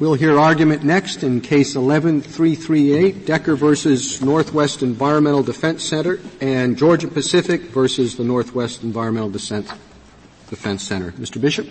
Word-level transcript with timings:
We'll 0.00 0.14
hear 0.14 0.40
argument 0.40 0.82
next 0.82 1.22
in 1.22 1.40
case 1.40 1.76
11338, 1.76 3.24
Decker 3.24 3.54
versus 3.54 4.20
Northwest 4.20 4.82
Environmental 4.82 5.44
Defense 5.44 5.84
Center 5.84 6.18
and 6.40 6.76
Georgia 6.76 7.06
Pacific 7.06 7.60
versus 7.60 8.16
the 8.16 8.24
Northwest 8.24 8.82
Environmental 8.82 9.30
Defense 9.30 10.82
Center. 10.82 11.12
Mr. 11.12 11.40
Bishop? 11.40 11.68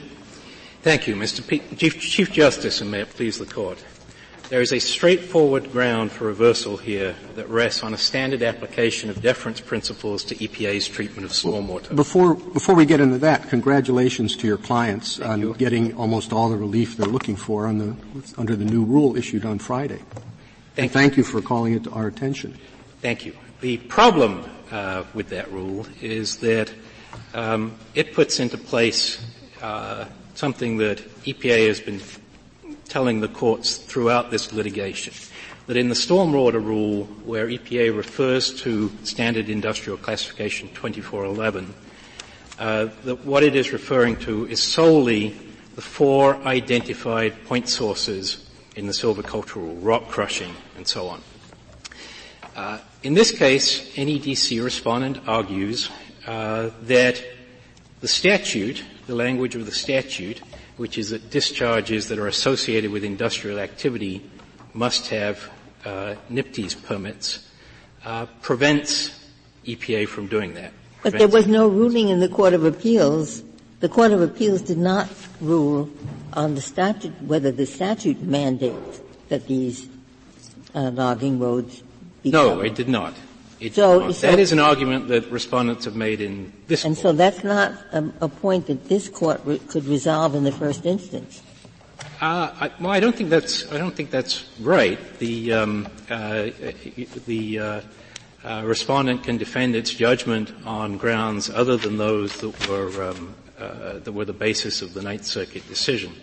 Thank 0.84 1.08
you, 1.08 1.16
Mr. 1.16 1.46
P- 1.46 1.60
Chief, 1.76 2.00
Chief 2.00 2.32
Justice, 2.32 2.80
and 2.80 2.90
may 2.90 3.02
it 3.02 3.10
please 3.10 3.40
the 3.40 3.46
Court. 3.46 3.84
There 4.50 4.62
is 4.62 4.72
a 4.72 4.80
straightforward 4.80 5.74
ground 5.74 6.10
for 6.10 6.24
reversal 6.24 6.78
here 6.78 7.18
that 7.36 7.50
rests 7.50 7.84
on 7.84 7.94
a 7.94 7.98
standard 7.98 8.42
application 8.42 9.10
of 9.10 9.22
deference 9.22 9.60
principles 9.60 10.24
to 10.24 10.36
EPA's 10.36 10.88
treatment 10.88 11.26
of 11.26 11.32
stormwater. 11.32 11.94
Before, 11.94 12.36
before 12.36 12.74
we 12.74 12.86
get 12.86 13.02
into 13.02 13.18
that, 13.18 13.50
congratulations 13.50 14.38
to 14.38 14.48
your 14.48 14.58
clients 14.58 15.18
Thank 15.18 15.30
on 15.30 15.40
you. 15.42 15.54
getting 15.56 15.94
almost 15.98 16.32
all 16.32 16.48
the 16.48 16.56
relief 16.56 16.96
they're 16.96 17.08
looking 17.08 17.36
for 17.36 17.72
the, 17.74 17.94
under 18.38 18.56
the 18.56 18.64
new 18.64 18.86
rule 18.86 19.18
issued 19.18 19.44
on 19.44 19.60
Friday. 19.60 20.00
Thank 20.08 20.78
and 20.78 20.92
thank 20.92 21.18
you 21.18 21.24
for 21.24 21.42
calling 21.42 21.74
it 21.74 21.84
to 21.84 21.92
our 21.92 22.08
attention. 22.08 22.58
Thank 23.02 23.26
you. 23.26 23.36
The 23.60 23.78
problem 23.78 24.50
uh, 24.72 25.04
with 25.14 25.28
that 25.30 25.52
rule 25.52 25.86
is 26.02 26.38
that 26.38 26.72
um, 27.34 27.76
it 27.96 28.14
puts 28.14 28.40
into 28.40 28.58
place 28.58 29.22
uh, 29.62 30.06
something 30.36 30.78
that 30.78 31.00
EPA 31.26 31.68
has 31.68 31.82
been 31.82 32.00
telling 32.88 33.20
the 33.20 33.28
courts 33.28 33.78
throughout 33.78 34.32
this 34.32 34.54
litigation 34.54 35.14
that 35.68 35.76
in 35.76 35.90
the 35.90 35.96
stormwater 35.96 36.64
rule 36.64 37.04
where 37.26 37.48
EPA 37.48 37.96
refers 37.96 38.54
to 38.62 38.90
standard 39.04 39.50
industrial 39.50 39.98
classification 39.98 40.70
2411, 40.70 41.74
uh, 42.58 42.88
that 43.04 43.26
what 43.26 43.44
it 43.44 43.56
is 43.56 43.74
referring 43.74 44.16
to 44.16 44.48
is 44.48 44.64
solely 44.64 45.38
the 45.76 45.82
four 45.82 46.36
identified 46.38 47.46
point 47.46 47.68
sources 47.68 48.50
in 48.76 48.88
the 48.88 48.94
silviculture 48.94 49.58
rule, 49.58 49.76
rock 49.76 50.08
crushing 50.08 50.54
and 50.78 50.88
so 50.88 51.08
on. 51.08 51.22
Uh, 52.56 52.80
in 53.04 53.14
this 53.14 53.32
case, 53.32 53.94
NEDC 53.96 54.64
respondent 54.64 55.20
argues 55.28 55.90
uh, 56.26 56.70
that 56.84 57.24
the 58.00 58.08
statute, 58.08 58.84
the 59.06 59.16
language 59.16 59.56
of 59.56 59.66
the 59.66 59.72
statute, 59.72 60.42
which 60.78 60.98
is 60.98 61.10
that 61.10 61.30
discharges 61.30 62.08
that 62.08 62.20
are 62.20 62.28
associated 62.28 62.92
with 62.92 63.04
industrial 63.04 63.60
activity 63.60 64.22
must 64.74 65.08
have 65.10 65.50
uh, 65.86 66.16
NPDES 66.32 66.84
permits, 66.84 67.48
uh, 68.06 68.26
prevents 68.42 69.12
EPA 69.66 70.08
from 70.08 70.28
doing 70.28 70.54
that. 70.54 70.72
But 71.04 71.14
there 71.14 71.28
was 71.28 71.48
no 71.48 71.68
ruling 71.68 72.10
in 72.10 72.20
the 72.20 72.30
Court 72.30 72.54
of 72.54 72.66
Appeals. 72.66 73.44
The 73.80 73.90
Court 73.90 74.12
of 74.12 74.22
Appeals 74.22 74.62
did 74.62 74.78
not 74.78 75.08
rule 75.42 75.90
on 76.34 76.56
the 76.56 76.62
statute, 76.62 77.14
whether 77.22 77.52
the 77.52 77.66
statute 77.66 78.22
mandates 78.22 79.02
that 79.30 79.48
these 79.48 79.88
uh, 80.76 80.92
logging 80.92 81.40
roads 81.40 81.84
be 82.24 82.32
No, 82.32 82.50
covered. 82.50 82.66
it 82.68 82.76
did 82.76 82.90
not. 82.90 83.14
It 83.60 83.74
So- 83.76 84.12
so- 84.12 84.28
that 84.30 84.40
is 84.40 84.52
an 84.52 84.60
argument 84.60 85.08
that 85.08 85.32
respondents 85.32 85.86
have 85.86 85.96
made 85.96 86.22
in 86.22 86.54
this 86.68 86.86
And 86.86 86.96
court. 86.96 87.02
so 87.04 87.12
that's 87.14 87.44
not 87.44 87.74
a, 87.92 88.04
a 88.22 88.28
point 88.30 88.68
that 88.68 88.88
this 88.88 89.10
court 89.10 89.42
re- 89.46 89.60
could 89.68 89.86
resolve 89.86 90.36
in 90.36 90.44
the 90.44 90.52
first 90.52 90.86
instance. 90.86 91.42
Uh, 92.22 92.50
I, 92.62 92.72
well, 92.80 92.92
I 92.92 93.00
don't 93.00 93.16
think 93.16 93.30
that's 93.30 93.72
I 93.72 93.78
don't 93.78 93.96
think 93.96 94.10
that's 94.12 94.46
right. 94.60 94.98
The 95.20 95.54
um, 95.54 95.88
uh, 96.10 96.50
the 97.26 97.60
uh, 97.60 97.82
uh, 98.44 98.62
respondent 98.66 99.24
can 99.24 99.38
defend 99.38 99.76
its 99.76 99.92
judgment 99.94 100.52
on 100.66 100.98
grounds 100.98 101.50
other 101.50 101.78
than 101.78 101.98
those 101.98 102.38
that 102.42 102.70
were 102.70 103.10
um, 103.10 103.36
uh, 103.60 104.00
that 104.00 104.12
were 104.12 104.26
the 104.26 104.34
basis 104.34 104.82
of 104.82 104.94
the 104.94 105.02
Ninth 105.02 105.26
Circuit 105.26 105.68
decision. 105.68 106.14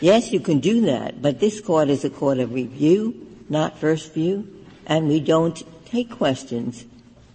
Yes, 0.00 0.32
you 0.32 0.40
can 0.40 0.60
do 0.60 0.82
that, 0.82 1.20
but 1.20 1.40
this 1.40 1.60
court 1.60 1.88
is 1.88 2.04
a 2.04 2.10
court 2.10 2.38
of 2.38 2.52
review, 2.52 3.26
not 3.48 3.78
first 3.78 4.14
view, 4.14 4.46
and 4.86 5.08
we 5.08 5.18
don't 5.20 5.62
take 5.90 6.10
questions 6.10 6.84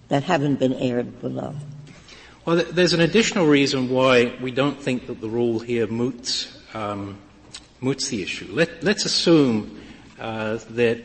that 0.10 0.24
haven't 0.24 0.60
been 0.60 0.74
aired 0.74 1.20
below. 1.22 1.56
Well, 2.46 2.58
there's 2.58 2.94
an 2.94 3.02
additional 3.02 3.48
reason 3.48 3.90
why 3.90 4.36
we 4.42 4.52
don't 4.52 4.80
think 4.80 5.08
that 5.08 5.22
the 5.22 5.30
rule 5.30 5.60
here 5.60 5.88
moots 5.88 6.58
um, 6.74 7.18
moots 7.80 8.10
the 8.10 8.22
issue. 8.22 8.48
Let, 8.52 8.84
us 8.86 9.06
assume 9.06 9.80
uh, 10.20 10.60
that 10.72 11.04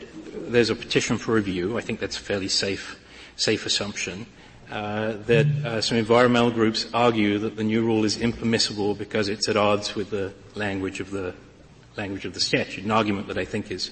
there's 0.51 0.71
a 0.71 0.75
petition 0.75 1.19
for 1.19 1.35
review. 1.35 1.77
I 1.77 1.81
think 1.81 2.01
that's 2.01 2.17
a 2.17 2.21
fairly 2.21 2.49
safe 2.49 2.99
safe 3.37 3.67
assumption. 3.67 4.27
Uh, 4.71 5.15
that 5.27 5.47
uh, 5.65 5.81
some 5.81 5.97
environmental 5.97 6.51
groups 6.51 6.87
argue 6.93 7.39
that 7.39 7.57
the 7.57 7.65
new 7.65 7.83
rule 7.83 8.05
is 8.05 8.21
impermissible 8.21 8.95
because 8.95 9.31
it's 9.31 9.49
at 9.49 9.57
odds 9.57 9.95
with 9.95 10.11
the 10.11 10.31
language 10.57 11.01
of 11.01 11.11
the 11.11 11.33
language 11.97 12.27
of 12.27 12.35
the 12.35 12.41
statute. 12.41 12.85
An 12.85 12.91
argument 12.91 13.29
that 13.29 13.39
I 13.39 13.47
think 13.47 13.71
is 13.71 13.91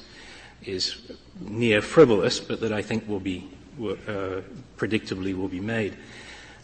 is 0.64 0.96
near 1.40 1.82
frivolous, 1.82 2.40
but 2.40 2.60
that 2.60 2.72
I 2.72 2.82
think 2.82 3.08
will 3.08 3.20
be 3.20 3.48
uh, 3.80 4.40
predictably 4.76 5.36
will 5.36 5.48
be 5.48 5.60
made. 5.60 5.96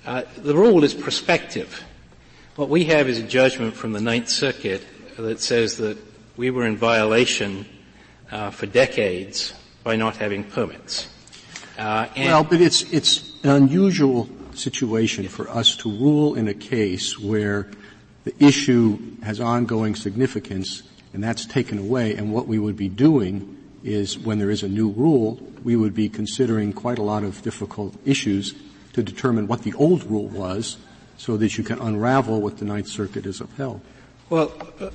Uh, 0.06 0.22
the 0.38 0.54
rule 0.54 0.82
is 0.82 0.94
prospective. 0.94 1.84
What 2.56 2.68
we 2.68 2.84
have 2.86 3.08
is 3.08 3.18
a 3.18 3.22
judgment 3.22 3.74
from 3.74 3.92
the 3.92 4.00
Ninth 4.00 4.28
Circuit 4.28 4.82
that 5.16 5.40
says 5.40 5.76
that 5.76 5.98
we 6.36 6.50
were 6.50 6.66
in 6.66 6.76
violation 6.76 7.66
uh, 8.30 8.50
for 8.50 8.66
decades 8.66 9.54
by 9.84 9.96
not 9.96 10.16
having 10.16 10.44
permits. 10.44 11.08
Uh, 11.78 12.08
well, 12.16 12.44
but 12.44 12.60
it's 12.60 12.82
it's 12.92 13.32
an 13.44 13.50
unusual 13.50 14.28
situation 14.54 15.28
for 15.28 15.48
us 15.48 15.76
to 15.76 15.90
rule 15.90 16.34
in 16.34 16.48
a 16.48 16.54
case 16.54 17.18
where 17.18 17.70
the 18.24 18.34
issue 18.44 18.98
has 19.22 19.40
ongoing 19.40 19.94
significance 19.94 20.82
and 21.14 21.22
that's 21.24 21.46
taken 21.46 21.78
away 21.78 22.14
and 22.14 22.32
what 22.32 22.46
we 22.46 22.58
would 22.58 22.76
be 22.76 22.88
doing 22.88 23.61
is 23.84 24.18
when 24.18 24.38
there 24.38 24.50
is 24.50 24.62
a 24.62 24.68
new 24.68 24.90
rule, 24.90 25.40
we 25.64 25.76
would 25.76 25.94
be 25.94 26.08
considering 26.08 26.72
quite 26.72 26.98
a 26.98 27.02
lot 27.02 27.24
of 27.24 27.42
difficult 27.42 27.94
issues 28.04 28.54
to 28.92 29.02
determine 29.02 29.46
what 29.46 29.62
the 29.62 29.72
old 29.74 30.04
rule 30.04 30.28
was 30.28 30.76
so 31.16 31.36
that 31.36 31.56
you 31.56 31.64
can 31.64 31.78
unravel 31.80 32.40
what 32.40 32.58
the 32.58 32.64
Ninth 32.64 32.88
Circuit 32.88 33.24
has 33.24 33.40
upheld. 33.40 33.80
Well, 34.28 34.52
uh, 34.80 34.90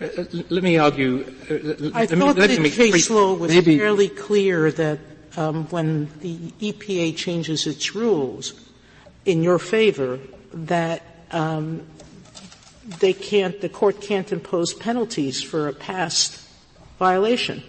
uh, 0.00 0.24
let 0.50 0.62
me 0.62 0.78
argue. 0.78 1.24
Uh, 1.50 1.90
I 1.94 2.06
thought 2.06 2.36
me, 2.36 2.56
the 2.56 2.70
case 2.70 3.10
law 3.10 3.34
was 3.34 3.50
maybe. 3.50 3.78
fairly 3.78 4.08
clear 4.08 4.70
that 4.72 4.98
um, 5.36 5.66
when 5.68 6.08
the 6.20 6.36
EPA 6.60 7.16
changes 7.16 7.66
its 7.66 7.94
rules 7.94 8.54
in 9.24 9.42
your 9.42 9.58
favor, 9.58 10.18
that 10.52 11.02
um, 11.30 11.82
they 13.00 13.12
can't, 13.12 13.60
the 13.60 13.68
court 13.68 14.00
can't 14.00 14.30
impose 14.32 14.74
penalties 14.74 15.42
for 15.42 15.68
a 15.68 15.72
past 15.72 16.42
violation. 16.98 17.62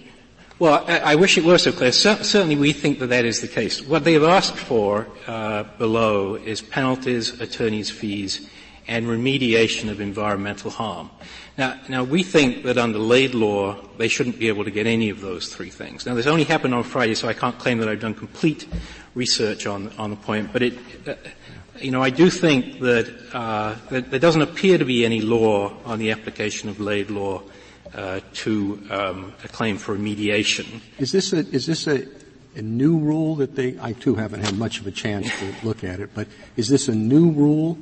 Well, 0.59 0.83
I, 0.87 0.99
I 1.11 1.15
wish 1.15 1.37
it 1.37 1.43
were 1.43 1.59
so 1.59 1.71
clear. 1.71 1.91
Certainly 1.91 2.55
we 2.55 2.73
think 2.73 2.97
that 2.97 3.07
that 3.07 3.25
is 3.25 3.41
the 3.41 3.47
case. 3.47 3.79
What 3.83 4.03
they 4.03 4.13
have 4.13 4.23
asked 4.23 4.57
for 4.57 5.07
uh, 5.27 5.65
below 5.77 6.33
is 6.33 6.61
penalties, 6.61 7.39
attorneys' 7.39 7.91
fees, 7.91 8.49
and 8.87 9.05
remediation 9.05 9.91
of 9.91 10.01
environmental 10.01 10.71
harm. 10.71 11.11
Now, 11.59 11.79
now 11.87 12.03
we 12.03 12.23
think 12.23 12.63
that 12.63 12.79
under 12.79 12.97
Laidlaw, 12.97 13.75
they 13.97 14.07
shouldn't 14.07 14.39
be 14.39 14.47
able 14.47 14.63
to 14.63 14.71
get 14.71 14.87
any 14.87 15.11
of 15.11 15.21
those 15.21 15.53
three 15.53 15.69
things. 15.69 16.07
Now, 16.07 16.15
this 16.15 16.25
only 16.25 16.43
happened 16.43 16.73
on 16.73 16.83
Friday, 16.83 17.13
so 17.13 17.27
I 17.27 17.33
can't 17.33 17.59
claim 17.59 17.77
that 17.77 17.87
I've 17.87 17.99
done 17.99 18.15
complete 18.15 18.67
research 19.13 19.67
on, 19.67 19.89
on 19.99 20.09
the 20.09 20.15
point, 20.15 20.51
but 20.53 20.63
it, 20.63 20.73
uh, 21.07 21.13
you 21.79 21.91
know, 21.91 22.01
I 22.01 22.09
do 22.09 22.31
think 22.31 22.79
that, 22.79 23.13
uh, 23.31 23.75
that 23.91 24.09
there 24.09 24.19
doesn't 24.19 24.41
appear 24.41 24.79
to 24.79 24.85
be 24.85 25.05
any 25.05 25.21
law 25.21 25.73
on 25.85 25.99
the 25.99 26.09
application 26.09 26.67
of 26.67 26.79
Laidlaw 26.79 27.43
uh, 27.93 28.19
to 28.33 28.81
um, 28.89 29.33
a 29.43 29.47
claim 29.47 29.77
for 29.77 29.95
mediation. 29.95 30.81
Is 30.99 31.11
this 31.11 31.33
a 31.33 31.39
is 31.39 31.65
this 31.65 31.87
a, 31.87 32.07
a 32.55 32.61
new 32.61 32.97
rule 32.97 33.35
that 33.35 33.55
they? 33.55 33.77
I 33.81 33.93
too 33.93 34.15
haven't 34.15 34.41
had 34.41 34.57
much 34.57 34.79
of 34.79 34.87
a 34.87 34.91
chance 34.91 35.27
to 35.39 35.53
look 35.63 35.83
at 35.83 35.99
it, 35.99 36.11
but 36.13 36.27
is 36.55 36.69
this 36.69 36.87
a 36.87 36.95
new 36.95 37.31
rule, 37.31 37.77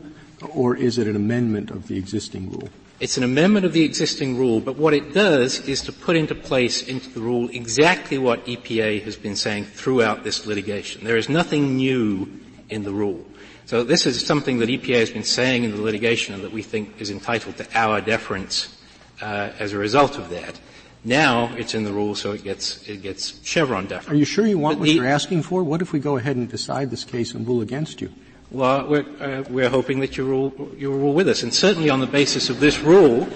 or 0.49 0.75
is 0.75 0.97
it 0.97 1.07
an 1.07 1.15
amendment 1.15 1.71
of 1.71 1.87
the 1.87 1.97
existing 1.97 2.51
rule? 2.51 2.69
It's 2.97 3.17
an 3.17 3.23
amendment 3.23 3.65
of 3.65 3.73
the 3.73 3.83
existing 3.83 4.37
rule, 4.37 4.61
but 4.61 4.77
what 4.77 4.93
it 4.93 5.13
does 5.13 5.59
is 5.67 5.81
to 5.81 5.91
put 5.91 6.15
into 6.15 6.33
place 6.33 6.81
into 6.81 7.09
the 7.09 7.19
rule 7.19 7.49
exactly 7.49 8.17
what 8.17 8.45
EPA 8.45 9.03
has 9.03 9.17
been 9.17 9.35
saying 9.35 9.65
throughout 9.65 10.23
this 10.23 10.45
litigation. 10.45 11.03
There 11.03 11.17
is 11.17 11.27
nothing 11.27 11.75
new 11.75 12.29
in 12.69 12.83
the 12.83 12.93
rule. 12.93 13.25
So 13.65 13.83
this 13.83 14.05
is 14.05 14.25
something 14.25 14.59
that 14.59 14.69
EPA 14.69 14.99
has 14.99 15.09
been 15.09 15.23
saying 15.23 15.63
in 15.65 15.71
the 15.71 15.81
litigation 15.81 16.35
and 16.35 16.43
that 16.43 16.53
we 16.53 16.61
think 16.61 17.01
is 17.01 17.09
entitled 17.09 17.57
to 17.57 17.67
our 17.77 17.99
deference 17.99 18.74
uh, 19.21 19.51
as 19.59 19.73
a 19.73 19.77
result 19.77 20.17
of 20.17 20.29
that. 20.29 20.59
Now 21.03 21.53
it's 21.55 21.75
in 21.75 21.83
the 21.83 21.93
rule, 21.93 22.15
so 22.15 22.31
it 22.31 22.43
gets 22.43 22.87
it 22.89 23.03
gets 23.03 23.39
Chevron 23.45 23.85
deference. 23.85 24.09
Are 24.09 24.15
you 24.15 24.25
sure 24.25 24.47
you 24.47 24.57
want 24.57 24.77
but 24.77 24.79
what 24.81 24.85
the, 24.87 24.95
you're 24.95 25.05
asking 25.05 25.43
for? 25.43 25.63
What 25.63 25.81
if 25.81 25.93
we 25.93 25.99
go 25.99 26.17
ahead 26.17 26.35
and 26.35 26.49
decide 26.49 26.89
this 26.89 27.03
case 27.03 27.33
and 27.33 27.47
rule 27.47 27.61
against 27.61 28.01
you? 28.01 28.11
Well, 28.49 28.87
we're, 28.87 29.05
uh, 29.19 29.43
we're 29.49 29.69
hoping 29.69 29.99
that 29.99 30.17
you 30.17 30.25
rule 30.25 30.53
you 30.77 30.91
rule 30.91 31.13
with 31.13 31.27
us, 31.27 31.43
and 31.43 31.53
certainly 31.53 31.89
on 31.89 31.99
the 31.99 32.07
basis 32.07 32.49
of 32.49 32.59
this 32.59 32.79
rule, 32.79 33.27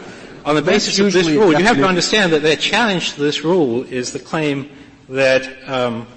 on 0.46 0.56
the 0.56 0.62
basis 0.62 0.98
of 1.00 1.14
this 1.14 1.28
rule, 1.28 1.52
you 1.52 1.64
have 1.64 1.78
to 1.78 1.86
understand 1.86 2.34
that 2.34 2.42
their 2.42 2.56
challenge 2.56 3.14
to 3.14 3.22
this 3.22 3.44
rule 3.44 3.84
is 3.84 4.14
the 4.14 4.20
claim 4.20 4.72
that 5.10 5.48
um, 5.70 6.08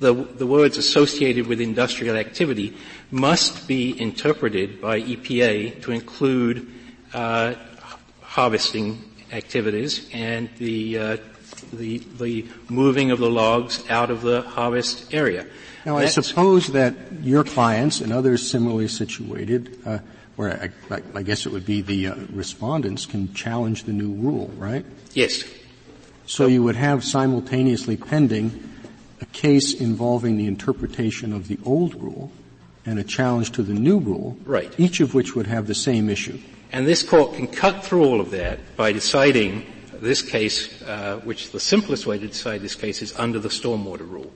the, 0.00 0.12
the 0.12 0.46
words 0.46 0.76
associated 0.76 1.46
with 1.46 1.60
industrial 1.60 2.16
activity 2.16 2.76
must 3.10 3.68
be 3.68 4.00
interpreted 4.00 4.80
by 4.80 5.00
EPA 5.00 5.82
to 5.82 5.92
include 5.92 6.70
uh, 7.12 7.54
harvesting 8.34 9.00
activities 9.30 10.10
and 10.12 10.50
the, 10.58 10.98
uh, 10.98 11.16
the, 11.72 11.98
the 12.18 12.44
moving 12.68 13.12
of 13.12 13.20
the 13.20 13.30
logs 13.30 13.88
out 13.88 14.10
of 14.10 14.22
the 14.22 14.42
harvest 14.42 15.14
area. 15.14 15.46
Now, 15.86 16.00
That's 16.00 16.18
I 16.18 16.20
suppose 16.22 16.66
that 16.68 16.96
your 17.22 17.44
clients 17.44 18.00
and 18.00 18.12
others 18.12 18.50
similarly 18.50 18.88
situated, 18.88 19.78
uh, 19.86 19.98
where 20.34 20.72
I, 20.90 21.00
I, 21.14 21.22
guess 21.22 21.46
it 21.46 21.52
would 21.52 21.64
be 21.64 21.80
the 21.80 22.08
uh, 22.08 22.16
respondents, 22.32 23.06
can 23.06 23.32
challenge 23.34 23.84
the 23.84 23.92
new 23.92 24.10
rule, 24.10 24.50
right? 24.56 24.84
Yes. 25.12 25.44
So 26.26 26.46
you 26.48 26.64
would 26.64 26.74
have 26.74 27.04
simultaneously 27.04 27.96
pending 27.96 28.68
a 29.20 29.26
case 29.26 29.74
involving 29.74 30.38
the 30.38 30.48
interpretation 30.48 31.32
of 31.32 31.46
the 31.46 31.58
old 31.64 31.94
rule 32.02 32.32
and 32.84 32.98
a 32.98 33.04
challenge 33.04 33.52
to 33.52 33.62
the 33.62 33.74
new 33.74 34.00
rule, 34.00 34.36
right. 34.44 34.74
each 34.76 34.98
of 34.98 35.14
which 35.14 35.36
would 35.36 35.46
have 35.46 35.68
the 35.68 35.74
same 35.74 36.10
issue. 36.10 36.40
And 36.72 36.86
this 36.86 37.02
court 37.02 37.34
can 37.34 37.46
cut 37.46 37.84
through 37.84 38.04
all 38.04 38.20
of 38.20 38.30
that 38.32 38.76
by 38.76 38.92
deciding 38.92 39.64
this 39.92 40.22
case, 40.22 40.82
uh, 40.82 41.20
which 41.24 41.50
the 41.50 41.60
simplest 41.60 42.06
way 42.06 42.18
to 42.18 42.26
decide 42.26 42.60
this 42.60 42.74
case 42.74 43.00
is 43.02 43.18
under 43.18 43.38
the 43.38 43.48
stormwater 43.48 44.08
rule. 44.08 44.32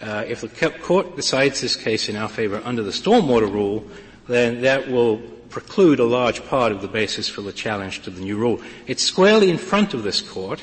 Uh, 0.00 0.24
if 0.26 0.42
the 0.42 0.70
court 0.82 1.16
decides 1.16 1.60
this 1.60 1.76
case 1.76 2.08
in 2.08 2.16
our 2.16 2.28
favor 2.28 2.60
under 2.64 2.82
the 2.82 2.90
stormwater 2.90 3.50
rule, 3.50 3.86
then 4.28 4.60
that 4.62 4.90
will 4.90 5.18
preclude 5.48 6.00
a 6.00 6.04
large 6.04 6.44
part 6.46 6.72
of 6.72 6.82
the 6.82 6.88
basis 6.88 7.28
for 7.28 7.40
the 7.40 7.52
challenge 7.52 8.02
to 8.02 8.10
the 8.10 8.20
new 8.20 8.36
rule. 8.36 8.60
It's 8.86 9.02
squarely 9.02 9.48
in 9.48 9.58
front 9.58 9.94
of 9.94 10.02
this 10.02 10.20
court. 10.20 10.62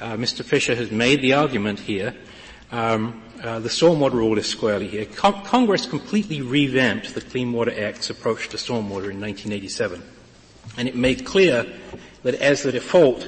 Uh, 0.00 0.16
Mr. 0.16 0.44
Fisher 0.44 0.76
has 0.76 0.90
made 0.90 1.22
the 1.22 1.32
argument 1.32 1.80
here. 1.80 2.14
Um, 2.70 3.22
uh, 3.42 3.58
the 3.60 3.68
stormwater 3.68 4.12
rule 4.12 4.38
is 4.38 4.46
squarely 4.46 4.86
here. 4.86 5.06
Con- 5.06 5.44
Congress 5.44 5.86
completely 5.86 6.42
revamped 6.42 7.14
the 7.14 7.20
Clean 7.20 7.50
Water 7.52 7.72
Act's 7.76 8.10
approach 8.10 8.48
to 8.50 8.56
stormwater 8.56 9.10
in 9.10 9.20
1987, 9.20 10.02
and 10.76 10.88
it 10.88 10.96
made 10.96 11.24
clear 11.24 11.66
that 12.22 12.34
as 12.36 12.62
the 12.62 12.72
default, 12.72 13.26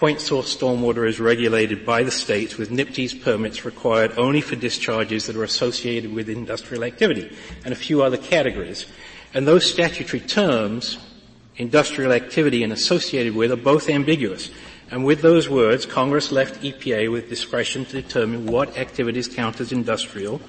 Point 0.00 0.22
source 0.22 0.56
stormwater 0.56 1.06
is 1.06 1.20
regulated 1.20 1.84
by 1.84 2.04
the 2.04 2.10
states 2.10 2.56
with 2.56 2.70
NPDES 2.70 3.22
permits 3.22 3.66
required 3.66 4.14
only 4.16 4.40
for 4.40 4.56
discharges 4.56 5.26
that 5.26 5.36
are 5.36 5.44
associated 5.44 6.10
with 6.14 6.30
industrial 6.30 6.84
activity 6.84 7.36
and 7.66 7.72
a 7.74 7.76
few 7.76 8.02
other 8.02 8.16
categories. 8.16 8.86
And 9.34 9.46
those 9.46 9.70
statutory 9.70 10.20
terms, 10.20 10.96
industrial 11.56 12.12
activity 12.12 12.64
and 12.64 12.72
associated 12.72 13.34
with, 13.34 13.52
are 13.52 13.56
both 13.56 13.90
ambiguous. 13.90 14.50
And 14.90 15.04
with 15.04 15.20
those 15.20 15.50
words, 15.50 15.84
Congress 15.84 16.32
left 16.32 16.62
EPA 16.62 17.12
with 17.12 17.28
discretion 17.28 17.84
to 17.84 18.00
determine 18.00 18.46
what 18.46 18.78
activities 18.78 19.28
count 19.28 19.60
as 19.60 19.70
industrial, 19.70 20.40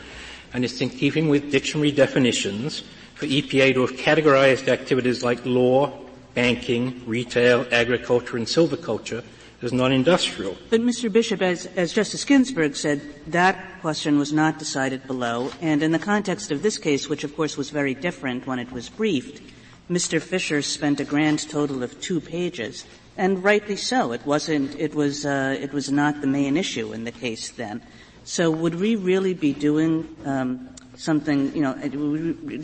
and 0.54 0.64
it's 0.64 0.80
in 0.80 0.92
keeping 0.92 1.28
with 1.28 1.52
dictionary 1.52 1.92
definitions 1.92 2.84
for 3.16 3.26
EPA 3.26 3.74
to 3.74 3.82
have 3.82 3.98
categorized 3.98 4.70
activities 4.70 5.24
like 5.24 5.46
law, 5.46 5.92
banking, 6.34 7.04
retail, 7.06 7.66
agriculture, 7.72 8.38
and 8.38 8.48
silviculture 8.48 9.24
is 9.62 9.72
non-industrial. 9.72 10.58
But 10.70 10.82
Mr. 10.82 11.12
Bishop, 11.12 11.42
as, 11.42 11.68
as 11.78 11.94
Justice 11.94 12.26
Ginsburg 12.26 12.76
said, 12.76 13.02
that 13.28 13.80
question 13.82 14.18
was 14.18 14.34
not 14.34 14.58
decided 14.58 15.06
below, 15.06 15.52
and 15.62 15.84
in 15.84 15.92
the 15.92 16.00
context 16.00 16.52
of 16.52 16.64
this 16.64 16.78
case, 16.78 17.08
which 17.08 17.24
of 17.24 17.36
course 17.36 17.58
was 17.58 17.70
very 17.70 17.94
different 17.94 18.48
when 18.48 18.60
it 18.60 18.72
was 18.72 18.90
briefed, 18.90 19.42
Mr. 19.90 20.22
Fisher 20.22 20.62
spent 20.62 21.00
a 21.00 21.06
grand 21.06 21.48
total 21.50 21.84
of 21.84 22.00
two 22.02 22.22
pages, 22.22 22.86
and 23.18 23.44
rightly 23.44 23.76
so. 23.76 24.14
It 24.14 24.26
wasn't. 24.26 24.74
It 24.80 24.96
was. 24.96 25.26
Uh, 25.26 25.58
it 25.60 25.74
was 25.74 25.92
not 25.92 26.22
the 26.22 26.28
main 26.28 26.56
issue 26.56 26.94
in 26.94 27.04
the 27.04 27.12
case 27.12 27.50
then. 27.52 27.82
So, 28.24 28.50
would 28.50 28.76
we 28.76 28.96
really 28.96 29.34
be 29.34 29.52
doing 29.52 30.08
um, 30.24 30.70
something, 30.96 31.54
you 31.54 31.62
know, 31.62 31.74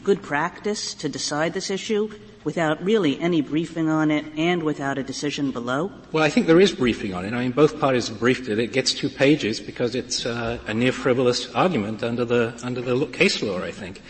good 0.03 0.21
practice 0.21 0.93
to 0.95 1.09
decide 1.09 1.53
this 1.53 1.69
issue 1.69 2.09
without 2.47 2.81
really 2.81 3.19
any 3.19 3.41
briefing 3.41 3.89
on 3.89 4.09
it 4.09 4.23
and 4.37 4.63
without 4.63 4.97
a 4.97 5.03
decision 5.03 5.51
below? 5.51 5.91
Well, 6.13 6.23
I 6.23 6.29
think 6.29 6.47
there 6.47 6.61
is 6.61 6.71
briefing 6.71 7.13
on 7.13 7.25
it. 7.25 7.33
I 7.33 7.39
mean, 7.43 7.51
both 7.51 7.77
parties 7.77 8.07
have 8.07 8.19
briefed 8.19 8.47
it. 8.47 8.57
It 8.57 8.71
gets 8.71 8.93
two 8.93 9.09
pages 9.09 9.59
because 9.59 9.95
it's 9.95 10.25
uh, 10.25 10.57
a 10.65 10.73
near 10.73 10.93
frivolous 10.93 11.53
argument 11.53 12.03
under 12.03 12.23
the 12.23 12.57
under 12.63 12.79
the 12.79 13.05
case 13.07 13.43
law. 13.43 13.59
I 13.59 13.71
think. 13.71 14.01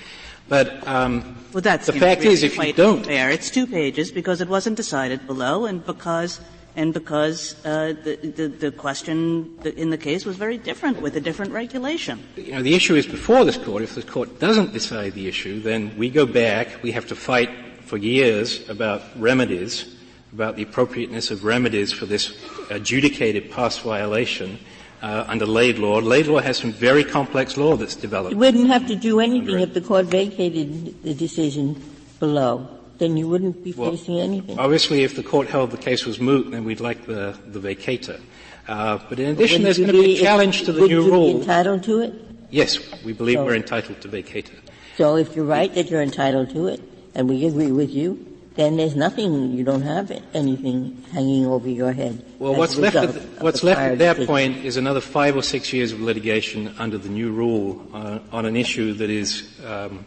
But 0.47 0.87
um, 0.87 1.35
well, 1.51 1.65
that's 1.65 1.87
the 1.87 1.93
fact 1.93 2.21
really 2.21 2.33
is, 2.33 2.43
if 2.43 2.55
you 2.59 2.73
don't, 2.73 3.03
fair. 3.03 3.31
It's 3.31 3.49
two 3.49 3.65
pages 3.65 4.11
because 4.11 4.39
it 4.39 4.47
wasn't 4.47 4.77
decided 4.77 5.25
below, 5.25 5.65
and 5.65 5.83
because 5.83 6.39
and 6.75 6.93
because 6.93 7.55
uh, 7.65 7.97
the, 8.05 8.15
the, 8.37 8.47
the, 8.65 8.71
question 8.71 9.49
in 9.65 9.89
the 9.89 9.97
case 9.97 10.27
was 10.29 10.37
very 10.37 10.59
different 10.59 11.01
with 11.01 11.15
a 11.15 11.19
different 11.19 11.51
regulation. 11.51 12.21
You 12.35 12.51
know, 12.51 12.61
the 12.61 12.75
issue 12.75 12.93
is 12.93 13.07
before 13.07 13.43
this 13.45 13.57
court. 13.57 13.81
If 13.81 13.95
the 13.95 14.03
court 14.03 14.39
doesn't 14.39 14.73
decide 14.73 15.13
the 15.13 15.27
issue, 15.27 15.59
then 15.59 15.97
we 15.97 16.11
go 16.11 16.27
back. 16.27 16.83
We 16.83 16.91
have 16.91 17.07
to 17.07 17.15
fight 17.15 17.49
for 17.87 17.97
years 17.97 18.67
about 18.69 19.01
remedies, 19.15 19.95
about 20.33 20.55
the 20.55 20.63
appropriateness 20.63 21.31
of 21.31 21.43
remedies 21.43 21.91
for 21.91 22.05
this 22.05 22.37
adjudicated 22.69 23.51
past 23.51 23.81
violation. 23.81 24.59
Uh, 24.99 25.23
under 25.27 25.45
Laidlaw. 25.45 25.99
Laidlaw 25.99 26.39
has 26.39 26.57
some 26.57 26.71
very 26.71 27.03
complex 27.03 27.55
law 27.55 27.75
that's 27.75 27.95
developed. 27.95 28.31
You 28.31 28.39
wouldn't 28.39 28.65
have 28.65 28.87
to 28.87 28.95
do 28.95 29.19
anything 29.19 29.59
if 29.59 29.75
the 29.75 29.81
court 29.81 30.07
vacated 30.07 31.03
the 31.03 31.13
decision 31.13 31.79
below 32.19 32.67
then 32.97 33.17
you 33.17 33.27
wouldn't 33.27 33.63
be 33.63 33.73
well, 33.73 33.91
facing 33.91 34.19
anything. 34.19 34.57
Obviously, 34.59 35.03
if 35.03 35.15
the 35.15 35.23
court 35.23 35.47
held 35.47 35.71
the 35.71 35.77
case 35.77 36.05
was 36.05 36.19
moot, 36.19 36.51
then 36.51 36.63
we'd 36.63 36.79
like 36.79 37.05
the, 37.05 37.37
the 37.45 37.59
vacatur. 37.59 38.19
Uh, 38.67 38.99
but 39.09 39.19
in 39.19 39.29
addition, 39.29 39.63
there's 39.63 39.77
going 39.77 39.91
to 39.91 40.01
be 40.01 40.17
a 40.17 40.19
challenge 40.19 40.63
to 40.63 40.73
the 40.73 40.87
new 40.87 41.03
you 41.03 41.11
rule. 41.11 41.41
entitled 41.41 41.83
to 41.83 41.99
it? 42.01 42.13
Yes, 42.49 42.79
we 43.03 43.13
believe 43.13 43.37
so, 43.37 43.45
we're 43.45 43.55
entitled 43.55 44.01
to 44.01 44.07
vacatur. 44.07 44.59
So 44.97 45.15
if 45.15 45.35
you're 45.35 45.45
right 45.45 45.73
that 45.75 45.89
you're 45.89 46.01
entitled 46.01 46.49
to 46.51 46.67
it, 46.67 46.81
and 47.17 47.27
we 47.27 47.45
agree 47.47 47.71
with 47.71 47.89
you, 47.89 48.23
then 48.55 48.77
there's 48.77 48.95
nothing, 48.95 49.51
you 49.51 49.63
don't 49.63 49.81
have 49.81 50.11
anything 50.33 51.03
hanging 51.11 51.47
over 51.47 51.67
your 51.67 51.91
head. 51.91 52.23
Well, 52.37 52.55
what's 52.55 52.77
left, 52.77 52.95
at, 52.95 53.13
the, 53.13 53.19
what's 53.43 53.63
left 53.63 53.81
at 53.81 53.97
that 53.97 54.13
decision. 54.13 54.27
point 54.27 54.65
is 54.65 54.77
another 54.77 55.01
five 55.01 55.35
or 55.35 55.41
six 55.41 55.73
years 55.73 55.91
of 55.91 55.99
litigation 55.99 56.73
under 56.77 56.97
the 56.97 57.09
new 57.09 57.31
rule 57.31 57.85
uh, 57.93 58.19
on 58.31 58.45
an 58.45 58.55
issue 58.55 58.93
that 58.93 59.09
is 59.09 59.59
um, 59.65 60.05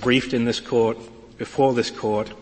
briefed 0.00 0.32
in 0.32 0.46
this 0.46 0.60
court, 0.60 0.98
before 1.36 1.74
this 1.74 1.90
court, 1.90 2.32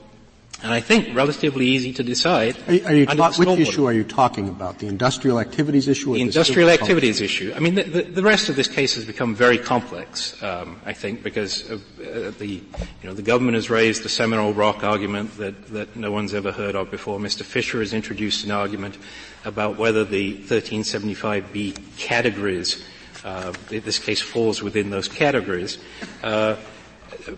and 0.63 0.73
I 0.73 0.81
think 0.81 1.15
relatively 1.15 1.67
easy 1.67 1.93
to 1.93 2.03
decide. 2.03 2.57
Are, 2.67 2.89
are 2.89 2.95
you 2.95 3.07
ta- 3.07 3.33
which 3.37 3.61
issue 3.61 3.87
are 3.87 3.93
you 3.93 4.05
talking 4.05 4.49
about? 4.49 4.79
The 4.79 4.87
industrial 4.87 5.39
activities 5.39 5.87
issue? 5.87 6.15
the 6.15 6.23
industrial 6.23 6.71
activities 6.71 7.21
issue. 7.21 7.53
I 7.55 7.59
mean, 7.59 7.75
the, 7.75 7.83
the, 7.83 8.03
the, 8.03 8.23
rest 8.23 8.49
of 8.49 8.57
this 8.57 8.67
case 8.67 8.95
has 8.95 9.05
become 9.05 9.35
very 9.35 9.59
complex. 9.59 10.43
Um, 10.43 10.81
I 10.87 10.95
think 10.95 11.23
because 11.23 11.69
of, 11.71 11.83
uh, 12.01 12.31
the 12.39 12.63
you 13.03 13.05
know 13.05 13.13
the 13.13 13.23
government 13.23 13.57
has 13.57 13.69
raised 13.69 14.03
the 14.03 14.09
Seminole 14.09 14.55
Rock 14.55 14.83
argument 14.83 15.37
that 15.37 15.69
that 15.69 15.95
no 15.95 16.11
one's 16.11 16.33
ever 16.33 16.53
heard 16.53 16.75
of 16.75 16.91
before. 16.91 17.19
Mr. 17.19 17.43
Fisher 17.43 17.81
has 17.81 17.93
introduced 17.93 18.45
an 18.45 18.51
argument 18.51 18.97
about 19.45 19.77
whether 19.77 20.05
the 20.05 20.39
1375b 20.39 21.99
categories. 21.99 22.83
Uh, 23.25 23.53
this 23.69 23.99
case 23.99 24.23
falls 24.23 24.63
within 24.63 24.91
those 24.91 25.09
categories. 25.09 25.79
Uh, 26.23 26.57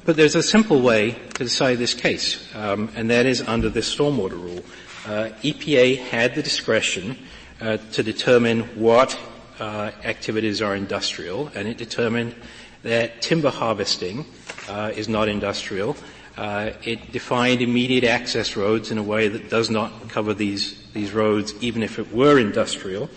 but 0.05 0.17
there's 0.17 0.35
a 0.35 0.43
simple 0.43 0.81
way 0.81 1.13
to 1.13 1.45
decide 1.45 1.79
this 1.79 1.95
case, 1.95 2.55
um, 2.55 2.91
and 2.95 3.11
that 3.11 3.27
is 3.27 3.43
under 3.43 3.69
the 3.69 3.81
stormwater 3.81 4.33
rule. 4.33 4.65
Uh, 5.07 5.31
EPA 5.43 5.99
had 5.99 6.35
the 6.35 6.43
discretion 6.43 7.17
uh, 7.61 7.79
to 7.93 8.03
determine 8.03 8.63
what 8.79 9.19
uh, 9.59 9.91
activities 10.05 10.63
are 10.63 10.77
industrial, 10.77 11.51
and 11.55 11.67
it 11.67 11.79
determined 11.79 12.35
that 12.83 13.21
timber 13.21 13.51
harvesting 13.51 14.25
uh, 14.69 14.93
is 14.95 15.09
not 15.09 15.29
industrial. 15.29 15.97
Uh, 16.37 16.71
it 16.85 17.11
defined 17.11 17.61
immediate 17.61 18.05
access 18.05 18.57
roads 18.57 18.91
in 18.91 18.99
a 18.99 19.03
way 19.03 19.27
that 19.27 19.51
does 19.51 19.71
not 19.71 20.09
cover 20.09 20.33
these 20.33 20.81
these 20.93 21.13
roads, 21.13 21.53
even 21.61 21.83
if 21.83 21.99
it 21.99 22.13
were 22.13 22.39
industrial. 22.39 23.11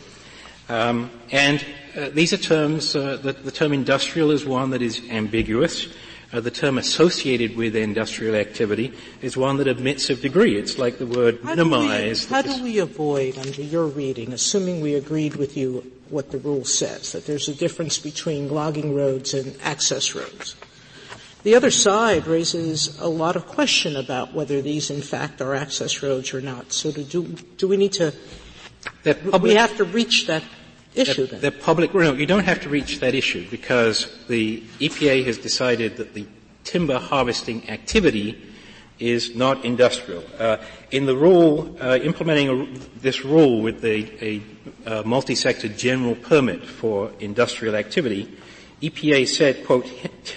Um, 0.69 1.11
and 1.31 1.63
uh, 1.95 2.09
these 2.09 2.33
are 2.33 2.37
terms. 2.37 2.93
The, 2.93 3.37
the 3.43 3.51
term 3.51 3.73
industrial 3.73 4.31
is 4.31 4.45
one 4.45 4.71
that 4.71 4.81
is 4.81 5.01
ambiguous 5.09 5.87
uh, 6.33 6.39
the 6.39 6.51
term 6.51 6.77
associated 6.77 7.55
with 7.55 7.75
industrial 7.75 8.35
activity 8.35 8.93
is 9.21 9.35
one 9.35 9.57
that 9.57 9.67
admits 9.67 10.09
of 10.09 10.21
degree. 10.21 10.57
It's 10.57 10.77
like 10.77 10.97
the 10.97 11.05
word 11.05 11.39
how 11.43 11.55
minimize. 11.55 12.25
Do 12.25 12.29
we, 12.29 12.35
how 12.35 12.41
do 12.41 12.63
we 12.63 12.77
avoid, 12.79 13.37
under 13.37 13.61
your 13.61 13.85
reading, 13.87 14.33
assuming 14.33 14.81
we 14.81 14.95
agreed 14.95 15.35
with 15.35 15.57
you 15.57 15.91
what 16.09 16.31
the 16.31 16.37
rule 16.37 16.65
says, 16.65 17.11
that 17.13 17.25
there's 17.25 17.49
a 17.49 17.55
difference 17.55 17.99
between 17.99 18.49
logging 18.49 18.95
roads 18.95 19.33
and 19.33 19.55
access 19.61 20.15
roads? 20.15 20.55
The 21.43 21.55
other 21.55 21.71
side 21.71 22.27
raises 22.27 22.99
a 22.99 23.07
lot 23.07 23.35
of 23.35 23.47
question 23.47 23.95
about 23.95 24.33
whether 24.33 24.61
these 24.61 24.91
in 24.91 25.01
fact 25.01 25.41
are 25.41 25.55
access 25.55 26.03
roads 26.03 26.33
or 26.33 26.41
not. 26.41 26.71
So 26.71 26.91
do, 26.91 27.23
do 27.57 27.67
we 27.67 27.77
need 27.77 27.93
to, 27.93 28.13
we 29.41 29.55
have 29.55 29.75
to 29.77 29.83
reach 29.83 30.27
that 30.27 30.43
issue 30.95 31.25
the, 31.25 31.37
the 31.37 31.51
public, 31.51 31.93
no, 31.93 32.13
you 32.13 32.25
don't 32.25 32.43
have 32.43 32.61
to 32.61 32.69
reach 32.69 32.99
that 32.99 33.15
issue 33.15 33.47
because 33.49 34.17
the 34.27 34.61
EPA 34.79 35.25
has 35.25 35.37
decided 35.37 35.97
that 35.97 36.13
the 36.13 36.25
timber 36.63 36.99
harvesting 36.99 37.69
activity 37.69 38.41
is 38.99 39.35
not 39.35 39.65
industrial. 39.65 40.23
Uh, 40.37 40.57
in 40.91 41.05
the 41.05 41.15
rule, 41.15 41.75
uh, 41.81 41.97
implementing 42.03 42.49
a, 42.49 42.79
this 42.99 43.25
rule 43.25 43.61
with 43.61 43.83
a, 43.83 44.23
a, 44.23 44.41
a 44.85 45.03
multi-sector 45.03 45.67
general 45.69 46.15
permit 46.15 46.63
for 46.63 47.11
industrial 47.19 47.75
activity, 47.75 48.37
EPA 48.81 49.27
said, 49.27 49.65
quote, 49.65 49.87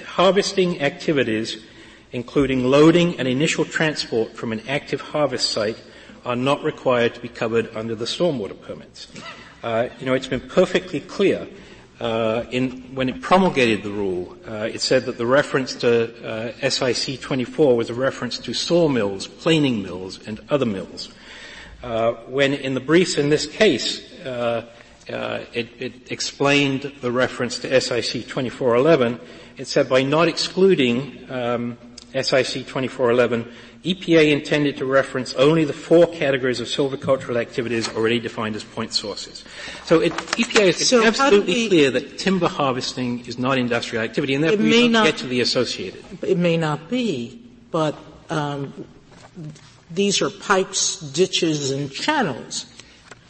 harvesting 0.07 0.81
activities 0.81 1.63
including 2.15 2.65
loading 2.65 3.19
and 3.19 3.27
initial 3.27 3.65
transport 3.65 4.37
from 4.37 4.53
an 4.53 4.63
active 4.69 5.01
harvest 5.01 5.51
site 5.51 5.77
are 6.25 6.37
not 6.37 6.63
required 6.63 7.13
to 7.13 7.21
be 7.21 7.29
covered 7.29 7.69
under 7.77 7.95
the 7.95 8.05
stormwater 8.05 8.59
permits. 8.63 9.09
Uh, 9.65 9.89
you 9.99 10.05
know, 10.05 10.13
it's 10.13 10.27
been 10.27 10.47
perfectly 10.47 11.01
clear 11.01 11.49
uh, 11.99 12.45
in, 12.51 12.95
when 12.95 13.09
it 13.09 13.23
promulgated 13.23 13.83
the 13.83 13.89
rule, 13.91 14.37
uh, 14.47 14.69
it 14.71 14.83
said 14.83 15.07
that 15.07 15.17
the 15.17 15.25
reference 15.25 15.75
to 15.77 16.53
uh, 16.63 16.69
SIC 16.69 17.19
24 17.19 17.75
was 17.75 17.89
a 17.89 17.95
reference 17.95 18.37
to 18.37 18.53
sawmills, 18.53 19.27
planing 19.27 19.83
mills, 19.83 20.21
and 20.27 20.39
other 20.51 20.67
mills. 20.67 21.09
Uh, 21.83 22.13
when 22.27 22.53
in 22.53 22.75
the 22.75 22.81
briefs 22.81 23.17
in 23.17 23.31
this 23.31 23.47
case, 23.47 24.13
uh, 24.27 24.67
it, 25.09 25.71
it, 25.79 26.13
explained 26.13 26.93
the 27.01 27.11
reference 27.11 27.59
to 27.61 27.81
SIC 27.81 28.27
2411, 28.29 29.19
it 29.57 29.67
said 29.67 29.89
by 29.89 30.03
not 30.03 30.29
excluding 30.29 31.25
um, 31.31 31.79
SIC 32.13 32.67
2411, 32.67 33.51
EPA 33.85 34.33
intended 34.33 34.79
to 34.79 34.87
reference 34.87 35.35
only 35.35 35.65
the 35.65 35.73
four 35.75 36.07
categories 36.07 36.59
of 36.59 36.67
silvicultural 36.67 37.37
activities 37.37 37.87
already 37.91 38.19
defined 38.19 38.57
as 38.57 38.65
point 38.65 38.95
sources. 38.95 39.45
So 39.85 40.01
it, 40.01 40.13
EPA 40.13 40.61
is 40.69 40.89
so 40.89 41.05
absolutely 41.05 41.55
we, 41.55 41.69
clear 41.69 41.91
that 41.91 42.19
timber 42.19 42.49
harvesting 42.49 43.27
is 43.27 43.39
not 43.39 43.59
industrial 43.59 44.03
activity, 44.03 44.35
and 44.35 44.43
that 44.45 44.59
we 44.59 44.83
don't 44.83 44.93
not, 44.93 45.05
get 45.05 45.19
to 45.19 45.27
the 45.27 45.43
associated. 45.43 46.03
It 46.23 46.39
may 46.39 46.57
not 46.57 46.89
be, 46.89 47.43
but 47.71 47.95
um, 48.31 48.87
these 49.91 50.23
are 50.23 50.31
pipes, 50.31 50.99
ditches, 51.01 51.71
and 51.71 51.93
channels 51.93 52.67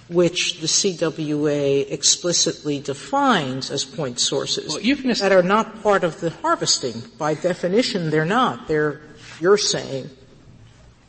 which 0.08 0.60
the 0.60 0.66
CWA 0.66 1.90
explicitly 1.90 2.78
defines 2.78 3.70
as 3.70 3.86
point 3.86 4.20
sources 4.20 4.68
well, 4.68 5.14
that 5.14 5.32
are 5.32 5.42
not 5.42 5.82
part 5.82 6.04
of 6.04 6.20
the 6.20 6.28
harvesting. 6.28 7.02
By 7.16 7.34
definition, 7.34 8.10
they're 8.10 8.26
not. 8.26 8.68
They're, 8.68 9.00
you're 9.40 9.56
saying, 9.56 10.10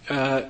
uh, 0.09 0.43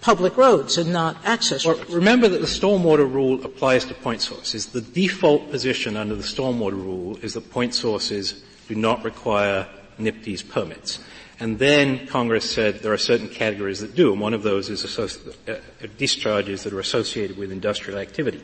public 0.00 0.36
roads 0.36 0.76
and 0.76 0.92
not 0.92 1.16
access 1.24 1.64
well, 1.64 1.76
roads. 1.76 1.90
Remember 1.90 2.28
that 2.28 2.40
the 2.40 2.46
stormwater 2.46 3.10
rule 3.10 3.42
applies 3.44 3.84
to 3.86 3.94
point 3.94 4.20
sources. 4.20 4.66
The 4.66 4.82
default 4.82 5.50
position 5.50 5.96
under 5.96 6.14
the 6.14 6.22
stormwater 6.22 6.72
rule 6.72 7.16
is 7.22 7.34
that 7.34 7.50
point 7.50 7.74
sources 7.74 8.42
do 8.68 8.74
not 8.74 9.02
require 9.04 9.66
NPDES 9.98 10.48
permits. 10.48 10.98
And 11.40 11.58
then 11.58 12.06
Congress 12.06 12.48
said 12.48 12.80
there 12.80 12.92
are 12.92 12.98
certain 12.98 13.28
categories 13.28 13.80
that 13.80 13.94
do, 13.94 14.12
and 14.12 14.20
one 14.20 14.34
of 14.34 14.42
those 14.42 14.68
is 14.68 14.84
associ- 14.84 15.34
uh, 15.48 15.86
discharges 15.98 16.62
that 16.62 16.72
are 16.72 16.80
associated 16.80 17.36
with 17.36 17.50
industrial 17.50 17.98
activity. 17.98 18.42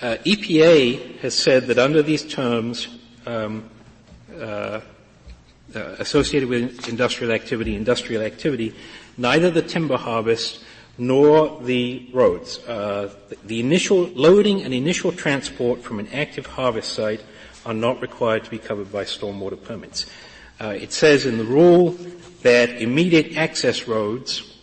Uh, 0.00 0.16
EPA 0.24 1.18
has 1.18 1.34
said 1.34 1.66
that 1.66 1.78
under 1.78 2.02
these 2.02 2.24
terms, 2.24 2.88
um, 3.26 3.68
uh, 4.32 4.80
uh, 5.74 5.80
associated 5.98 6.48
with 6.48 6.88
industrial 6.88 7.32
activity, 7.32 7.74
industrial 7.76 8.22
activity, 8.22 8.74
neither 9.18 9.50
the 9.50 9.62
timber 9.62 9.96
harvest 9.96 10.60
nor 10.96 11.60
the 11.62 12.08
roads. 12.12 12.58
Uh, 12.66 13.12
the, 13.44 13.60
initial 13.60 14.04
loading 14.08 14.62
and 14.62 14.74
initial 14.74 15.12
transport 15.12 15.82
from 15.82 16.00
an 16.00 16.08
active 16.08 16.46
harvest 16.46 16.92
site 16.92 17.22
are 17.66 17.74
not 17.74 18.00
required 18.00 18.44
to 18.44 18.50
be 18.50 18.58
covered 18.58 18.90
by 18.90 19.04
stormwater 19.04 19.62
permits. 19.62 20.06
Uh, 20.60 20.68
it 20.68 20.92
says 20.92 21.24
in 21.24 21.38
the 21.38 21.44
rule 21.44 21.90
that 22.42 22.70
immediate 22.82 23.36
access 23.36 23.86
roads 23.86 24.56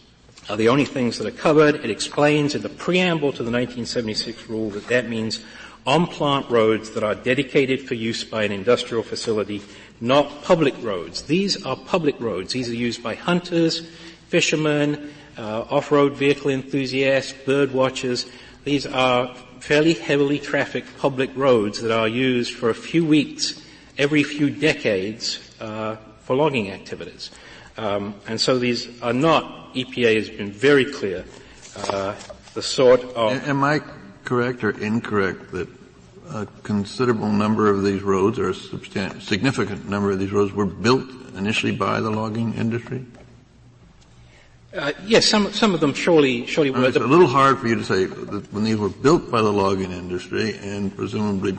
are 0.49 0.57
the 0.57 0.69
only 0.69 0.85
things 0.85 1.17
that 1.17 1.27
are 1.27 1.37
covered. 1.37 1.75
It 1.75 1.89
explains 1.89 2.53
in 2.53 2.61
the 2.61 2.69
preamble 2.69 3.31
to 3.31 3.43
the 3.43 3.51
1976 3.51 4.49
rule 4.49 4.69
that 4.71 4.87
that 4.87 5.07
means 5.09 5.39
on-plant 5.87 6.49
roads 6.49 6.91
that 6.91 7.03
are 7.03 7.15
dedicated 7.15 7.87
for 7.87 7.93
use 7.93 8.23
by 8.23 8.43
an 8.43 8.51
industrial 8.51 9.03
facility, 9.03 9.61
not 10.01 10.43
public 10.43 10.75
roads. 10.81 11.23
These 11.23 11.63
are 11.65 11.75
public 11.75 12.19
roads. 12.19 12.53
These 12.53 12.69
are 12.69 12.75
used 12.75 13.03
by 13.03 13.15
hunters, 13.15 13.87
fishermen, 14.35 15.13
uh, 15.37 15.61
off-road 15.69 16.11
vehicle 16.11 16.51
enthusiasts, 16.51 17.31
bird 17.45 17.71
watchers. 17.71 18.25
These 18.65 18.85
are 18.85 19.33
fairly 19.61 19.93
heavily 19.93 20.39
trafficked 20.39 20.97
public 20.97 21.29
roads 21.37 21.81
that 21.81 21.89
are 21.97 22.09
used 22.09 22.53
for 22.53 22.69
a 22.69 22.75
few 22.75 23.05
weeks 23.05 23.63
every 23.97 24.23
few 24.23 24.49
decades 24.49 25.39
uh, 25.61 25.95
for 26.19 26.35
logging 26.35 26.69
activities. 26.69 27.31
Um, 27.77 28.13
and 28.27 28.35
so 28.41 28.59
these 28.59 29.01
are 29.01 29.13
not, 29.13 29.73
EPA 29.73 30.15
has 30.17 30.29
been 30.29 30.51
very 30.51 30.83
clear, 30.83 31.23
uh, 31.87 32.13
the 32.55 32.61
sort 32.61 33.05
of... 33.15 33.41
Am 33.47 33.63
I 33.63 33.79
correct 34.25 34.65
or 34.65 34.71
incorrect 34.71 35.53
that 35.53 35.69
a 36.29 36.45
considerable 36.63 37.31
number 37.31 37.69
of 37.69 37.85
these 37.85 38.03
roads, 38.03 38.37
or 38.37 38.49
a 38.49 38.53
significant 38.53 39.87
number 39.87 40.11
of 40.11 40.19
these 40.19 40.33
roads, 40.33 40.51
were 40.51 40.65
built 40.65 41.07
initially 41.37 41.71
by 41.71 42.01
the 42.01 42.09
logging 42.09 42.53
industry? 42.55 43.05
Uh, 44.75 44.91
yes, 45.05 45.25
some 45.25 45.51
some 45.53 45.73
of 45.73 45.79
them 45.79 45.93
surely 45.93 46.45
surely 46.45 46.69
were. 46.69 46.83
It's 46.83 46.97
a 46.97 46.99
little 46.99 47.27
hard 47.27 47.59
for 47.59 47.67
you 47.67 47.75
to 47.75 47.83
say 47.83 48.05
that 48.05 48.51
when 48.51 48.65
these 48.65 48.75
were 48.75 48.89
built 48.89 49.31
by 49.31 49.41
the 49.41 49.51
logging 49.51 49.91
industry 49.91 50.57
and 50.57 50.95
presumably 50.95 51.57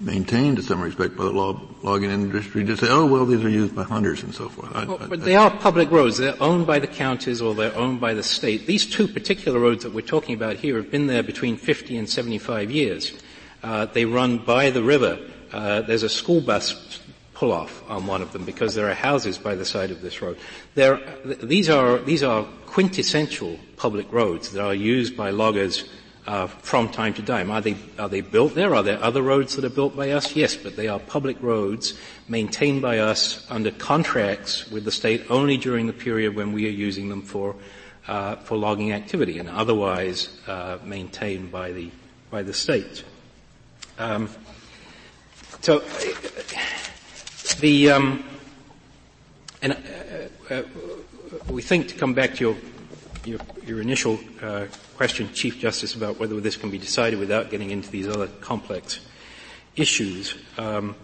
maintained 0.00 0.56
to 0.56 0.62
some 0.62 0.80
respect 0.80 1.16
by 1.16 1.24
the 1.24 1.30
log, 1.30 1.60
logging 1.82 2.10
industry 2.10 2.64
to 2.64 2.76
say, 2.76 2.86
oh, 2.88 3.06
well, 3.06 3.26
these 3.26 3.44
are 3.44 3.48
used 3.50 3.74
by 3.74 3.82
hunters 3.82 4.22
and 4.22 4.34
so 4.34 4.48
forth. 4.48 4.74
I, 4.74 4.84
well, 4.84 4.98
I, 5.00 5.06
but 5.06 5.22
they 5.22 5.36
are 5.36 5.50
public 5.50 5.90
roads. 5.90 6.18
They're 6.18 6.40
owned 6.42 6.66
by 6.66 6.78
the 6.78 6.86
counties 6.86 7.42
or 7.42 7.54
they're 7.54 7.74
owned 7.76 8.00
by 8.00 8.14
the 8.14 8.22
state. 8.22 8.66
These 8.66 8.86
two 8.86 9.06
particular 9.06 9.60
roads 9.60 9.84
that 9.84 9.92
we're 9.92 10.00
talking 10.00 10.34
about 10.34 10.56
here 10.56 10.76
have 10.76 10.90
been 10.90 11.06
there 11.06 11.22
between 11.22 11.56
50 11.56 11.96
and 11.98 12.08
75 12.08 12.70
years. 12.70 13.12
Uh, 13.62 13.86
they 13.86 14.06
run 14.06 14.38
by 14.38 14.70
the 14.70 14.82
river. 14.82 15.18
Uh, 15.52 15.82
there's 15.82 16.02
a 16.02 16.08
school 16.08 16.40
bus 16.40 16.99
pull 17.40 17.52
off 17.52 17.82
on 17.88 18.06
one 18.06 18.20
of 18.20 18.32
them 18.32 18.44
because 18.44 18.74
there 18.74 18.90
are 18.90 18.94
houses 18.94 19.38
by 19.38 19.54
the 19.54 19.64
side 19.64 19.90
of 19.90 20.02
this 20.02 20.20
road. 20.20 20.36
There, 20.74 21.00
these 21.24 21.70
are 21.70 21.96
these 21.96 22.22
are 22.22 22.44
quintessential 22.66 23.58
public 23.78 24.12
roads 24.12 24.52
that 24.52 24.62
are 24.62 24.74
used 24.74 25.16
by 25.16 25.30
loggers 25.30 25.88
uh, 26.26 26.46
from 26.46 26.90
time 26.90 27.14
to 27.14 27.22
time. 27.22 27.50
Are 27.50 27.62
they, 27.62 27.76
are 27.98 28.10
they 28.10 28.20
built 28.20 28.54
there? 28.54 28.74
Are 28.74 28.82
there 28.82 29.02
other 29.02 29.22
roads 29.22 29.56
that 29.56 29.64
are 29.64 29.74
built 29.74 29.96
by 29.96 30.10
us? 30.10 30.36
Yes, 30.36 30.54
but 30.54 30.76
they 30.76 30.86
are 30.86 31.00
public 31.00 31.42
roads 31.42 31.98
maintained 32.28 32.82
by 32.82 32.98
us 32.98 33.46
under 33.50 33.70
contracts 33.70 34.70
with 34.70 34.84
the 34.84 34.92
state 34.92 35.24
only 35.30 35.56
during 35.56 35.86
the 35.86 35.94
period 35.94 36.36
when 36.36 36.52
we 36.52 36.66
are 36.66 36.76
using 36.88 37.08
them 37.08 37.22
for, 37.22 37.56
uh, 38.06 38.36
for 38.36 38.58
logging 38.58 38.92
activity 38.92 39.38
and 39.38 39.48
otherwise 39.48 40.28
uh, 40.46 40.76
maintained 40.84 41.50
by 41.50 41.72
the, 41.72 41.90
by 42.30 42.42
the 42.42 42.52
state. 42.52 43.02
Um, 43.98 44.28
so 45.62 45.82
the 47.54 47.90
um, 47.90 48.24
and 49.62 49.72
uh, 50.50 50.54
uh, 50.54 50.62
we 51.48 51.62
think 51.62 51.88
to 51.88 51.94
come 51.94 52.14
back 52.14 52.34
to 52.36 52.44
your 52.44 52.56
your, 53.24 53.40
your 53.66 53.80
initial 53.80 54.18
uh, 54.42 54.66
question, 54.96 55.32
Chief 55.32 55.58
Justice, 55.58 55.94
about 55.94 56.18
whether 56.18 56.40
this 56.40 56.56
can 56.56 56.70
be 56.70 56.78
decided 56.78 57.18
without 57.18 57.50
getting 57.50 57.70
into 57.70 57.90
these 57.90 58.08
other 58.08 58.28
complex 58.40 59.00
issues, 59.76 60.34
um, 60.58 60.94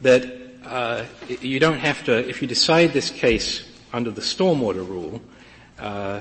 that 0.00 0.24
uh, 0.64 1.04
you 1.28 1.60
don't 1.60 1.78
have 1.78 2.04
to, 2.04 2.28
if 2.28 2.42
you 2.42 2.48
decide 2.48 2.92
this 2.92 3.10
case 3.10 3.66
under 3.92 4.10
the 4.10 4.20
stormwater 4.20 4.86
rule, 4.86 5.20
uh, 5.78 6.20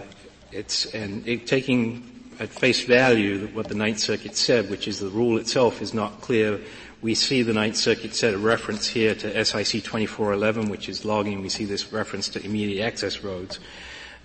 it's 0.51 0.85
and 0.93 1.27
it, 1.27 1.47
taking 1.47 2.05
at 2.39 2.49
face 2.49 2.83
value 2.83 3.47
what 3.47 3.67
the 3.67 3.75
Ninth 3.75 3.99
Circuit 3.99 4.35
said, 4.35 4.69
which 4.69 4.87
is 4.87 4.99
the 4.99 5.09
rule 5.09 5.37
itself 5.37 5.81
is 5.81 5.93
not 5.93 6.21
clear. 6.21 6.59
We 7.01 7.15
see 7.15 7.43
the 7.43 7.53
Ninth 7.53 7.77
Circuit 7.77 8.13
said 8.13 8.33
a 8.33 8.37
reference 8.37 8.85
here 8.87 9.15
to 9.15 9.45
SIC 9.45 9.83
2411, 9.83 10.69
which 10.69 10.89
is 10.89 11.05
logging. 11.05 11.41
We 11.41 11.47
see 11.47 11.63
this 11.63 11.93
reference 11.93 12.27
to 12.29 12.43
immediate 12.43 12.85
access 12.85 13.23
roads. 13.23 13.59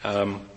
Um, 0.03 0.49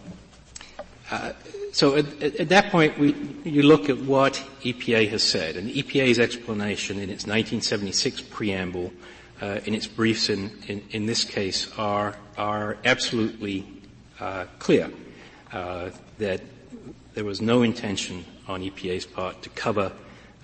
uh, 1.11 1.33
so 1.71 1.95
at, 1.95 2.23
at, 2.23 2.49
that 2.49 2.71
point, 2.71 2.97
we, 2.97 3.13
you 3.43 3.61
look 3.61 3.87
at 3.89 3.99
what 3.99 4.43
EPA 4.63 5.09
has 5.09 5.21
said, 5.21 5.57
and 5.57 5.69
EPA's 5.69 6.17
explanation 6.17 6.97
in 6.97 7.09
its 7.11 7.27
1976 7.27 8.21
preamble, 8.21 8.91
uh, 9.39 9.59
in 9.65 9.75
its 9.75 9.85
briefs 9.85 10.29
in, 10.29 10.51
in, 10.67 10.83
in, 10.89 11.05
this 11.05 11.23
case, 11.23 11.71
are 11.77 12.15
are 12.35 12.77
absolutely 12.83 13.63
uh, 14.19 14.45
clear 14.57 14.89
uh, 15.53 15.91
that 16.17 16.41
there 17.13 17.23
was 17.23 17.41
no 17.41 17.61
intention 17.61 18.25
on 18.47 18.63
EPA's 18.63 19.05
part 19.05 19.43
to 19.43 19.49
cover 19.49 19.91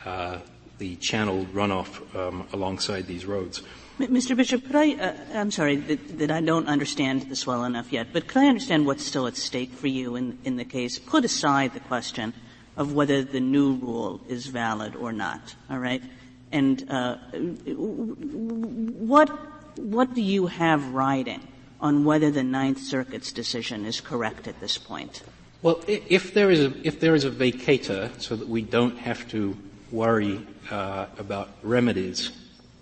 uh, 0.05 0.37
the 0.83 0.95
channel 0.97 1.45
runoff 1.53 1.91
um, 2.13 2.45
alongside 2.51 3.07
these 3.07 3.25
roads. 3.25 3.61
Mr. 3.99 4.35
Bishop, 4.35 4.65
could 4.65 4.75
I, 4.75 4.91
uh, 4.95 5.15
I'm 5.33 5.49
sorry 5.49 5.77
that, 5.77 6.17
that, 6.17 6.29
I 6.29 6.41
don't 6.41 6.67
understand 6.67 7.21
this 7.29 7.47
well 7.47 7.63
enough 7.63 7.93
yet, 7.93 8.07
but 8.11 8.27
could 8.27 8.41
I 8.41 8.47
understand 8.47 8.85
what's 8.85 9.05
still 9.05 9.25
at 9.25 9.37
stake 9.37 9.71
for 9.71 9.87
you 9.87 10.17
in, 10.17 10.37
in 10.43 10.57
the 10.57 10.65
case? 10.65 10.99
Put 10.99 11.23
aside 11.23 11.73
the 11.73 11.79
question 11.79 12.33
of 12.75 12.91
whether 12.91 13.23
the 13.23 13.39
new 13.39 13.75
rule 13.75 14.19
is 14.27 14.47
valid 14.47 14.97
or 14.97 15.13
not, 15.13 15.55
all 15.69 15.79
right? 15.79 16.03
And 16.51 16.85
uh, 16.89 17.15
what, 19.13 19.29
what 19.79 20.13
do 20.13 20.21
you 20.21 20.47
have 20.47 20.85
riding 20.89 21.47
on 21.79 22.03
whether 22.03 22.29
the 22.29 22.43
Ninth 22.43 22.79
Circuit's 22.79 23.31
decision 23.31 23.85
is 23.85 24.01
correct 24.01 24.49
at 24.49 24.59
this 24.59 24.77
point? 24.77 25.23
Well, 25.61 25.79
if 25.87 26.33
there 26.33 26.51
is 26.51 26.59
a, 26.59 26.73
if 26.85 26.99
there 26.99 27.15
is 27.15 27.23
a 27.23 27.31
vacatur 27.31 28.19
so 28.19 28.35
that 28.35 28.49
we 28.49 28.61
don't 28.63 28.97
have 28.97 29.29
to 29.29 29.55
worry 29.93 30.45
uh, 30.71 31.05
about 31.19 31.49
remedies 31.61 32.31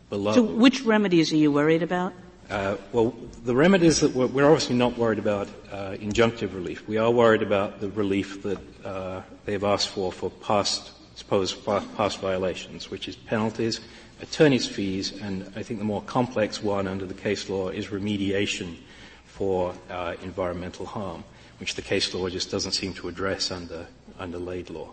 below. 0.09 0.33
So 0.33 0.41
which 0.41 0.81
remedies 0.81 1.31
are 1.33 1.37
you 1.37 1.51
worried 1.51 1.83
about? 1.83 2.13
Uh, 2.49 2.77
well, 2.91 3.13
the 3.45 3.55
remedies 3.55 3.99
that 3.99 4.13
we're, 4.13 4.27
we're, 4.27 4.45
obviously 4.45 4.75
not 4.75 4.97
worried 4.97 5.19
about 5.19 5.47
uh, 5.71 5.91
injunctive 5.99 6.53
relief. 6.53 6.87
We 6.87 6.97
are 6.97 7.11
worried 7.11 7.41
about 7.41 7.79
the 7.79 7.89
relief 7.91 8.43
that 8.43 8.59
uh, 8.85 9.21
they've 9.45 9.63
asked 9.63 9.89
for 9.89 10.11
for 10.11 10.29
past, 10.29 10.91
supposed 11.15 11.63
past 11.65 12.19
violations, 12.19 12.89
which 12.89 13.07
is 13.07 13.15
penalties, 13.15 13.79
attorneys' 14.21 14.67
fees, 14.67 15.13
and 15.21 15.49
I 15.55 15.63
think 15.63 15.79
the 15.79 15.85
more 15.85 16.01
complex 16.01 16.61
one 16.61 16.87
under 16.87 17.05
the 17.05 17.13
case 17.13 17.49
law 17.49 17.69
is 17.69 17.87
remediation 17.87 18.77
for 19.25 19.73
uh, 19.89 20.15
environmental 20.23 20.85
harm, 20.85 21.23
which 21.59 21.75
the 21.75 21.81
case 21.81 22.13
law 22.13 22.27
just 22.27 22.51
doesn't 22.51 22.73
seem 22.73 22.93
to 22.95 23.07
address 23.07 23.49
under 23.51 23.87
under 24.19 24.37
Laidlaw. 24.37 24.89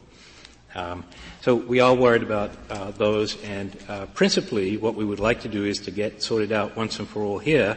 Um, 0.79 1.05
so 1.41 1.57
we 1.57 1.81
are 1.81 1.95
worried 1.95 2.23
about 2.23 2.53
uh, 2.71 2.93
those, 2.93 3.43
and 3.43 3.77
uh, 3.89 4.07
principally, 4.07 4.77
what 4.77 4.95
we 4.95 5.05
would 5.05 5.19
like 5.19 5.41
to 5.41 5.49
do 5.49 5.65
is 5.65 5.81
to 5.81 5.91
get 5.91 6.23
sorted 6.23 6.53
out 6.53 6.77
once 6.77 7.01
and 7.01 7.09
for 7.09 7.23
all 7.23 7.39
here 7.39 7.77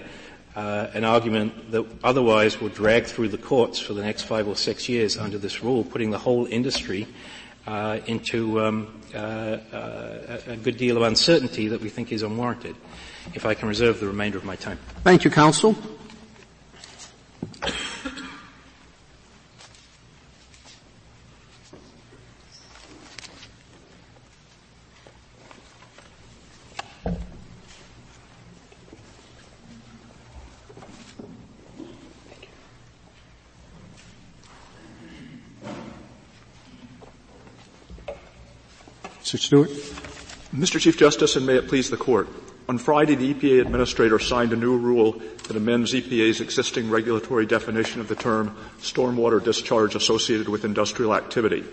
uh, 0.55 0.87
an 0.93 1.03
argument 1.03 1.71
that 1.71 1.85
otherwise 2.03 2.59
will 2.59 2.69
drag 2.69 3.05
through 3.05 3.29
the 3.29 3.37
courts 3.37 3.79
for 3.79 3.93
the 3.93 4.03
next 4.03 4.23
five 4.23 4.47
or 4.47 4.55
six 4.55 4.87
years 4.89 5.17
under 5.17 5.37
this 5.37 5.63
rule, 5.63 5.83
putting 5.83 6.11
the 6.11 6.17
whole 6.17 6.45
industry 6.45 7.07
uh, 7.65 7.99
into 8.05 8.59
um, 8.61 9.01
uh, 9.13 9.17
uh, 9.17 10.41
a 10.47 10.57
good 10.57 10.77
deal 10.77 10.97
of 10.97 11.03
uncertainty 11.03 11.67
that 11.69 11.81
we 11.81 11.89
think 11.89 12.11
is 12.11 12.21
unwarranted. 12.21 12.75
If 13.33 13.45
I 13.45 13.53
can 13.53 13.67
reserve 13.67 13.99
the 13.99 14.07
remainder 14.07 14.37
of 14.37 14.45
my 14.45 14.55
time. 14.55 14.79
Thank 15.03 15.23
you, 15.23 15.31
counsel. 15.31 15.75
Mr. 39.31 39.39
Stewart. 39.39 39.69
Mr. 40.53 40.77
Chief 40.77 40.97
Justice, 40.97 41.37
and 41.37 41.45
may 41.45 41.55
it 41.55 41.69
please 41.69 41.89
the 41.89 41.95
Court. 41.95 42.27
On 42.67 42.77
Friday, 42.77 43.15
the 43.15 43.33
EPA 43.33 43.61
administrator 43.61 44.19
signed 44.19 44.51
a 44.51 44.57
new 44.57 44.77
rule 44.77 45.21
that 45.47 45.55
amends 45.55 45.93
EPA's 45.93 46.41
existing 46.41 46.89
regulatory 46.89 47.45
definition 47.45 48.01
of 48.01 48.09
the 48.09 48.15
term 48.15 48.53
stormwater 48.81 49.41
discharge 49.41 49.95
associated 49.95 50.49
with 50.49 50.65
industrial 50.65 51.15
activity. 51.15 51.63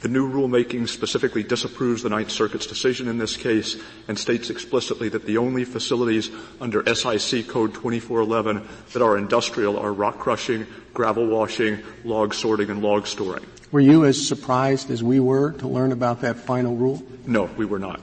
The 0.00 0.08
new 0.08 0.26
rulemaking 0.26 0.88
specifically 0.88 1.42
disapproves 1.42 2.02
the 2.02 2.08
Ninth 2.08 2.30
Circuit's 2.30 2.66
decision 2.66 3.08
in 3.08 3.18
this 3.18 3.36
case 3.36 3.76
and 4.08 4.18
states 4.18 4.48
explicitly 4.48 5.10
that 5.10 5.26
the 5.26 5.36
only 5.36 5.66
facilities 5.66 6.30
under 6.62 6.82
SIC 6.94 7.46
Code 7.46 7.74
2411 7.74 8.66
that 8.94 9.02
are 9.02 9.18
industrial 9.18 9.78
are 9.78 9.92
rock 9.92 10.18
crushing, 10.18 10.66
gravel 10.94 11.26
washing, 11.26 11.82
log 12.04 12.32
sorting, 12.32 12.70
and 12.70 12.80
log 12.82 13.06
storing. 13.06 13.44
Were 13.72 13.80
you 13.80 14.04
as 14.04 14.28
surprised 14.28 14.90
as 14.90 15.02
we 15.02 15.18
were 15.18 15.52
to 15.52 15.66
learn 15.66 15.92
about 15.92 16.20
that 16.20 16.36
final 16.36 16.76
rule? 16.76 17.02
No, 17.26 17.44
we 17.56 17.64
were 17.64 17.78
not. 17.78 18.00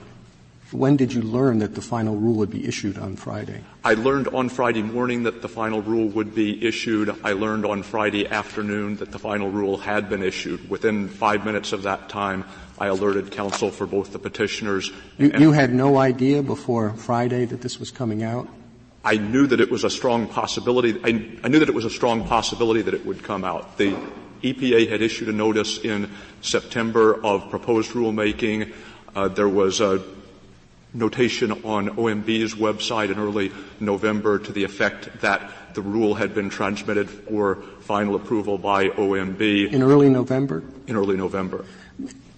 When 0.71 0.97
did 0.97 1.13
you 1.13 1.21
learn 1.21 1.59
that 1.59 1.75
the 1.75 1.81
final 1.81 2.15
rule 2.15 2.37
would 2.37 2.49
be 2.49 2.67
issued 2.67 2.97
on 2.97 3.15
Friday? 3.15 3.61
I 3.83 3.93
learned 3.93 4.29
on 4.29 4.49
Friday 4.49 4.81
morning 4.81 5.23
that 5.23 5.43
the 5.43 5.47
final 5.47 5.83
rule 5.83 6.07
would 6.09 6.33
be 6.33 6.65
issued. 6.65 7.15
I 7.23 7.33
learned 7.33 7.67
on 7.67 7.83
Friday 7.83 8.27
afternoon 8.27 8.95
that 8.97 9.11
the 9.11 9.19
final 9.19 9.51
rule 9.51 9.77
had 9.77 10.09
been 10.09 10.23
issued. 10.23 10.71
Within 10.71 11.07
five 11.07 11.45
minutes 11.45 11.71
of 11.71 11.83
that 11.83 12.09
time, 12.09 12.45
I 12.79 12.87
alerted 12.87 13.31
counsel 13.31 13.69
for 13.69 13.85
both 13.85 14.11
the 14.11 14.19
petitioners. 14.19 14.91
You, 15.19 15.31
you 15.37 15.51
had 15.51 15.71
no 15.71 15.97
idea 15.97 16.41
before 16.41 16.93
Friday 16.93 17.45
that 17.45 17.61
this 17.61 17.79
was 17.79 17.91
coming 17.91 18.23
out? 18.23 18.47
I 19.05 19.17
knew 19.17 19.45
that 19.45 19.61
it 19.61 19.69
was 19.69 19.83
a 19.83 19.89
strong 19.89 20.27
possibility. 20.27 20.99
I, 21.03 21.37
I 21.43 21.47
knew 21.47 21.59
that 21.59 21.69
it 21.69 21.75
was 21.75 21.85
a 21.85 21.91
strong 21.91 22.25
possibility 22.25 22.81
that 22.81 22.93
it 22.95 23.05
would 23.05 23.23
come 23.23 23.43
out. 23.43 23.77
The 23.77 23.95
EPA 24.41 24.89
had 24.89 25.01
issued 25.01 25.29
a 25.29 25.33
notice 25.33 25.77
in 25.79 26.09
September 26.41 27.23
of 27.23 27.49
proposed 27.49 27.91
rulemaking. 27.91 28.73
Uh, 29.15 29.27
there 29.27 29.49
was 29.49 29.81
a 29.81 30.03
notation 30.93 31.51
on 31.63 31.89
OMB's 31.89 32.55
website 32.55 33.11
in 33.11 33.19
early 33.19 33.51
November 33.79 34.39
to 34.39 34.51
the 34.51 34.63
effect 34.63 35.21
that 35.21 35.51
the 35.75 35.81
rule 35.81 36.15
had 36.15 36.33
been 36.33 36.49
transmitted 36.49 37.09
for 37.09 37.55
final 37.81 38.15
approval 38.15 38.57
by 38.57 38.89
OMB. 38.89 39.71
In 39.71 39.83
early 39.83 40.09
November? 40.09 40.63
In 40.87 40.95
early 40.95 41.15
November. 41.15 41.65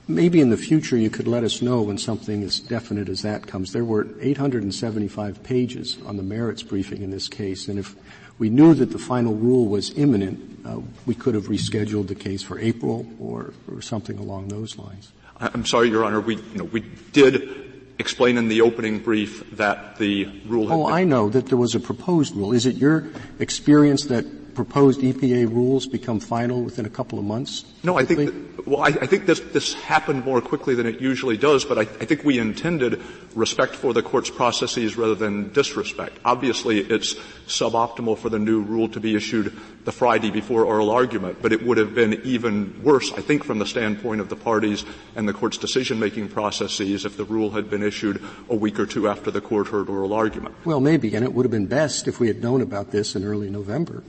Maybe 0.08 0.42
in 0.42 0.50
the 0.50 0.58
future 0.58 0.98
you 0.98 1.10
could 1.10 1.28
let 1.28 1.44
us 1.44 1.62
know 1.62 1.84
when 1.84 1.98
something 1.98 2.44
as 2.44 2.60
definite 2.60 3.08
as 3.08 3.22
that 3.22 3.48
comes. 3.48 3.72
There 3.72 3.86
were 3.86 4.08
875 4.20 5.44
pages 5.44 5.98
on 6.06 6.18
the 6.18 6.24
merits 6.24 6.64
briefing 6.64 7.02
in 7.02 7.12
this 7.12 7.30
case, 7.30 7.70
and 7.70 7.80
if 7.80 7.96
we 8.40 8.50
knew 8.50 8.74
that 8.74 8.92
the 8.92 9.00
final 9.00 9.34
rule 9.36 9.68
was 9.68 9.92
imminent, 9.98 10.66
uh, 10.66 10.80
we 11.06 11.16
could 11.16 11.36
have 11.36 11.46
rescheduled 11.46 12.08
the 12.08 12.16
case 12.16 12.44
for 12.44 12.60
April 12.60 13.06
or, 13.20 13.54
or 13.72 13.82
something 13.82 14.18
along 14.18 14.50
those 14.50 14.78
lines. 14.78 15.12
I'm 15.40 15.66
sorry, 15.66 15.90
Your 15.90 16.04
Honor. 16.04 16.20
We, 16.22 16.36
you 16.36 16.58
know, 16.58 16.66
we 16.66 16.82
did 17.14 17.72
explain 18.00 18.38
in 18.38 18.48
the 18.48 18.62
opening 18.62 19.00
brief 19.00 19.50
that 19.58 19.98
the 19.98 20.26
rule. 20.46 20.72
oh, 20.72 20.86
been- 20.86 20.94
I 20.94 21.04
know 21.04 21.30
that 21.30 21.48
there 21.48 21.58
was 21.58 21.76
a 21.76 21.80
proposed 21.80 22.36
rule. 22.36 22.52
Is 22.54 22.66
it 22.66 22.76
your 22.76 23.06
experience 23.40 24.06
that 24.06 24.26
proposed 24.54 25.02
EPA 25.02 25.50
rules 25.50 25.88
become 25.88 26.20
final 26.20 26.64
within 26.64 26.86
a 26.86 26.90
couple 26.90 27.18
of 27.18 27.26
months? 27.26 27.66
No, 27.84 27.98
I 27.98 28.06
think, 28.06 28.26
that, 28.26 28.68
well, 28.68 28.82
I, 28.82 28.88
I, 28.88 29.08
think 29.08 29.26
this, 29.26 29.40
this 29.40 29.74
happened 29.74 30.26
more 30.26 30.42
quickly 30.42 30.76
than 30.76 30.86
it 30.86 31.02
usually 31.02 31.38
does, 31.38 31.66
but 31.66 31.78
I, 31.78 31.82
I, 31.82 32.06
think 32.06 32.24
we 32.24 32.38
intended 32.38 33.02
respect 33.36 33.76
for 33.76 33.94
the 33.94 34.04
court's 34.04 34.30
processes 34.30 34.98
rather 34.98 35.16
than 35.16 35.52
disrespect. 35.54 36.18
Obviously, 36.24 36.80
it's 36.80 37.16
suboptimal 37.48 38.18
for 38.18 38.30
the 38.30 38.40
new 38.40 38.62
rule 38.62 38.88
to 38.90 39.00
be 39.00 39.16
issued 39.16 39.58
the 39.84 39.92
Friday 39.92 40.30
before 40.30 40.66
oral 40.66 40.90
argument, 40.90 41.42
but 41.42 41.52
it 41.52 41.66
would 41.66 41.78
have 41.78 41.96
been 41.96 42.22
even 42.24 42.82
worse, 42.84 43.12
I 43.14 43.22
think, 43.22 43.44
from 43.44 43.60
the 43.60 43.66
standpoint 43.66 44.22
of 44.22 44.30
the 44.30 44.36
parties 44.36 44.86
and 45.16 45.28
the 45.28 45.34
court's 45.34 45.58
decision-making 45.58 46.30
processes 46.30 47.06
if 47.06 47.18
the 47.18 47.26
rule 47.26 47.52
had 47.52 47.70
been 47.70 47.84
issued 47.84 48.22
a 48.50 48.56
week 48.56 48.80
or 48.80 48.86
two 48.86 49.08
after 49.08 49.32
the 49.32 49.42
court 49.42 49.68
heard 49.68 49.90
oral 49.90 50.14
argument. 50.14 50.56
Well, 50.66 50.80
maybe, 50.80 51.16
and 51.16 51.26
it 51.26 51.34
would 51.34 51.46
have 51.46 51.52
been 51.52 51.68
best 51.68 52.08
if 52.08 52.20
we 52.20 52.28
had 52.28 52.42
known 52.42 52.62
about 52.62 52.92
this 52.92 53.16
in 53.16 53.24
early 53.24 53.50
November. 53.50 54.04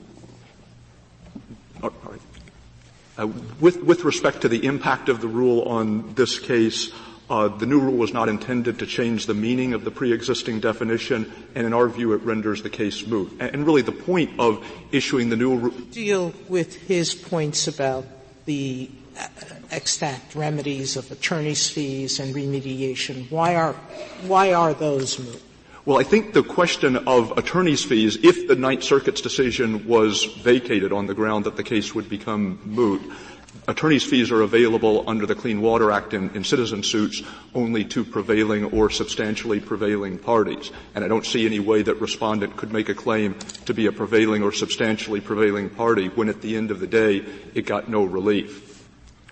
Uh, 3.17 3.27
with, 3.59 3.83
with, 3.83 4.03
respect 4.03 4.41
to 4.41 4.49
the 4.49 4.65
impact 4.65 5.07
of 5.07 5.21
the 5.21 5.27
rule 5.27 5.61
on 5.63 6.15
this 6.15 6.39
case, 6.39 6.91
uh, 7.29 7.47
the 7.47 7.65
new 7.65 7.79
rule 7.79 7.95
was 7.95 8.11
not 8.11 8.27
intended 8.27 8.79
to 8.79 8.87
change 8.87 9.27
the 9.27 9.35
meaning 9.35 9.73
of 9.73 9.83
the 9.83 9.91
pre-existing 9.91 10.59
definition, 10.59 11.31
and 11.53 11.67
in 11.67 11.73
our 11.73 11.87
view, 11.87 12.13
it 12.13 12.23
renders 12.23 12.63
the 12.63 12.71
case 12.71 13.05
moot. 13.05 13.31
And, 13.39 13.53
and 13.53 13.65
really, 13.67 13.83
the 13.83 13.91
point 13.91 14.39
of 14.39 14.65
issuing 14.91 15.29
the 15.29 15.35
new 15.35 15.55
rule 15.55 15.79
deal 15.91 16.33
with 16.49 16.75
his 16.87 17.13
points 17.13 17.67
about 17.67 18.05
the 18.45 18.89
uh, 19.17 19.27
extant 19.69 20.23
remedies 20.33 20.97
of 20.97 21.11
attorneys' 21.11 21.69
fees 21.69 22.19
and 22.19 22.33
remediation. 22.33 23.29
Why 23.29 23.55
are 23.55 23.73
why 24.25 24.53
are 24.53 24.73
those 24.73 25.19
moot? 25.19 25.41
Well, 25.85 25.99
I 25.99 26.03
think 26.03 26.31
the 26.31 26.43
question 26.43 26.95
of 26.95 27.37
attorney's 27.37 27.83
fees, 27.83 28.17
if 28.23 28.47
the 28.47 28.55
Ninth 28.55 28.83
Circuit's 28.85 29.19
decision 29.19 29.85
was 29.85 30.23
vacated 30.23 30.93
on 30.93 31.07
the 31.07 31.13
ground 31.13 31.43
that 31.43 31.57
the 31.57 31.63
case 31.63 31.93
would 31.93 32.07
become 32.07 32.61
moot, 32.63 33.01
attorney's 33.67 34.05
fees 34.05 34.31
are 34.31 34.43
available 34.43 35.03
under 35.07 35.25
the 35.25 35.35
Clean 35.35 35.59
Water 35.59 35.91
Act 35.91 36.13
in, 36.13 36.29
in, 36.37 36.45
citizen 36.45 36.83
suits 36.83 37.21
only 37.53 37.83
to 37.83 38.05
prevailing 38.05 38.63
or 38.63 38.89
substantially 38.89 39.59
prevailing 39.59 40.17
parties. 40.17 40.71
And 40.95 41.03
I 41.03 41.09
don't 41.09 41.25
see 41.25 41.45
any 41.45 41.59
way 41.59 41.81
that 41.81 41.99
respondent 41.99 42.55
could 42.55 42.71
make 42.71 42.87
a 42.87 42.95
claim 42.95 43.35
to 43.65 43.73
be 43.73 43.87
a 43.87 43.91
prevailing 43.91 44.41
or 44.41 44.53
substantially 44.53 45.19
prevailing 45.19 45.69
party 45.69 46.07
when 46.07 46.29
at 46.29 46.41
the 46.41 46.55
end 46.55 46.71
of 46.71 46.79
the 46.79 46.87
day 46.87 47.25
it 47.53 47.65
got 47.65 47.89
no 47.89 48.05
relief. 48.05 48.69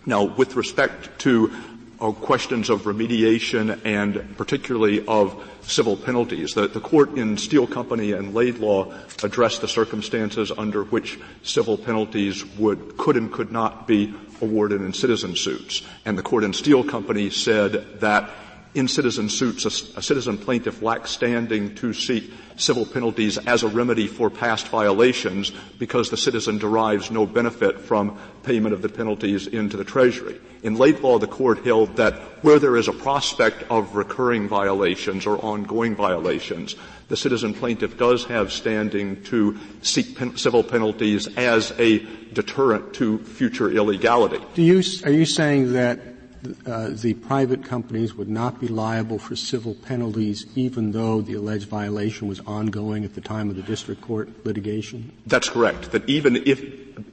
Now, 0.05 0.23
with 0.23 0.57
respect 0.57 1.19
to 1.19 1.53
questions 2.11 2.69
of 2.71 2.81
remediation 2.81 3.79
and 3.85 4.35
particularly 4.35 5.05
of 5.05 5.47
civil 5.61 5.95
penalties. 5.95 6.53
The, 6.53 6.67
the 6.67 6.79
court 6.79 7.17
in 7.17 7.37
Steel 7.37 7.67
Company 7.67 8.13
and 8.13 8.33
Laidlaw 8.33 8.91
addressed 9.23 9.61
the 9.61 9.67
circumstances 9.67 10.51
under 10.57 10.83
which 10.85 11.19
civil 11.43 11.77
penalties 11.77 12.43
would, 12.57 12.97
could 12.97 13.15
and 13.17 13.31
could 13.31 13.51
not 13.51 13.87
be 13.87 14.13
awarded 14.41 14.81
in 14.81 14.93
citizen 14.93 15.35
suits. 15.35 15.83
And 16.03 16.17
the 16.17 16.23
court 16.23 16.43
in 16.43 16.53
Steel 16.53 16.83
Company 16.83 17.29
said 17.29 17.99
that 17.99 18.31
in 18.73 18.87
citizen 18.87 19.29
suits, 19.29 19.65
a, 19.65 19.99
a, 19.99 20.01
citizen 20.01 20.37
plaintiff 20.37 20.81
lacks 20.81 21.11
standing 21.11 21.75
to 21.75 21.93
seek 21.93 22.31
civil 22.55 22.85
penalties 22.85 23.37
as 23.39 23.63
a 23.63 23.67
remedy 23.67 24.07
for 24.07 24.29
past 24.29 24.67
violations 24.67 25.51
because 25.77 26.09
the 26.09 26.17
citizen 26.17 26.57
derives 26.57 27.11
no 27.11 27.25
benefit 27.25 27.79
from 27.79 28.17
payment 28.43 28.73
of 28.73 28.81
the 28.81 28.89
penalties 28.89 29.47
into 29.47 29.77
the 29.77 29.83
Treasury. 29.83 30.39
In 30.63 30.75
Laidlaw, 30.75 31.17
the 31.17 31.27
court 31.27 31.65
held 31.65 31.97
that 31.97 32.13
where 32.43 32.59
there 32.59 32.77
is 32.77 32.87
a 32.87 32.93
prospect 32.93 33.63
of 33.69 33.95
recurring 33.95 34.47
violations 34.47 35.25
or 35.25 35.37
ongoing 35.43 35.95
violations, 35.95 36.75
the 37.07 37.17
citizen 37.17 37.53
plaintiff 37.53 37.97
does 37.97 38.25
have 38.25 38.53
standing 38.53 39.21
to 39.23 39.57
seek 39.81 40.17
pen- 40.17 40.37
civil 40.37 40.63
penalties 40.63 41.27
as 41.35 41.73
a 41.77 41.99
deterrent 42.33 42.93
to 42.93 43.19
future 43.19 43.69
illegality. 43.69 44.39
Do 44.53 44.61
you, 44.61 44.81
are 45.03 45.11
you 45.11 45.25
saying 45.25 45.73
that 45.73 45.99
uh, 46.65 46.89
the 46.91 47.13
private 47.13 47.63
companies 47.63 48.15
would 48.15 48.29
not 48.29 48.59
be 48.59 48.67
liable 48.67 49.19
for 49.19 49.35
civil 49.35 49.75
penalties 49.75 50.45
even 50.55 50.91
though 50.91 51.21
the 51.21 51.33
alleged 51.33 51.67
violation 51.67 52.27
was 52.27 52.39
ongoing 52.41 53.03
at 53.03 53.13
the 53.13 53.21
time 53.21 53.49
of 53.49 53.55
the 53.55 53.61
district 53.61 54.01
court 54.01 54.29
litigation? 54.45 55.11
That's 55.27 55.49
correct. 55.49 55.91
That 55.91 56.07
even 56.09 56.37
if, 56.47 56.63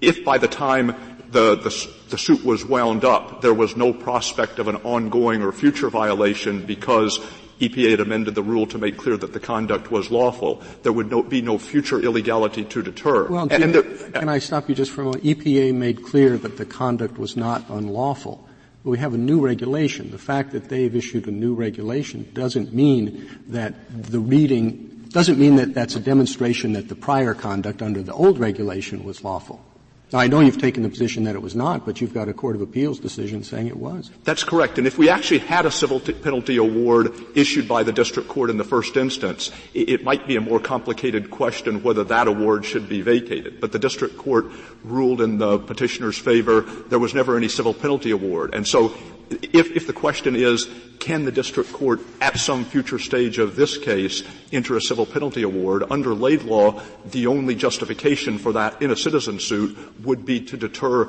if 0.01 0.25
by 0.25 0.39
the 0.39 0.49
time 0.49 0.95
the, 1.31 1.57
the, 1.57 1.91
the 2.09 2.19
suit 2.19 2.45
was 2.45 2.65
wound 2.65 3.05
up, 3.05 3.43
there 3.43 3.55
was 3.55 3.77
no 3.77 3.93
prospect 3.93 4.59
of 4.59 4.69
an 4.69 4.77
ongoing 4.77 5.43
or 5.43 5.53
future 5.53 5.91
violation 5.91 6.65
because 6.65 7.21
EPA 7.61 7.91
had 7.91 8.01
amended 8.01 8.35
the 8.35 8.43
rule 8.43 8.67
to 8.67 8.79
make 8.79 8.97
clear 8.97 9.17
that 9.17 9.33
the 9.33 9.41
conduct 9.41 9.91
was 9.91 10.11
lawful. 10.11 10.63
There 10.83 10.93
would 10.93 11.11
no, 11.11 11.23
be 11.23 11.43
no 11.43 11.59
future 11.59 12.01
illegality 12.01 12.65
to 12.65 12.83
deter. 12.83 13.29
Well, 13.29 13.49
and, 13.51 13.65
and 13.65 13.75
there, 13.75 13.83
can 14.13 14.29
I 14.29 14.39
stop 14.39 14.69
you 14.69 14.75
just 14.75 14.93
for 14.93 15.03
a 15.03 15.05
moment? 15.05 15.25
EPA 15.25 15.75
made 15.75 16.03
clear 16.03 16.39
that 16.39 16.57
the 16.57 16.65
conduct 16.65 17.19
was 17.19 17.37
not 17.37 17.69
unlawful. 17.69 18.48
We 18.89 18.97
have 18.97 19.13
a 19.13 19.19
new 19.19 19.41
regulation. 19.41 20.11
The 20.11 20.19
fact 20.19 20.53
that 20.53 20.71
they've 20.71 20.97
issued 20.97 21.29
a 21.29 21.31
new 21.31 21.55
regulation 21.55 22.27
doesn't 22.33 22.73
mean 22.73 23.29
that 23.49 23.75
the 23.91 24.19
reading 24.19 25.07
doesn't 25.11 25.39
mean 25.39 25.57
that 25.57 25.75
that's 25.75 25.95
a 25.95 26.01
demonstration 26.01 26.73
that 26.73 26.89
the 26.89 26.95
prior 26.95 27.35
conduct 27.35 27.83
under 27.83 28.03
the 28.03 28.15
old 28.15 28.39
regulation 28.39 29.05
was 29.05 29.23
lawful. 29.23 29.63
Now, 30.11 30.21
I 30.21 30.27
know 30.27 30.41
you've 30.41 30.59
taken 30.59 30.83
the 30.83 30.89
position 30.89 31.25
that 31.25 31.35
it 31.35 31.43
was 31.43 31.55
not, 31.55 31.85
but 31.85 32.01
you've 32.01 32.15
got 32.15 32.31
a 32.31 32.33
Court 32.33 32.57
of 32.57 32.63
Appeals 32.63 32.99
decision 32.99 33.45
saying 33.45 33.67
it 33.67 33.77
was. 33.77 34.11
That's 34.25 34.43
correct. 34.43 34.79
And 34.79 34.87
if 34.87 34.97
we 34.97 35.11
actually 35.11 35.41
had 35.41 35.67
a 35.67 35.71
civil 35.71 36.01
t- 36.01 36.15
penalty 36.15 36.57
award 36.57 37.13
issued 37.35 37.69
by 37.69 37.83
the 37.83 37.93
district 37.93 38.29
court 38.29 38.49
in 38.49 38.57
the 38.57 38.65
first 38.65 38.97
instance, 38.97 39.51
it, 39.75 39.91
it 39.91 40.05
might 40.05 40.27
be 40.27 40.37
a 40.37 40.41
more 40.41 40.61
complicated 40.61 41.31
question 41.31 41.83
whether 41.83 42.05
that 42.05 42.27
award 42.27 42.65
should 42.65 42.89
be 42.89 43.03
vacated. 43.03 43.61
But 43.61 43.73
the 43.73 43.79
district 43.79 44.17
court 44.17 44.47
ruled 44.83 45.21
in 45.21 45.37
the 45.37 45.59
petitioner's 45.59 46.17
favor. 46.17 46.63
There 46.63 46.99
was 46.99 47.13
never 47.15 47.37
any 47.37 47.49
civil 47.49 47.75
penalty 47.75 48.11
award. 48.11 48.55
And 48.55 48.67
so 48.67 48.95
if, 49.31 49.77
if 49.77 49.87
the 49.87 49.93
question 49.93 50.37
is, 50.37 50.69
can 50.99 51.25
the 51.25 51.33
district 51.33 51.73
court 51.73 52.01
at 52.21 52.39
some 52.39 52.65
future 52.65 52.99
stage 52.99 53.39
of 53.39 53.57
this 53.57 53.79
case 53.79 54.23
enter 54.53 54.77
a 54.77 54.81
civil 54.81 55.07
penalty 55.07 55.43
award, 55.43 55.85
under 55.91 56.15
Laidlaw, 56.15 56.81
the 57.11 57.27
only 57.27 57.55
justification 57.55 58.39
for 58.39 58.53
that 58.53 58.81
in 58.83 58.91
a 58.91 58.97
citizen 58.97 59.39
suit 59.39 59.77
would 60.05 60.25
be 60.25 60.41
to 60.41 60.57
deter 60.57 61.09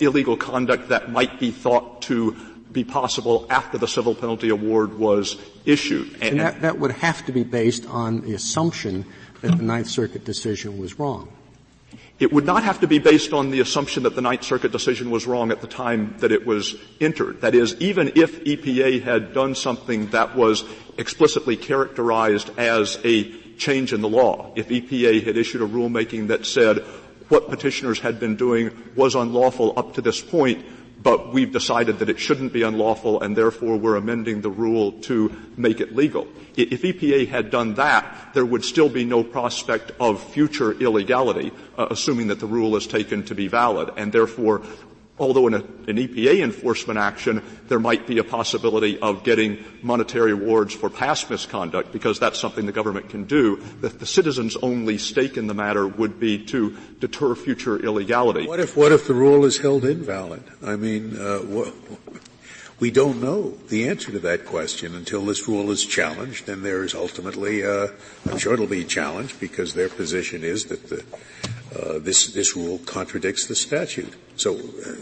illegal 0.00 0.36
conduct 0.36 0.88
that 0.88 1.10
might 1.10 1.38
be 1.38 1.50
thought 1.50 2.02
to 2.02 2.36
be 2.72 2.84
possible 2.84 3.46
after 3.48 3.78
the 3.78 3.88
civil 3.88 4.14
penalty 4.14 4.48
award 4.48 4.98
was 4.98 5.36
issued. 5.64 6.12
And, 6.14 6.22
and 6.22 6.40
that, 6.40 6.60
that 6.62 6.78
would 6.78 6.92
have 6.92 7.24
to 7.26 7.32
be 7.32 7.44
based 7.44 7.86
on 7.86 8.20
the 8.20 8.34
assumption 8.34 9.06
that 9.40 9.56
the 9.56 9.62
Ninth 9.62 9.88
Circuit 9.88 10.24
decision 10.24 10.78
was 10.78 10.98
wrong. 10.98 11.28
It 12.18 12.32
would 12.32 12.46
not 12.46 12.64
have 12.64 12.80
to 12.80 12.86
be 12.86 12.98
based 12.98 13.34
on 13.34 13.50
the 13.50 13.60
assumption 13.60 14.04
that 14.04 14.14
the 14.14 14.22
Ninth 14.22 14.42
Circuit 14.42 14.72
decision 14.72 15.10
was 15.10 15.26
wrong 15.26 15.50
at 15.50 15.60
the 15.60 15.66
time 15.66 16.14
that 16.20 16.32
it 16.32 16.46
was 16.46 16.74
entered. 16.98 17.42
That 17.42 17.54
is, 17.54 17.76
even 17.78 18.12
if 18.16 18.42
EPA 18.44 19.02
had 19.02 19.34
done 19.34 19.54
something 19.54 20.06
that 20.10 20.34
was 20.34 20.64
explicitly 20.96 21.56
characterized 21.56 22.50
as 22.58 22.98
a 23.04 23.30
change 23.58 23.92
in 23.92 24.00
the 24.00 24.08
law, 24.08 24.50
if 24.56 24.68
EPA 24.68 25.24
had 25.24 25.36
issued 25.36 25.60
a 25.60 25.66
rulemaking 25.66 26.28
that 26.28 26.46
said 26.46 26.78
what 27.28 27.50
petitioners 27.50 27.98
had 28.00 28.18
been 28.18 28.36
doing 28.36 28.70
was 28.94 29.14
unlawful 29.14 29.74
up 29.76 29.94
to 29.94 30.00
this 30.00 30.22
point, 30.22 30.64
but 31.06 31.32
we've 31.32 31.52
decided 31.52 32.00
that 32.00 32.08
it 32.08 32.18
shouldn't 32.18 32.52
be 32.52 32.62
unlawful 32.62 33.20
and 33.20 33.36
therefore 33.36 33.76
we're 33.76 33.94
amending 33.94 34.40
the 34.40 34.50
rule 34.50 34.90
to 34.90 35.30
make 35.56 35.80
it 35.80 35.94
legal. 35.94 36.26
If 36.56 36.82
EPA 36.82 37.28
had 37.28 37.52
done 37.52 37.74
that, 37.74 38.30
there 38.34 38.44
would 38.44 38.64
still 38.64 38.88
be 38.88 39.04
no 39.04 39.22
prospect 39.22 39.92
of 40.00 40.20
future 40.20 40.72
illegality, 40.72 41.52
uh, 41.78 41.86
assuming 41.90 42.26
that 42.26 42.40
the 42.40 42.46
rule 42.46 42.74
is 42.74 42.88
taken 42.88 43.22
to 43.26 43.36
be 43.36 43.46
valid, 43.46 43.90
and 43.96 44.12
therefore 44.12 44.62
although 45.18 45.46
in 45.46 45.54
a, 45.54 45.58
an 45.88 45.96
EPA 45.96 46.42
enforcement 46.42 46.98
action, 46.98 47.42
there 47.68 47.78
might 47.78 48.06
be 48.06 48.18
a 48.18 48.24
possibility 48.24 48.98
of 49.00 49.24
getting 49.24 49.64
monetary 49.82 50.32
awards 50.32 50.74
for 50.74 50.90
past 50.90 51.30
misconduct, 51.30 51.92
because 51.92 52.18
that's 52.18 52.38
something 52.38 52.66
the 52.66 52.72
government 52.72 53.08
can 53.08 53.24
do, 53.24 53.62
that 53.80 53.98
the 53.98 54.06
citizens' 54.06 54.56
only 54.62 54.98
stake 54.98 55.36
in 55.36 55.46
the 55.46 55.54
matter 55.54 55.86
would 55.86 56.20
be 56.20 56.44
to 56.44 56.76
deter 57.00 57.34
future 57.34 57.78
illegality. 57.78 58.46
What 58.46 58.60
if, 58.60 58.76
what 58.76 58.92
if 58.92 59.06
the 59.06 59.14
rule 59.14 59.44
is 59.44 59.58
held 59.58 59.84
invalid? 59.84 60.42
I 60.64 60.76
mean, 60.76 61.16
uh, 61.18 61.38
what, 61.38 61.72
we 62.78 62.90
don't 62.90 63.22
know 63.22 63.50
the 63.68 63.88
answer 63.88 64.12
to 64.12 64.18
that 64.20 64.44
question 64.44 64.94
until 64.94 65.24
this 65.24 65.48
rule 65.48 65.70
is 65.70 65.84
challenged, 65.84 66.48
and 66.48 66.64
there 66.64 66.84
is 66.84 66.94
ultimately, 66.94 67.64
uh, 67.64 67.88
I'm 68.30 68.38
sure 68.38 68.52
it'll 68.52 68.66
be 68.66 68.84
challenged 68.84 69.40
because 69.40 69.72
their 69.72 69.88
position 69.88 70.44
is 70.44 70.66
that 70.66 70.88
the, 70.88 71.04
uh, 71.74 71.98
this 71.98 72.32
this 72.34 72.56
rule 72.56 72.78
contradicts 72.84 73.46
the 73.46 73.54
statute. 73.54 74.14
So. 74.36 74.56
Uh, 74.56 74.94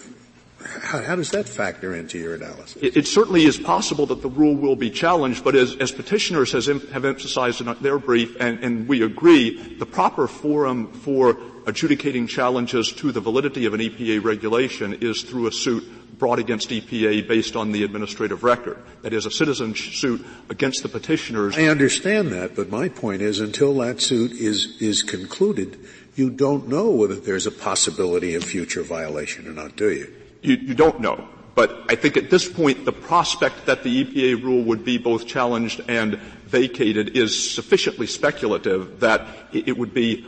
how, 0.81 1.03
how, 1.03 1.15
does 1.15 1.31
that 1.33 1.47
factor 1.47 1.95
into 1.95 2.19
your 2.19 2.37
analysis? 2.37 2.77
It, 2.81 2.97
it, 2.97 3.07
certainly 3.07 3.45
is 3.45 3.59
possible 3.59 4.07
that 4.07 4.23
the 4.23 4.31
rule 4.31 4.57
will 4.57 4.77
be 4.77 4.89
challenged, 4.89 5.45
but 5.45 5.55
as, 5.55 5.77
as 5.77 5.93
petitioners 5.93 6.53
has, 6.53 6.67
have 6.67 7.05
emphasized 7.05 7.61
in 7.61 7.77
their 7.83 7.99
brief, 7.99 8.35
and, 8.41 8.59
and 8.65 8.89
we 8.89 9.03
agree, 9.03 9.75
the 9.75 9.85
proper 9.85 10.27
forum 10.27 10.91
for 10.91 11.37
adjudicating 11.67 12.27
challenges 12.27 12.91
to 12.93 13.13
the 13.13 13.21
validity 13.21 13.67
of 13.67 13.75
an 13.75 13.81
EPA 13.81 14.25
regulation 14.25 14.95
is 15.03 15.23
through 15.23 15.49
a 15.49 15.53
suit 15.53 15.85
brought 16.25 16.39
against 16.39 16.71
EPA 16.71 17.29
based 17.29 17.55
on 17.55 17.71
the 17.71 17.83
administrative 17.83 18.45
record. 18.45 18.79
That 19.03 19.13
is, 19.13 19.27
a 19.27 19.31
citizen 19.31 19.75
suit 19.75 20.25
against 20.49 20.83
the 20.83 20.89
petitioners. 20.89 21.55
I 21.55 21.65
understand 21.65 22.33
that, 22.33 22.57
but 22.57 22.71
my 22.71 22.89
point 22.89 23.21
is 23.21 23.41
until 23.41 23.75
that 23.81 24.01
suit 24.01 24.33
is, 24.33 24.81
is 24.81 25.03
concluded, 25.03 25.79
you 26.15 26.31
don't 26.31 26.67
know 26.67 26.89
whether 26.89 27.17
there's 27.17 27.47
a 27.47 27.51
possibility 27.51 28.35
of 28.37 28.43
future 28.43 28.83
violation 28.83 29.47
or 29.47 29.53
not, 29.53 29.77
do 29.77 29.91
you? 29.91 30.15
You, 30.41 30.57
you 30.57 30.75
don't 30.75 30.99
know. 30.99 31.29
But 31.55 31.85
I 31.91 31.95
think 31.95 32.17
at 32.17 32.31
this 32.31 32.51
point, 32.51 32.87
the 32.87 32.93
prospect 32.93 33.67
that 33.67 33.83
the 33.83 34.05
EPA 34.07 34.43
rule 34.43 34.63
would 34.65 34.83
be 34.83 34.97
both 34.97 35.27
challenged 35.27 35.83
and 35.89 36.15
vacated 36.47 37.19
is 37.19 37.53
sufficiently 37.53 38.07
speculative 38.07 39.01
that 39.01 39.27
it 39.53 39.77
would 39.77 39.93
be 39.93 40.25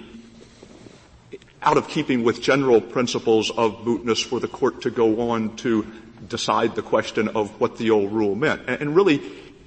out 1.62 1.77
of 1.77 1.88
keeping 1.88 2.23
with 2.23 2.42
general 2.42 2.81
principles 2.81 3.51
of 3.51 3.77
mootness 3.85 4.25
for 4.25 4.40
the 4.40 4.49
court 4.49 4.83
to 4.83 4.90
go 4.90 5.31
on 5.31 5.57
to 5.57 5.87
decide 6.29 6.75
the 6.75 6.83
question 6.83 7.29
of 7.29 7.61
what 7.61 7.77
the 7.77 7.90
old 7.90 8.12
rule 8.12 8.35
meant. 8.35 8.62
And 8.69 8.95
really, 8.97 9.21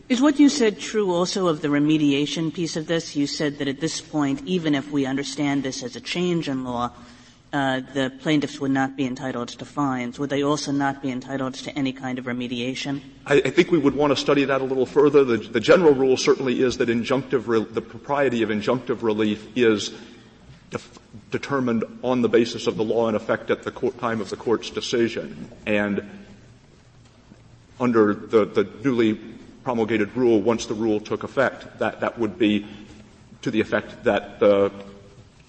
is 0.09 0.21
what 0.21 0.39
you 0.39 0.49
said 0.49 0.79
true 0.79 1.11
also 1.11 1.47
of 1.47 1.61
the 1.61 1.67
remediation 1.67 2.51
piece 2.51 2.75
of 2.75 2.87
this? 2.87 3.15
You 3.15 3.27
said 3.27 3.59
that 3.59 3.67
at 3.67 3.79
this 3.79 4.01
point, 4.01 4.41
even 4.45 4.73
if 4.73 4.89
we 4.91 5.05
understand 5.05 5.61
this 5.61 5.83
as 5.83 5.95
a 5.95 6.01
change 6.01 6.49
in 6.49 6.63
law, 6.63 6.91
uh, 7.53 7.81
the 7.93 8.11
plaintiffs 8.19 8.59
would 8.59 8.71
not 8.71 8.95
be 8.95 9.05
entitled 9.05 9.49
to 9.49 9.65
fines. 9.65 10.17
Would 10.17 10.31
they 10.31 10.43
also 10.43 10.71
not 10.71 11.01
be 11.01 11.11
entitled 11.11 11.53
to 11.55 11.77
any 11.77 11.93
kind 11.93 12.17
of 12.17 12.25
remediation? 12.25 13.01
I, 13.25 13.35
I 13.35 13.49
think 13.49 13.71
we 13.71 13.77
would 13.77 13.95
want 13.95 14.11
to 14.11 14.15
study 14.15 14.45
that 14.45 14.61
a 14.61 14.63
little 14.63 14.85
further. 14.85 15.23
The, 15.23 15.37
the 15.37 15.59
general 15.59 15.93
rule 15.93 16.17
certainly 16.17 16.61
is 16.61 16.77
that 16.77 16.89
injunctive, 16.89 17.47
re- 17.47 17.63
the 17.63 17.81
propriety 17.81 18.41
of 18.41 18.49
injunctive 18.49 19.03
relief 19.03 19.47
is 19.55 19.91
def- 20.69 20.99
determined 21.31 21.83
on 22.03 22.21
the 22.21 22.29
basis 22.29 22.67
of 22.67 22.77
the 22.77 22.83
law 22.83 23.07
in 23.07 23.15
effect 23.15 23.51
at 23.51 23.63
the 23.63 23.71
court, 23.71 23.97
time 23.99 24.21
of 24.21 24.29
the 24.29 24.35
court's 24.35 24.69
decision. 24.69 25.49
And 25.65 26.09
under 27.79 28.13
the, 28.13 28.45
the 28.45 28.67
newly 28.83 29.19
promulgated 29.63 30.15
rule, 30.15 30.41
once 30.41 30.65
the 30.65 30.73
rule 30.73 30.99
took 30.99 31.23
effect, 31.23 31.79
that, 31.79 32.01
that 32.01 32.17
would 32.17 32.37
be 32.37 32.65
to 33.41 33.51
the 33.51 33.61
effect 33.61 34.03
that 34.03 34.39
the 34.39 34.71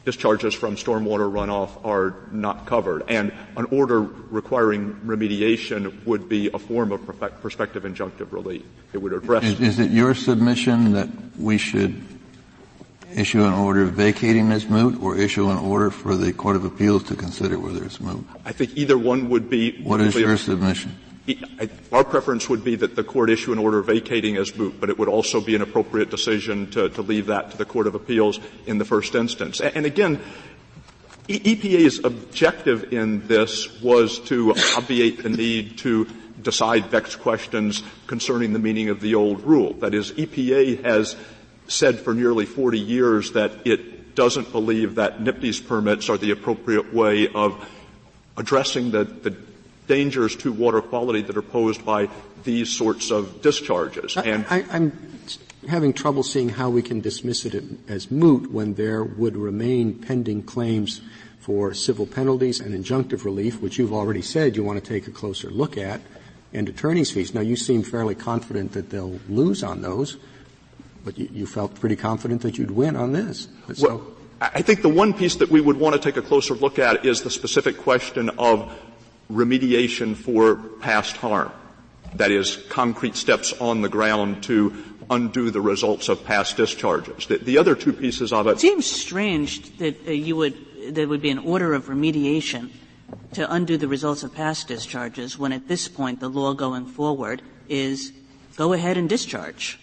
discharges 0.05 0.55
from 0.55 0.77
stormwater 0.77 1.31
runoff 1.31 1.85
are 1.85 2.15
not 2.33 2.67
covered. 2.67 3.05
And 3.09 3.33
an 3.57 3.67
order 3.67 4.01
requiring 4.01 4.95
remediation 5.05 6.05
would 6.07 6.29
be 6.29 6.49
a 6.49 6.59
form 6.59 6.93
of 6.93 7.07
prospective 7.41 7.83
injunctive 7.85 8.33
relief. 8.33 8.65
It 8.93 8.99
would 8.99 9.13
address. 9.13 9.45
Is, 9.45 9.61
is 9.61 9.79
it 9.79 9.91
your 9.91 10.15
submission 10.15 10.93
that 10.93 11.09
we 11.39 11.59
should 11.59 12.03
issue 13.15 13.45
an 13.45 13.53
order 13.53 13.85
vacating 13.85 14.49
this 14.49 14.69
moot 14.69 15.03
or 15.03 15.17
issue 15.17 15.51
an 15.51 15.59
order 15.59 15.91
for 15.91 16.17
the 16.17 16.33
Court 16.33 16.57
of 16.57 16.65
Appeals 16.65 17.05
to 17.05 17.17
consider 17.17 17.59
whether 17.59 17.85
it's 17.85 18.01
moot? 18.01 18.25
I 18.45 18.53
think 18.53 18.77
either 18.77 18.99
one 18.99 19.29
would 19.31 19.51
be. 19.51 19.81
What 19.83 20.01
is 20.01 20.15
your 20.15 20.37
submission? 20.37 20.97
Our 21.93 22.03
preference 22.03 22.49
would 22.49 22.65
be 22.65 22.75
that 22.77 22.97
the 22.97 23.05
court 23.05 23.31
issue 23.31 23.53
an 23.53 23.59
order 23.59 23.83
vacating 23.83 24.37
as 24.37 24.57
moot, 24.57 24.81
but 24.81 24.91
it 24.91 24.99
would 24.99 25.09
also 25.09 25.41
be 25.41 25.55
an 25.55 25.63
appropriate 25.63 26.11
decision 26.11 26.71
to, 26.73 26.89
to 26.89 27.03
leave 27.03 27.27
that 27.27 27.53
to 27.53 27.57
the 27.57 27.65
Court 27.65 27.87
of 27.87 27.95
Appeals 27.95 28.41
in 28.67 28.79
the 28.79 28.85
first 28.85 29.15
instance. 29.15 29.61
And 29.61 29.87
again, 29.87 30.21
EPA's 31.29 32.05
objective 32.05 32.93
in 32.93 33.27
this 33.29 33.81
was 33.81 34.19
to 34.21 34.55
obviate 34.77 35.23
the 35.23 35.29
need 35.29 35.79
to 35.79 36.07
decide 36.43 36.87
vexed 36.87 37.21
questions 37.21 37.83
concerning 38.07 38.53
the 38.53 38.59
meaning 38.59 38.89
of 38.89 39.01
the 39.01 39.15
old 39.15 39.43
rule. 39.43 39.75
That 39.75 39.95
is, 39.95 40.13
EPA 40.13 40.83
has 40.85 41.17
said 41.71 41.99
for 41.99 42.15
nearly 42.15 42.47
40 42.47 42.79
years 42.79 43.33
that 43.33 43.53
it 43.65 44.15
doesn't 44.15 44.53
believe 44.53 44.97
that 44.97 45.21
NPDES 45.21 45.67
permits 45.67 46.09
are 46.09 46.19
the 46.19 46.31
appropriate 46.31 46.93
way 46.93 47.29
of 47.29 47.69
addressing 48.37 48.91
the, 48.91 49.05
the 49.05 49.37
dangers 49.87 50.37
to 50.37 50.53
water 50.53 50.81
quality 50.81 51.23
that 51.23 51.37
are 51.37 51.43
posed 51.43 51.85
by 51.85 52.09
these 52.45 52.71
sorts 52.71 53.11
of 53.11 53.43
discharges. 53.43 54.17
And 54.17 54.47
I, 54.49 54.61
am 54.71 55.19
having 55.69 55.93
trouble 55.93 56.23
seeing 56.23 56.49
how 56.49 56.71
we 56.71 56.83
can 56.83 57.01
dismiss 57.01 57.45
it 57.45 57.63
as 57.89 58.11
moot 58.11 58.51
when 58.51 58.75
there 58.75 59.05
would 59.05 59.37
remain 59.37 59.95
pending 59.95 60.43
claims 60.43 61.01
for 61.41 61.75
civil 61.75 62.07
penalties 62.07 62.61
and 62.61 62.75
injunctive 62.75 63.25
relief, 63.25 63.61
which 63.61 63.79
you've 63.79 63.93
already 63.93 64.23
said 64.23 64.57
you 64.57 64.65
want 64.65 64.83
to 64.83 64.89
take 64.89 65.07
a 65.07 65.11
closer 65.11 65.51
look 65.51 65.77
at. 65.77 66.01
and 66.53 66.69
attorney's 66.69 67.11
fees. 67.11 67.33
Now, 67.33 67.43
you 67.43 67.55
seem 67.55 67.83
fairly 67.83 68.17
confident 68.17 68.73
that 68.73 68.91
they'll 68.91 69.21
lose 69.29 69.63
on 69.63 69.83
those, 69.83 70.17
but 71.05 71.19
you, 71.19 71.29
you 71.33 71.47
felt 71.47 71.75
pretty 71.75 71.97
confident 71.97 72.43
that 72.43 72.59
you'd 72.59 72.71
win 72.71 72.97
on 72.97 73.13
this. 73.13 73.49
So, 73.75 73.89
well, 73.89 74.07
I 74.41 74.63
think 74.63 74.83
the 74.83 74.89
one 74.89 75.13
piece 75.13 75.37
that 75.37 75.51
we 75.51 75.61
would 75.61 75.77
want 75.77 75.95
to 75.95 76.01
take 76.01 76.17
a 76.17 76.23
closer 76.23 76.55
look 76.55 76.79
at 76.79 77.05
is 77.05 77.23
the 77.23 77.31
specific 77.31 77.79
question 77.79 78.31
of 78.39 78.73
remediation 79.31 80.17
for 80.17 80.57
past 80.81 81.17
harm. 81.17 81.53
That 82.15 82.31
is, 82.31 82.57
concrete 82.69 83.17
steps 83.17 83.53
on 83.61 83.83
the 83.83 83.89
ground 83.89 84.43
to 84.45 84.75
undo 85.11 85.51
the 85.51 85.61
results 85.61 86.09
of 86.09 86.25
past 86.25 86.57
discharges. 86.57 87.27
The, 87.27 87.39
the 87.39 87.59
other 87.59 87.75
two 87.75 87.93
pieces 87.93 88.33
of 88.33 88.47
it, 88.47 88.53
it 88.53 88.61
seems 88.61 88.87
strange 88.87 89.77
that 89.79 90.07
uh, 90.07 90.13
you 90.13 90.37
would 90.37 90.57
there 90.95 91.09
would 91.09 91.21
be 91.21 91.31
an 91.31 91.39
order 91.39 91.75
of 91.75 91.87
remediation 91.87 92.71
to 93.35 93.53
undo 93.53 93.77
the 93.77 93.89
results 93.89 94.23
of 94.23 94.35
past 94.35 94.69
discharges 94.69 95.39
when 95.39 95.53
at 95.53 95.69
this 95.69 95.89
point 95.89 96.21
the 96.21 96.29
law 96.29 96.55
going 96.55 96.87
forward 96.87 97.43
is 97.69 98.13
go 98.57 98.73
ahead 98.73 98.97
and 98.97 99.09
discharge. 99.09 99.80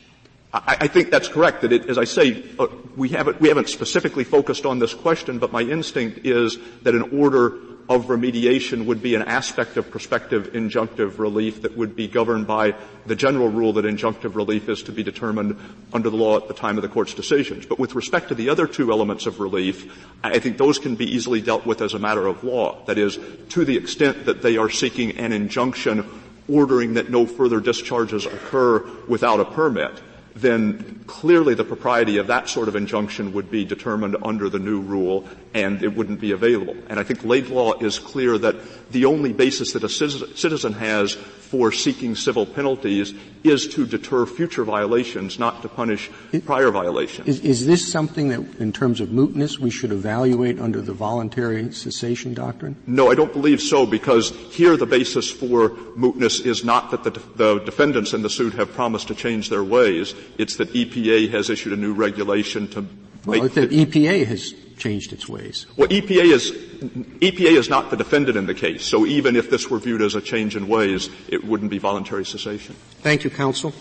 I, 0.65 0.87
think 0.87 1.11
that's 1.11 1.27
correct. 1.27 1.61
That 1.61 1.71
it, 1.71 1.89
as 1.89 1.97
I 1.97 2.05
say, 2.05 2.43
uh, 2.57 2.67
we 2.95 3.09
haven't 3.09 3.39
we 3.39 3.49
haven't 3.49 3.69
specifically 3.69 4.23
focused 4.23 4.65
on 4.65 4.79
this 4.79 4.93
question, 4.93 5.39
but 5.39 5.51
my 5.51 5.61
instinct 5.61 6.25
is 6.25 6.57
that 6.83 6.95
an 6.95 7.19
order 7.19 7.59
of 7.89 8.07
remediation 8.07 8.85
would 8.85 9.01
be 9.01 9.15
an 9.15 9.21
aspect 9.21 9.77
of 9.77 9.89
prospective 9.89 10.51
injunctive 10.53 11.19
relief 11.19 11.61
that 11.61 11.77
would 11.77 11.95
be 11.95 12.07
governed 12.07 12.45
by 12.45 12.75
the 13.05 13.15
general 13.15 13.47
rule 13.47 13.71
that 13.73 13.85
injunctive 13.85 14.35
relief 14.35 14.67
is 14.67 14.83
to 14.83 14.91
be 14.91 15.03
determined 15.03 15.57
under 15.93 16.09
the 16.09 16.17
law 16.17 16.35
at 16.35 16.49
the 16.49 16.53
time 16.53 16.77
of 16.77 16.81
the 16.81 16.89
court's 16.89 17.13
decisions. 17.13 17.65
But 17.65 17.79
with 17.79 17.95
respect 17.95 18.27
to 18.27 18.35
the 18.35 18.49
other 18.49 18.67
two 18.67 18.91
elements 18.91 19.25
of 19.25 19.39
relief, 19.39 20.05
I 20.21 20.39
think 20.39 20.57
those 20.57 20.79
can 20.79 20.95
be 20.95 21.05
easily 21.05 21.41
dealt 21.41 21.65
with 21.65 21.81
as 21.81 21.93
a 21.93 21.99
matter 21.99 22.27
of 22.27 22.43
law. 22.43 22.83
That 22.87 22.97
is, 22.97 23.17
to 23.49 23.63
the 23.63 23.77
extent 23.77 24.25
that 24.25 24.41
they 24.41 24.57
are 24.57 24.69
seeking 24.69 25.17
an 25.17 25.31
injunction 25.31 26.05
ordering 26.49 26.95
that 26.95 27.09
no 27.09 27.25
further 27.25 27.61
discharges 27.61 28.25
occur 28.25 28.79
without 29.07 29.39
a 29.39 29.45
permit 29.45 30.01
then 30.41 31.03
clearly 31.07 31.53
the 31.55 31.63
propriety 31.63 32.17
of 32.17 32.27
that 32.27 32.47
sort 32.49 32.67
of 32.67 32.75
injunction 32.75 33.33
would 33.33 33.49
be 33.49 33.65
determined 33.65 34.15
under 34.23 34.49
the 34.49 34.59
new 34.59 34.79
rule 34.81 35.27
and 35.63 35.81
it 35.81 35.95
wouldn't 35.95 36.19
be 36.19 36.31
available. 36.31 36.75
And 36.87 36.99
I 36.99 37.03
think 37.03 37.23
law 37.23 37.73
is 37.79 37.97
clear 37.97 38.37
that 38.37 38.55
the 38.91 39.05
only 39.05 39.33
basis 39.33 39.73
that 39.73 39.83
a 39.83 39.89
citizen 39.89 40.73
has 40.73 41.13
for 41.13 41.71
seeking 41.71 42.13
civil 42.15 42.45
penalties 42.45 43.13
is 43.43 43.67
to 43.69 43.85
deter 43.85 44.25
future 44.25 44.63
violations, 44.63 45.39
not 45.39 45.61
to 45.61 45.69
punish 45.69 46.11
prior 46.45 46.69
violations. 46.69 47.27
Is, 47.27 47.39
is, 47.39 47.65
this 47.65 47.89
something 47.89 48.27
that, 48.29 48.41
in 48.59 48.73
terms 48.73 48.99
of 48.99 49.09
mootness, 49.09 49.57
we 49.57 49.69
should 49.69 49.91
evaluate 49.91 50.59
under 50.59 50.81
the 50.81 50.93
voluntary 50.93 51.71
cessation 51.71 52.33
doctrine? 52.33 52.75
No, 52.85 53.09
I 53.09 53.15
don't 53.15 53.31
believe 53.31 53.61
so, 53.61 53.85
because 53.85 54.31
here 54.51 54.75
the 54.75 54.85
basis 54.85 55.31
for 55.31 55.69
mootness 55.69 56.45
is 56.45 56.65
not 56.65 56.91
that 56.91 57.03
the, 57.03 57.11
the 57.35 57.59
defendants 57.59 58.13
in 58.13 58.21
the 58.21 58.29
suit 58.29 58.53
have 58.53 58.73
promised 58.73 59.07
to 59.07 59.15
change 59.15 59.49
their 59.49 59.63
ways. 59.63 60.13
It's 60.37 60.57
that 60.57 60.73
EPA 60.73 61.31
has 61.31 61.49
issued 61.49 61.73
a 61.73 61.77
new 61.77 61.93
regulation 61.93 62.67
to 62.69 62.85
well, 63.27 63.43
make. 63.43 63.53
That 63.53 63.69
EPA 63.69 64.25
has 64.25 64.53
changed 64.77 65.13
its 65.13 65.27
ways. 65.27 65.65
Well, 65.75 65.87
EPA 65.87 66.31
is, 66.31 66.51
EPA 66.51 67.57
is 67.57 67.69
not 67.69 67.89
the 67.89 67.97
defendant 67.97 68.37
in 68.37 68.45
the 68.45 68.53
case, 68.53 68.85
so 68.85 69.05
even 69.05 69.35
if 69.35 69.49
this 69.49 69.69
were 69.69 69.79
viewed 69.79 70.01
as 70.01 70.15
a 70.15 70.21
change 70.21 70.55
in 70.55 70.67
ways, 70.67 71.09
it 71.27 71.43
wouldn't 71.43 71.71
be 71.71 71.77
voluntary 71.77 72.25
cessation. 72.25 72.75
Thank 73.01 73.23
you, 73.23 73.29
counsel. 73.29 73.73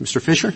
Mr. 0.00 0.20
Fisher? 0.20 0.52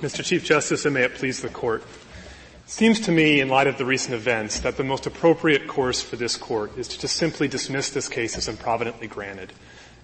Mr. 0.00 0.24
Chief 0.24 0.44
Justice, 0.44 0.84
and 0.84 0.94
may 0.94 1.04
it 1.04 1.14
please 1.14 1.40
the 1.40 1.48
Court. 1.48 1.82
It 1.82 2.70
seems 2.70 3.00
to 3.00 3.12
me, 3.12 3.40
in 3.40 3.48
light 3.48 3.66
of 3.66 3.78
the 3.78 3.84
recent 3.84 4.14
events, 4.14 4.60
that 4.60 4.76
the 4.76 4.84
most 4.84 5.06
appropriate 5.06 5.68
course 5.68 6.02
for 6.02 6.16
this 6.16 6.36
Court 6.36 6.76
is 6.76 6.88
to 6.88 6.98
just 6.98 7.16
simply 7.16 7.48
dismiss 7.48 7.90
this 7.90 8.08
case 8.08 8.36
as 8.36 8.48
improvidently 8.48 9.08
granted. 9.08 9.52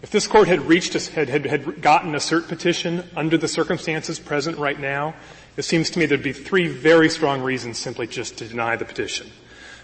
If 0.03 0.11
this 0.11 0.27
court 0.27 0.49
had 0.49 0.61
reached, 0.63 0.95
had, 1.11 1.29
had, 1.29 1.45
had 1.45 1.83
gotten 1.83 2.15
a 2.15 2.19
cert 2.19 2.49
petition 2.49 3.05
under 3.15 3.37
the 3.37 3.49
circumstances 3.49 4.19
present 4.19 4.57
right 4.57 4.79
now, 4.79 5.15
it 5.57 5.63
seems 5.63 5.91
to 5.91 5.99
me 5.99 6.07
there'd 6.07 6.23
be 6.23 6.33
three 6.33 6.69
very 6.69 7.11
strong 7.11 7.43
reasons 7.43 7.79
simply 7.79 8.07
just 8.07 8.39
to 8.39 8.49
deny 8.49 8.77
the 8.77 8.87
petition. 8.87 9.31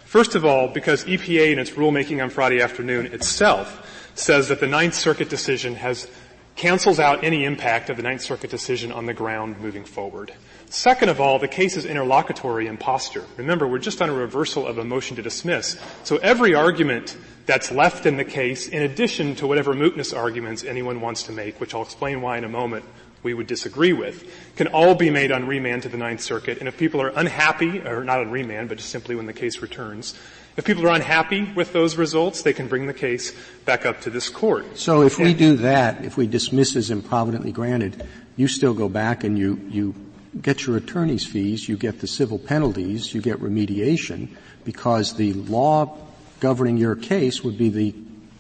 First 0.07 0.35
of 0.35 0.45
all, 0.45 0.69
because 0.69 1.05
EPA 1.05 1.53
in 1.53 1.59
its 1.59 1.73
rulemaking 1.73 2.23
on 2.23 2.31
Friday 2.31 2.63
afternoon 2.63 3.07
itself 3.07 4.11
says 4.15 4.49
that 4.49 4.61
the 4.61 4.67
Ninth 4.67 4.95
Circuit 4.95 5.29
decision 5.29 5.75
has 5.75 6.09
cancels 6.55 6.99
out 6.99 7.23
any 7.23 7.45
impact 7.45 7.91
of 7.91 7.99
the 7.99 8.03
Ninth 8.03 8.23
Circuit 8.23 8.49
decision 8.51 8.93
on 8.93 9.05
the 9.05 9.13
ground 9.13 9.61
moving 9.61 9.85
forward. 9.85 10.33
Second 10.71 11.11
of 11.11 11.21
all, 11.21 11.39
the 11.39 11.49
case 11.49 11.77
is 11.77 11.85
interlocutory 11.85 12.67
in 12.67 12.79
posture. 12.79 13.25
Remember, 13.37 13.69
we're 13.69 13.79
just 13.79 14.01
on 14.01 14.09
a 14.09 14.15
reversal 14.15 14.67
of 14.67 14.79
a 14.79 14.85
motion 14.85 15.17
to 15.17 15.23
dismiss. 15.23 15.79
So 16.05 16.17
every 16.17 16.55
argument 16.55 17.17
that's 17.47 17.71
left 17.71 18.07
in 18.07 18.17
the 18.17 18.25
case, 18.25 18.69
in 18.69 18.83
addition 18.83 19.37
to 19.37 19.47
whatever 19.47 19.73
mootness 19.73 20.17
arguments 20.17 20.65
anyone 20.65 21.01
wants 21.01 21.23
to 21.25 21.33
make, 21.33 21.61
which 21.61 21.75
I'll 21.75 21.83
explain 21.83 22.21
why 22.21 22.37
in 22.39 22.45
a 22.45 22.49
moment 22.49 22.85
we 23.23 23.35
would 23.35 23.47
disagree 23.47 23.93
with, 23.93 24.31
can 24.57 24.67
all 24.69 24.95
be 24.95 25.11
made 25.11 25.33
on 25.33 25.47
remand 25.47 25.83
to 25.83 25.89
the 25.89 25.97
Ninth 25.97 26.21
Circuit. 26.21 26.59
And 26.59 26.69
if 26.69 26.77
people 26.77 27.01
are 27.01 27.09
unhappy, 27.09 27.81
or 27.81 28.05
not 28.05 28.21
on 28.21 28.31
remand, 28.31 28.69
but 28.69 28.79
just 28.79 28.91
simply 28.91 29.15
when 29.15 29.27
the 29.27 29.33
case 29.33 29.63
returns, 29.63 30.15
if 30.57 30.65
people 30.65 30.87
are 30.87 30.95
unhappy 30.95 31.43
with 31.55 31.73
those 31.73 31.97
results, 31.97 32.43
they 32.43 32.53
can 32.53 32.67
bring 32.67 32.87
the 32.87 32.95
case 32.95 33.35
back 33.65 33.85
up 33.85 34.01
to 34.03 34.11
this 34.11 34.29
court. 34.29 34.79
So 34.79 35.03
if 35.03 35.19
and 35.19 35.27
we 35.27 35.35
do 35.35 35.57
that, 35.57 36.05
if 36.05 36.17
we 36.17 36.27
dismiss 36.27 36.77
as 36.77 36.91
improvidently 36.91 37.53
granted, 37.53 38.07
you 38.37 38.49
still 38.49 38.75
go 38.75 38.89
back 38.89 39.23
and 39.23 39.39
you, 39.39 39.61
you 39.69 39.95
get 40.41 40.67
your 40.67 40.77
attorney's 40.77 41.27
fees, 41.27 41.69
you 41.69 41.77
get 41.77 42.01
the 42.01 42.07
civil 42.07 42.39
penalties, 42.39 43.15
you 43.15 43.21
get 43.21 43.39
remediation, 43.41 44.29
because 44.65 45.15
the 45.15 45.33
law 45.35 45.99
governing 46.41 46.77
your 46.77 46.95
case 46.95 47.43
would 47.43 47.59
be 47.59 47.69
the 47.69 47.95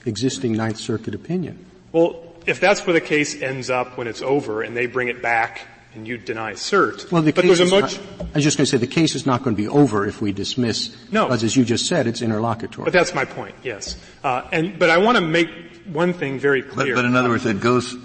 existing 0.05 0.53
Ninth 0.53 0.79
Circuit 0.79 1.15
opinion. 1.15 1.65
Well, 1.93 2.23
if 2.47 2.61
that's 2.61 2.87
where 2.87 2.95
the 2.95 3.01
case 3.01 3.41
ends 3.41 3.71
up 3.71 3.97
when 3.99 4.07
it's 4.07 4.23
over 4.23 4.63
and 4.63 4.77
they 4.77 4.87
bring 4.87 5.09
it 5.09 5.21
back 5.23 5.67
and 5.95 6.07
you 6.07 6.19
deny 6.19 6.53
cert. 6.53 7.11
Well, 7.11 7.23
the 7.23 7.33
but 7.33 7.43
case 7.43 7.59
there's 7.59 7.73
a 7.73 7.81
much. 7.81 7.99
Not, 7.99 8.29
I 8.29 8.35
was 8.35 8.45
just 8.45 8.59
going 8.59 8.67
to 8.67 8.71
say 8.71 8.77
the 8.77 8.87
case 8.87 9.15
is 9.15 9.27
not 9.27 9.43
going 9.43 9.57
to 9.57 9.61
be 9.61 9.69
over 9.69 10.07
if 10.07 10.21
we 10.21 10.31
dismiss. 10.31 10.95
No. 11.11 11.25
Because 11.25 11.43
as 11.43 11.57
you 11.57 11.65
just 11.65 11.87
said, 11.87 12.07
it's 12.07 12.23
interlocutory. 12.23 12.85
But 12.85 12.93
that's 12.93 13.15
my 13.15 13.25
point. 13.25 13.55
Yes. 13.63 13.97
Uh, 14.23 14.47
and 14.53 14.79
but 14.79 14.91
I 14.91 14.99
want 14.99 15.17
to 15.17 15.23
make 15.23 15.49
one 15.87 16.13
thing 16.13 16.39
very 16.39 16.63
clear. 16.63 16.95
But, 16.95 17.03
but 17.03 17.05
in 17.07 17.17
other 17.17 17.31
words, 17.31 17.47
it 17.47 17.61
goes 17.61 17.97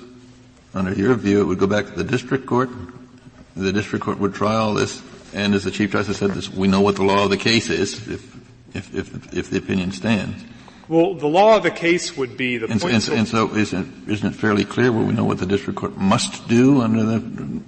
under 0.74 0.94
your 0.94 1.16
view, 1.16 1.42
it 1.42 1.46
would 1.46 1.60
go 1.60 1.68
back 1.68 1.86
to 1.88 1.92
the 1.92 2.04
district 2.04 2.46
court. 2.46 2.70
The 3.56 3.74
district 3.74 4.06
court 4.06 4.20
would 4.20 4.34
try 4.34 4.56
all 4.56 4.74
this, 4.74 5.02
and 5.34 5.54
as 5.54 5.66
the 5.66 5.72
chief 5.72 5.92
justice 5.92 6.18
said, 6.18 6.32
this, 6.32 6.50
we 6.50 6.70
know 6.70 6.80
what 6.80 6.96
the 6.96 7.04
law 7.04 7.26
of 7.26 7.30
the 7.30 7.38
case 7.38 7.70
is. 7.70 8.08
If 8.08 8.41
if, 8.74 8.94
if, 8.94 9.34
if 9.34 9.50
the 9.50 9.58
opinion 9.58 9.92
stands. 9.92 10.44
Well, 10.88 11.14
the 11.14 11.28
law 11.28 11.56
of 11.56 11.64
the 11.64 11.72
case 11.72 12.18
would 12.18 12.36
be 12.36 12.58
the 12.58 12.68
and, 12.68 12.82
point. 12.82 13.08
And, 13.08 13.20
and 13.20 13.28
so, 13.28 13.56
isn't, 13.56 14.10
isn't 14.10 14.34
it 14.34 14.36
fairly 14.36 14.66
clear 14.66 14.92
where 14.92 15.06
we 15.06 15.14
know 15.14 15.24
what 15.24 15.38
the 15.38 15.46
district 15.46 15.80
court 15.80 15.98
must 15.98 16.48
do 16.48 16.82
under 16.82 17.04
the 17.04 17.62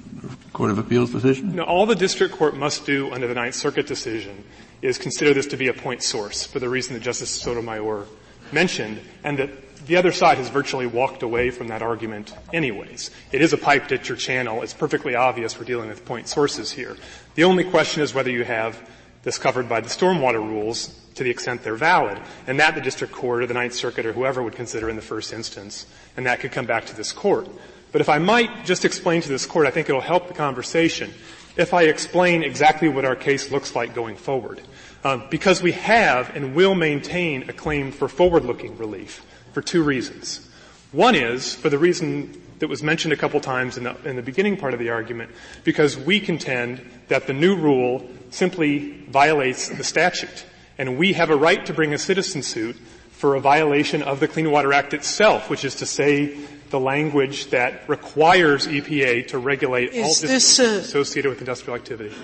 Court 0.51 0.71
of 0.71 0.77
Appeals 0.77 1.11
decision? 1.11 1.55
No, 1.55 1.63
all 1.63 1.85
the 1.85 1.95
district 1.95 2.35
court 2.35 2.55
must 2.55 2.85
do 2.85 3.11
under 3.11 3.27
the 3.27 3.33
Ninth 3.33 3.55
Circuit 3.55 3.87
decision 3.87 4.43
is 4.81 4.97
consider 4.97 5.33
this 5.33 5.47
to 5.47 5.57
be 5.57 5.69
a 5.69 5.73
point 5.73 6.03
source 6.03 6.45
for 6.45 6.59
the 6.59 6.67
reason 6.67 6.93
that 6.95 6.99
Justice 6.99 7.29
Sotomayor 7.29 8.05
mentioned, 8.51 8.99
and 9.23 9.39
that 9.39 9.49
the 9.85 9.95
other 9.95 10.11
side 10.11 10.37
has 10.37 10.49
virtually 10.49 10.85
walked 10.85 11.23
away 11.23 11.49
from 11.49 11.67
that 11.69 11.81
argument 11.81 12.33
anyways. 12.51 13.11
It 13.31 13.41
is 13.41 13.53
a 13.53 13.57
pipe 13.57 13.89
your 13.89 14.17
channel. 14.17 14.61
It's 14.61 14.73
perfectly 14.73 15.15
obvious 15.15 15.57
we're 15.57 15.65
dealing 15.65 15.89
with 15.89 16.05
point 16.05 16.27
sources 16.27 16.71
here. 16.71 16.97
The 17.35 17.43
only 17.43 17.63
question 17.63 18.01
is 18.01 18.13
whether 18.13 18.31
you 18.31 18.43
have 18.43 18.77
that's 19.23 19.37
covered 19.37 19.67
by 19.67 19.81
the 19.81 19.89
stormwater 19.89 20.41
rules 20.41 20.99
to 21.15 21.23
the 21.23 21.29
extent 21.29 21.63
they're 21.63 21.75
valid. 21.75 22.19
And 22.47 22.59
that 22.59 22.75
the 22.75 22.81
district 22.81 23.13
court 23.13 23.43
or 23.43 23.47
the 23.47 23.53
Ninth 23.53 23.73
Circuit 23.73 24.05
or 24.05 24.13
whoever 24.13 24.43
would 24.43 24.53
consider 24.53 24.89
in 24.89 24.95
the 24.95 25.01
first 25.01 25.33
instance. 25.33 25.85
And 26.15 26.25
that 26.25 26.39
could 26.39 26.51
come 26.51 26.65
back 26.65 26.85
to 26.85 26.95
this 26.95 27.11
court. 27.11 27.47
But 27.91 28.01
if 28.01 28.09
I 28.09 28.17
might 28.17 28.65
just 28.65 28.85
explain 28.85 29.21
to 29.21 29.29
this 29.29 29.45
court, 29.45 29.67
I 29.67 29.71
think 29.71 29.89
it'll 29.89 30.01
help 30.01 30.27
the 30.27 30.33
conversation 30.33 31.13
if 31.55 31.73
I 31.73 31.83
explain 31.83 32.43
exactly 32.43 32.89
what 32.89 33.05
our 33.05 33.15
case 33.15 33.51
looks 33.51 33.75
like 33.75 33.93
going 33.93 34.15
forward. 34.15 34.61
Um, 35.03 35.25
because 35.29 35.61
we 35.61 35.73
have 35.73 36.35
and 36.35 36.55
will 36.55 36.75
maintain 36.75 37.49
a 37.49 37.53
claim 37.53 37.91
for 37.91 38.07
forward-looking 38.07 38.77
relief 38.77 39.23
for 39.51 39.61
two 39.61 39.83
reasons. 39.83 40.49
One 40.91 41.13
is 41.13 41.53
for 41.53 41.69
the 41.69 41.77
reason 41.77 42.41
that 42.63 42.69
was 42.69 42.81
mentioned 42.81 43.11
a 43.11 43.17
couple 43.17 43.41
times 43.41 43.75
in 43.75 43.83
the, 43.83 43.93
in 44.05 44.15
the 44.15 44.21
beginning 44.21 44.55
part 44.55 44.73
of 44.73 44.79
the 44.79 44.89
argument, 44.89 45.29
because 45.65 45.97
we 45.97 46.17
contend 46.17 46.79
that 47.09 47.27
the 47.27 47.33
new 47.33 47.57
rule 47.57 48.09
simply 48.29 49.03
violates 49.09 49.67
the 49.67 49.83
statute. 49.83 50.45
And 50.77 50.97
we 50.97 51.11
have 51.11 51.29
a 51.29 51.35
right 51.35 51.65
to 51.65 51.73
bring 51.73 51.93
a 51.93 51.97
citizen 51.97 52.41
suit 52.41 52.77
for 53.11 53.35
a 53.35 53.41
violation 53.41 54.01
of 54.01 54.21
the 54.21 54.29
Clean 54.29 54.49
Water 54.49 54.71
Act 54.71 54.93
itself, 54.93 55.49
which 55.49 55.65
is 55.65 55.75
to 55.75 55.85
say 55.85 56.37
the 56.69 56.79
language 56.79 57.49
that 57.49 57.83
requires 57.89 58.65
EPA 58.65 59.27
to 59.27 59.39
regulate 59.39 59.91
is 59.91 60.23
all 60.23 60.29
this, 60.29 60.57
uh, 60.57 60.63
associated 60.63 61.27
with 61.27 61.39
industrial 61.39 61.75
activity. 61.75 62.15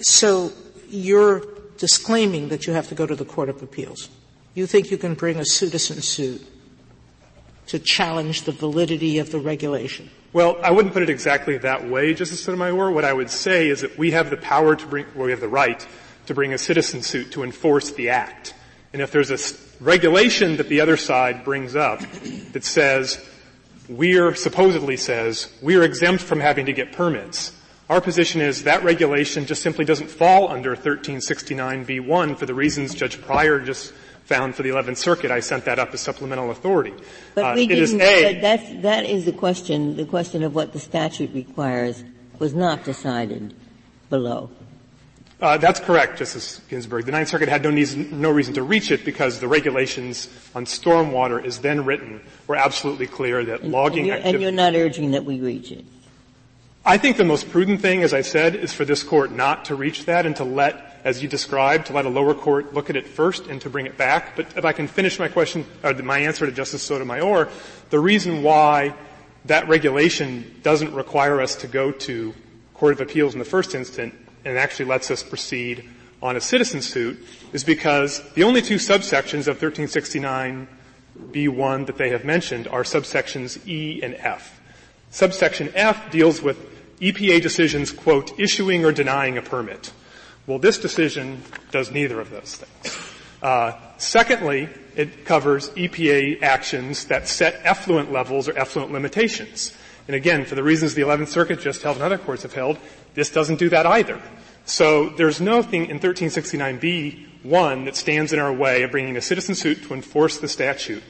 So 0.00 0.50
you're 0.88 1.44
disclaiming 1.76 2.48
that 2.48 2.66
you 2.66 2.72
have 2.72 2.88
to 2.88 2.96
go 2.96 3.06
to 3.06 3.14
the 3.14 3.24
Court 3.24 3.48
of 3.48 3.62
Appeals. 3.62 4.08
You 4.56 4.66
think 4.66 4.90
you 4.90 4.98
can 4.98 5.14
bring 5.14 5.36
a 5.36 5.44
citizen 5.44 6.02
suit 6.02 6.44
to 7.68 7.78
challenge 7.78 8.42
the 8.42 8.52
validity 8.52 9.18
of 9.18 9.30
the 9.30 9.38
regulation? 9.38 10.10
Well, 10.32 10.58
I 10.62 10.70
wouldn't 10.70 10.92
put 10.92 11.02
it 11.02 11.10
exactly 11.10 11.56
that 11.58 11.88
way, 11.88 12.12
Justice 12.12 12.42
Sotomayor. 12.42 12.90
What 12.90 13.04
I 13.04 13.12
would 13.12 13.30
say 13.30 13.68
is 13.68 13.80
that 13.80 13.96
we 13.96 14.10
have 14.10 14.30
the 14.30 14.36
power 14.36 14.76
to 14.76 14.86
bring, 14.86 15.06
well, 15.14 15.26
we 15.26 15.30
have 15.30 15.40
the 15.40 15.48
right 15.48 15.86
to 16.26 16.34
bring 16.34 16.52
a 16.52 16.58
citizen 16.58 17.02
suit 17.02 17.32
to 17.32 17.44
enforce 17.44 17.92
the 17.92 18.10
act. 18.10 18.54
And 18.92 19.00
if 19.00 19.10
there's 19.10 19.30
a 19.30 19.38
regulation 19.82 20.56
that 20.56 20.68
the 20.68 20.80
other 20.80 20.96
side 20.96 21.44
brings 21.44 21.76
up 21.76 22.00
that 22.52 22.64
says, 22.64 23.24
we're, 23.88 24.34
supposedly 24.34 24.96
says, 24.96 25.50
we're 25.62 25.82
exempt 25.82 26.22
from 26.22 26.40
having 26.40 26.66
to 26.66 26.72
get 26.72 26.92
permits, 26.92 27.52
our 27.88 28.00
position 28.02 28.42
is 28.42 28.64
that 28.64 28.84
regulation 28.84 29.46
just 29.46 29.62
simply 29.62 29.86
doesn't 29.86 30.10
fall 30.10 30.48
under 30.48 30.76
1369b1 30.76 32.36
for 32.36 32.44
the 32.44 32.54
reasons 32.54 32.94
Judge 32.94 33.18
Pryor 33.20 33.60
just 33.60 33.94
found 34.28 34.54
for 34.54 34.62
the 34.62 34.68
11th 34.68 34.98
Circuit. 34.98 35.30
I 35.30 35.40
sent 35.40 35.64
that 35.64 35.78
up 35.78 35.94
as 35.94 36.02
supplemental 36.02 36.50
authority. 36.50 36.92
But 37.34 37.44
uh, 37.44 37.54
we 37.54 37.66
didn't, 37.66 38.00
a, 38.02 38.38
that's, 38.38 38.82
that 38.82 39.06
is 39.06 39.24
the 39.24 39.32
question, 39.32 39.96
the 39.96 40.04
question 40.04 40.42
of 40.42 40.54
what 40.54 40.74
the 40.74 40.78
statute 40.78 41.32
requires 41.32 42.04
was 42.38 42.54
not 42.54 42.84
decided 42.84 43.54
below. 44.10 44.50
Uh, 45.40 45.56
that's 45.56 45.80
correct, 45.80 46.18
Justice 46.18 46.60
Ginsburg. 46.68 47.06
The 47.06 47.12
Ninth 47.12 47.28
Circuit 47.28 47.48
had 47.48 47.62
no, 47.62 47.70
no, 47.70 48.30
reason 48.30 48.54
to 48.54 48.62
reach 48.62 48.90
it 48.90 49.04
because 49.04 49.40
the 49.40 49.48
regulations 49.48 50.28
on 50.54 50.66
stormwater 50.66 51.42
is 51.42 51.60
then 51.60 51.84
written 51.84 52.20
were 52.46 52.56
absolutely 52.56 53.06
clear 53.06 53.44
that 53.44 53.62
and, 53.62 53.72
logging 53.72 54.10
and 54.10 54.24
you're, 54.24 54.34
and 54.34 54.42
you're 54.42 54.52
not 54.52 54.74
urging 54.74 55.12
that 55.12 55.24
we 55.24 55.40
reach 55.40 55.72
it. 55.72 55.84
I 56.84 56.98
think 56.98 57.16
the 57.16 57.24
most 57.24 57.50
prudent 57.50 57.80
thing, 57.80 58.02
as 58.02 58.12
I 58.12 58.22
said, 58.22 58.56
is 58.56 58.72
for 58.72 58.84
this 58.84 59.02
court 59.02 59.30
not 59.30 59.66
to 59.66 59.74
reach 59.74 60.06
that 60.06 60.26
and 60.26 60.34
to 60.36 60.44
let, 60.44 60.87
as 61.04 61.22
you 61.22 61.28
described, 61.28 61.86
to 61.86 61.92
let 61.92 62.06
a 62.06 62.08
lower 62.08 62.34
court 62.34 62.74
look 62.74 62.90
at 62.90 62.96
it 62.96 63.06
first 63.06 63.46
and 63.46 63.60
to 63.60 63.70
bring 63.70 63.86
it 63.86 63.96
back. 63.96 64.34
But 64.36 64.56
if 64.56 64.64
I 64.64 64.72
can 64.72 64.88
finish 64.88 65.18
my 65.18 65.28
question, 65.28 65.64
or 65.82 65.94
my 65.94 66.18
answer 66.18 66.46
to 66.46 66.52
Justice 66.52 66.82
Sotomayor, 66.82 67.48
the 67.90 68.00
reason 68.00 68.42
why 68.42 68.94
that 69.44 69.68
regulation 69.68 70.60
doesn't 70.62 70.94
require 70.94 71.40
us 71.40 71.56
to 71.56 71.66
go 71.66 71.90
to 71.92 72.34
Court 72.74 72.92
of 72.92 73.00
Appeals 73.00 73.34
in 73.34 73.38
the 73.38 73.44
first 73.44 73.74
instant 73.74 74.14
and 74.44 74.58
actually 74.58 74.86
lets 74.86 75.10
us 75.10 75.22
proceed 75.22 75.88
on 76.22 76.36
a 76.36 76.40
citizen 76.40 76.80
suit 76.82 77.24
is 77.52 77.64
because 77.64 78.22
the 78.32 78.44
only 78.44 78.62
two 78.62 78.76
subsections 78.76 79.46
of 79.46 79.58
1369b1 79.58 81.86
that 81.86 81.96
they 81.96 82.10
have 82.10 82.24
mentioned 82.24 82.68
are 82.68 82.82
subsections 82.82 83.66
E 83.66 84.02
and 84.02 84.14
F. 84.14 84.60
Subsection 85.10 85.72
F 85.74 86.10
deals 86.10 86.42
with 86.42 86.58
EPA 87.00 87.40
decisions, 87.40 87.92
quote, 87.92 88.38
issuing 88.38 88.84
or 88.84 88.92
denying 88.92 89.38
a 89.38 89.42
permit. 89.42 89.92
Well, 90.48 90.58
this 90.58 90.78
decision 90.78 91.42
does 91.70 91.90
neither 91.90 92.18
of 92.20 92.30
those 92.30 92.56
things. 92.56 92.98
Uh, 93.42 93.72
secondly, 93.98 94.70
it 94.96 95.26
covers 95.26 95.68
EPA 95.70 96.42
actions 96.42 97.04
that 97.04 97.28
set 97.28 97.60
effluent 97.64 98.10
levels 98.10 98.48
or 98.48 98.58
effluent 98.58 98.90
limitations. 98.90 99.76
And 100.06 100.16
again, 100.16 100.46
for 100.46 100.54
the 100.54 100.62
reasons 100.62 100.94
the 100.94 101.02
11th 101.02 101.28
Circuit 101.28 101.60
just 101.60 101.82
held 101.82 101.96
and 101.96 102.04
other 102.04 102.16
courts 102.16 102.44
have 102.44 102.54
held, 102.54 102.78
this 103.12 103.28
doesn't 103.28 103.58
do 103.58 103.68
that 103.68 103.84
either. 103.84 104.22
So 104.64 105.10
there's 105.10 105.38
nothing 105.38 105.90
in 105.90 106.00
1369b1 106.00 107.84
that 107.84 107.94
stands 107.94 108.32
in 108.32 108.38
our 108.38 108.52
way 108.52 108.84
of 108.84 108.90
bringing 108.90 109.18
a 109.18 109.20
citizen 109.20 109.54
suit 109.54 109.82
to 109.82 109.92
enforce 109.92 110.38
the 110.38 110.48
statute 110.48 111.02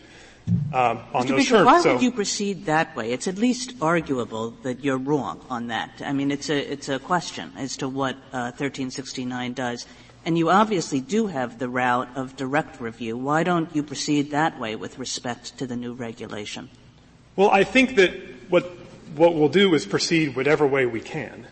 um, 0.72 0.98
on 1.14 1.24
Mr. 1.24 1.28
those 1.28 1.36
Bishop, 1.38 1.56
terms. 1.58 1.66
Why 1.66 1.80
so, 1.80 1.92
would 1.92 2.02
you 2.02 2.12
proceed 2.12 2.66
that 2.66 2.94
way? 2.96 3.12
It's 3.12 3.28
at 3.28 3.38
least 3.38 3.74
arguable 3.80 4.50
that 4.62 4.84
you're 4.84 4.98
wrong 4.98 5.44
on 5.50 5.68
that. 5.68 6.02
I 6.04 6.12
mean, 6.12 6.30
it's 6.30 6.50
a 6.50 6.72
it's 6.72 6.88
a 6.88 6.98
question 6.98 7.52
as 7.56 7.76
to 7.78 7.88
what 7.88 8.16
uh, 8.32 8.52
1369 8.56 9.52
does, 9.54 9.86
and 10.24 10.36
you 10.36 10.50
obviously 10.50 11.00
do 11.00 11.26
have 11.26 11.58
the 11.58 11.68
route 11.68 12.08
of 12.16 12.36
direct 12.36 12.80
review. 12.80 13.16
Why 13.16 13.42
don't 13.42 13.74
you 13.74 13.82
proceed 13.82 14.30
that 14.32 14.58
way 14.58 14.76
with 14.76 14.98
respect 14.98 15.58
to 15.58 15.66
the 15.66 15.76
new 15.76 15.92
regulation? 15.94 16.68
Well, 17.36 17.50
I 17.50 17.64
think 17.64 17.96
that 17.96 18.12
what 18.48 18.64
what 19.14 19.34
we'll 19.34 19.48
do 19.48 19.74
is 19.74 19.86
proceed 19.86 20.36
whatever 20.36 20.66
way 20.66 20.86
we 20.86 21.00
can. 21.00 21.46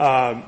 Um, 0.00 0.44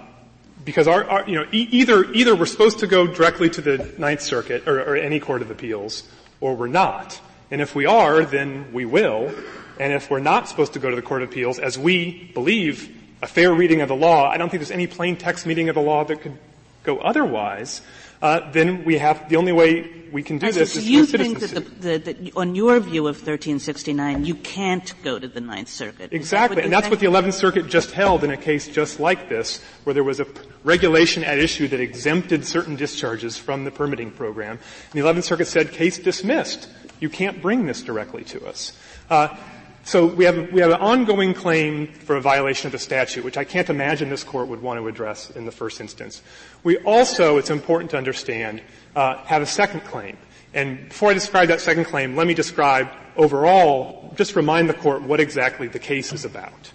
because 0.65 0.87
our, 0.89 1.05
our, 1.05 1.29
you 1.29 1.37
know, 1.37 1.47
e- 1.53 1.69
either 1.71 2.05
either 2.13 2.35
we're 2.35 2.47
supposed 2.47 2.81
to 2.81 2.87
go 2.87 3.07
directly 3.07 3.51
to 3.51 3.61
the 3.61 3.93
Ninth 3.99 4.21
Circuit 4.21 4.67
or, 4.69 4.81
or 4.81 4.97
any 4.97 5.21
court 5.21 5.43
of 5.43 5.51
appeals, 5.51 6.09
or 6.41 6.55
we're 6.55 6.67
not. 6.67 7.21
And 7.51 7.61
if 7.61 7.75
we 7.75 7.87
are, 7.87 8.25
then 8.25 8.73
we 8.73 8.85
will. 8.85 9.35
And 9.79 9.93
if 9.93 10.11
we're 10.11 10.21
not 10.21 10.49
supposed 10.49 10.75
to 10.75 10.79
go 10.79 10.91
to 10.91 10.97
the 10.97 11.03
Court 11.03 11.23
of 11.23 11.31
Appeals, 11.31 11.59
as 11.59 11.79
we 11.79 12.31
believe 12.35 12.97
a 13.23 13.27
fair 13.27 13.53
reading 13.53 13.81
of 13.81 13.89
the 13.89 13.97
law, 13.97 14.31
I 14.31 14.37
don't 14.37 14.49
think 14.51 14.61
there's 14.61 14.71
any 14.71 14.87
plain 14.87 15.17
text 15.17 15.47
meaning 15.47 15.69
of 15.69 15.75
the 15.75 15.81
law 15.81 16.05
that 16.05 16.21
could 16.21 16.39
go 16.83 16.99
otherwise, 16.99 17.83
uh, 18.23 18.51
then 18.51 18.85
we 18.85 18.99
have, 18.99 19.29
the 19.31 19.37
only 19.37 19.53
way 19.53 19.91
we 20.13 20.23
can 20.23 20.39
do 20.39 20.49
I 20.49 20.51
this 20.51 20.75
so 20.75 20.79
is 20.81 20.89
you 20.89 21.07
think 21.07 21.39
that, 21.41 21.51
the, 21.51 21.61
the, 21.61 21.99
that, 21.99 22.37
on 22.37 22.55
your 22.55 22.79
view 22.81 23.07
of 23.07 23.17
1369, 23.17 24.27
you 24.27 24.35
can't 24.35 24.93
go 25.03 25.19
to 25.19 25.27
the 25.27 25.41
Ninth 25.41 25.69
Circuit. 25.69 26.13
Exactly, 26.13 26.57
that 26.57 26.65
and 26.65 26.73
that's 26.73 26.83
think? 26.83 26.93
what 26.93 27.01
the 27.01 27.07
Eleventh 27.07 27.35
Circuit 27.35 27.69
just 27.69 27.93
held 27.93 28.23
in 28.23 28.31
a 28.31 28.37
case 28.37 28.69
just 28.69 29.01
like 29.01 29.31
this, 29.31 29.63
where 29.85 29.95
there 29.95 30.05
was 30.05 30.21
a 30.21 30.27
regulation 30.65 31.25
at 31.25 31.39
issue 31.39 31.67
that 31.69 31.81
exempted 31.81 32.45
certain 32.45 32.77
discharges 32.77 33.39
from 33.39 33.65
the 33.65 33.71
permitting 33.71 34.11
program. 34.11 34.59
And 34.59 34.93
the 34.93 35.01
Eleventh 35.01 35.25
Circuit 35.25 35.47
said, 35.47 35.73
"Case 35.73 35.97
dismissed. 35.97 36.69
You 37.01 37.09
can't 37.09 37.43
bring 37.43 37.67
this 37.67 37.83
directly 37.83 38.25
to 38.25 38.47
us." 38.47 38.73
Uh, 39.09 39.37
so 39.83 40.07
we 40.07 40.25
have, 40.25 40.53
we 40.53 40.61
have 40.61 40.71
an 40.71 40.81
ongoing 40.81 41.33
claim 41.33 41.87
for 41.87 42.17
a 42.17 42.21
violation 42.21 42.67
of 42.67 42.73
the 42.73 42.79
statute, 42.79 43.25
which 43.25 43.39
I 43.39 43.45
can't 43.45 43.71
imagine 43.71 44.11
this 44.11 44.25
court 44.25 44.49
would 44.49 44.61
want 44.61 44.79
to 44.79 44.87
address 44.87 45.31
in 45.31 45.47
the 45.47 45.53
first 45.53 45.81
instance. 45.81 46.23
We 46.63 46.77
also, 46.79 47.39
it's 47.39 47.51
important 47.51 47.91
to 47.93 47.97
understand, 47.97 48.63
uh, 48.95 49.17
have 49.25 49.41
a 49.41 49.47
second 49.47 49.81
claim. 49.81 50.19
And 50.53 50.89
before 50.89 51.11
I 51.11 51.15
describe 51.15 51.49
that 51.49 51.61
second 51.61 51.85
claim, 51.87 52.15
let 52.15 52.27
me 52.27 52.35
describe 52.35 52.89
overall, 53.17 54.13
just 54.17 54.37
remind 54.37 54.69
the 54.69 54.75
court 54.75 55.03
what 55.03 55.19
exactly 55.19 55.67
the 55.67 55.79
case 55.79 56.13
is 56.13 56.25
about. 56.25 56.73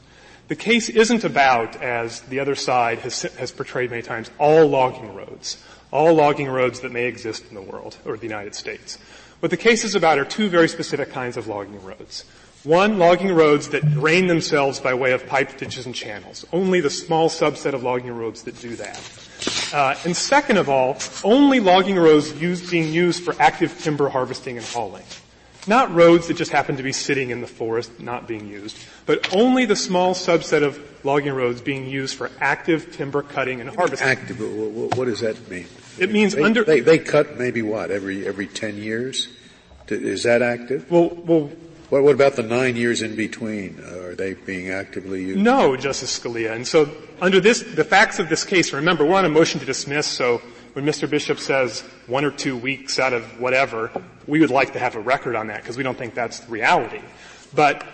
The 0.47 0.55
case 0.55 0.89
isn't 0.89 1.23
about, 1.23 1.81
as 1.81 2.21
the 2.21 2.39
other 2.39 2.55
side 2.55 2.99
has, 2.99 3.21
has 3.21 3.51
portrayed 3.51 3.91
many 3.91 4.01
times, 4.01 4.31
all 4.39 4.67
logging 4.67 5.13
roads, 5.13 5.63
all 5.91 6.13
logging 6.13 6.47
roads 6.47 6.81
that 6.81 6.91
may 6.91 7.05
exist 7.05 7.45
in 7.49 7.55
the 7.55 7.61
world 7.61 7.97
or 8.05 8.17
the 8.17 8.27
United 8.27 8.55
States. 8.55 8.97
What 9.45 9.51
the 9.51 9.57
case 9.57 9.83
is 9.83 9.93
about 9.93 10.17
are 10.17 10.25
two 10.25 10.49
very 10.49 10.67
specific 10.67 11.11
kinds 11.11 11.37
of 11.37 11.45
logging 11.45 11.79
roads. 11.83 12.25
One, 12.63 12.97
logging 12.97 13.31
roads 13.31 13.69
that 13.69 13.87
drain 13.91 14.25
themselves 14.25 14.79
by 14.79 14.95
way 14.95 15.11
of 15.11 15.27
pipe 15.27 15.55
ditches 15.59 15.85
and 15.85 15.93
channels. 15.93 16.47
Only 16.51 16.81
the 16.81 16.89
small 16.89 17.29
subset 17.29 17.73
of 17.73 17.83
logging 17.83 18.11
roads 18.17 18.41
that 18.45 18.59
do 18.59 18.75
that. 18.77 18.99
Uh, 19.71 19.93
and 20.03 20.17
second 20.17 20.57
of 20.57 20.67
all, 20.67 20.97
only 21.23 21.59
logging 21.59 21.95
roads 21.95 22.33
used, 22.41 22.71
being 22.71 22.91
used 22.91 23.21
for 23.23 23.35
active 23.39 23.79
timber 23.83 24.09
harvesting 24.09 24.57
and 24.57 24.65
hauling. 24.65 25.05
Not 25.67 25.93
roads 25.93 26.27
that 26.27 26.37
just 26.37 26.51
happen 26.51 26.77
to 26.77 26.83
be 26.83 26.91
sitting 26.91 27.29
in 27.29 27.41
the 27.41 27.47
forest, 27.47 27.99
not 27.99 28.27
being 28.27 28.47
used, 28.47 28.75
but 29.05 29.31
only 29.31 29.65
the 29.65 29.75
small 29.75 30.15
subset 30.15 30.63
of 30.63 30.79
logging 31.05 31.33
roads 31.33 31.61
being 31.61 31.87
used 31.87 32.17
for 32.17 32.31
active 32.39 32.95
timber 32.95 33.21
cutting 33.21 33.61
and 33.61 33.69
harvesting. 33.69 34.07
Active, 34.07 34.39
what 34.97 35.05
does 35.05 35.19
that 35.19 35.49
mean? 35.51 35.67
It 35.97 36.11
means 36.11 36.35
they, 36.35 36.43
under. 36.43 36.63
They, 36.63 36.81
they, 36.81 36.99
cut 36.99 37.37
maybe 37.37 37.61
what 37.61 37.89
every 37.89 38.27
every 38.27 38.47
ten 38.47 38.77
years. 38.77 39.29
Is 39.87 40.23
that 40.23 40.41
active? 40.41 40.89
Well, 40.89 41.09
well. 41.09 41.51
What, 41.89 42.03
what 42.03 42.15
about 42.15 42.35
the 42.35 42.43
nine 42.43 42.75
years 42.75 43.03
in 43.03 43.15
between? 43.15 43.79
Uh, 43.79 43.99
are 43.99 44.15
they 44.15 44.33
being 44.33 44.71
actively 44.71 45.23
used? 45.23 45.39
No, 45.39 45.77
Justice 45.77 46.19
Scalia. 46.19 46.51
And 46.53 46.67
so, 46.67 46.89
under 47.21 47.39
this, 47.39 47.61
the 47.61 47.83
facts 47.83 48.17
of 48.17 48.27
this 48.27 48.43
case. 48.43 48.73
Remember, 48.73 49.05
we're 49.05 49.15
on 49.15 49.25
a 49.25 49.29
motion 49.29 49.59
to 49.59 49.65
dismiss. 49.67 50.07
So, 50.07 50.41
when 50.73 50.83
Mr. 50.83 51.09
Bishop 51.09 51.39
says 51.39 51.81
one 52.07 52.25
or 52.25 52.31
two 52.31 52.57
weeks 52.57 52.97
out 52.97 53.13
of 53.13 53.39
whatever, 53.39 53.91
we 54.27 54.39
would 54.39 54.49
like 54.49 54.73
to 54.73 54.79
have 54.79 54.95
a 54.95 54.99
record 54.99 55.35
on 55.35 55.47
that 55.47 55.61
because 55.61 55.77
we 55.77 55.83
don't 55.83 55.97
think 55.97 56.15
that's 56.15 56.39
the 56.39 56.51
reality. 56.51 57.01
But 57.53 57.85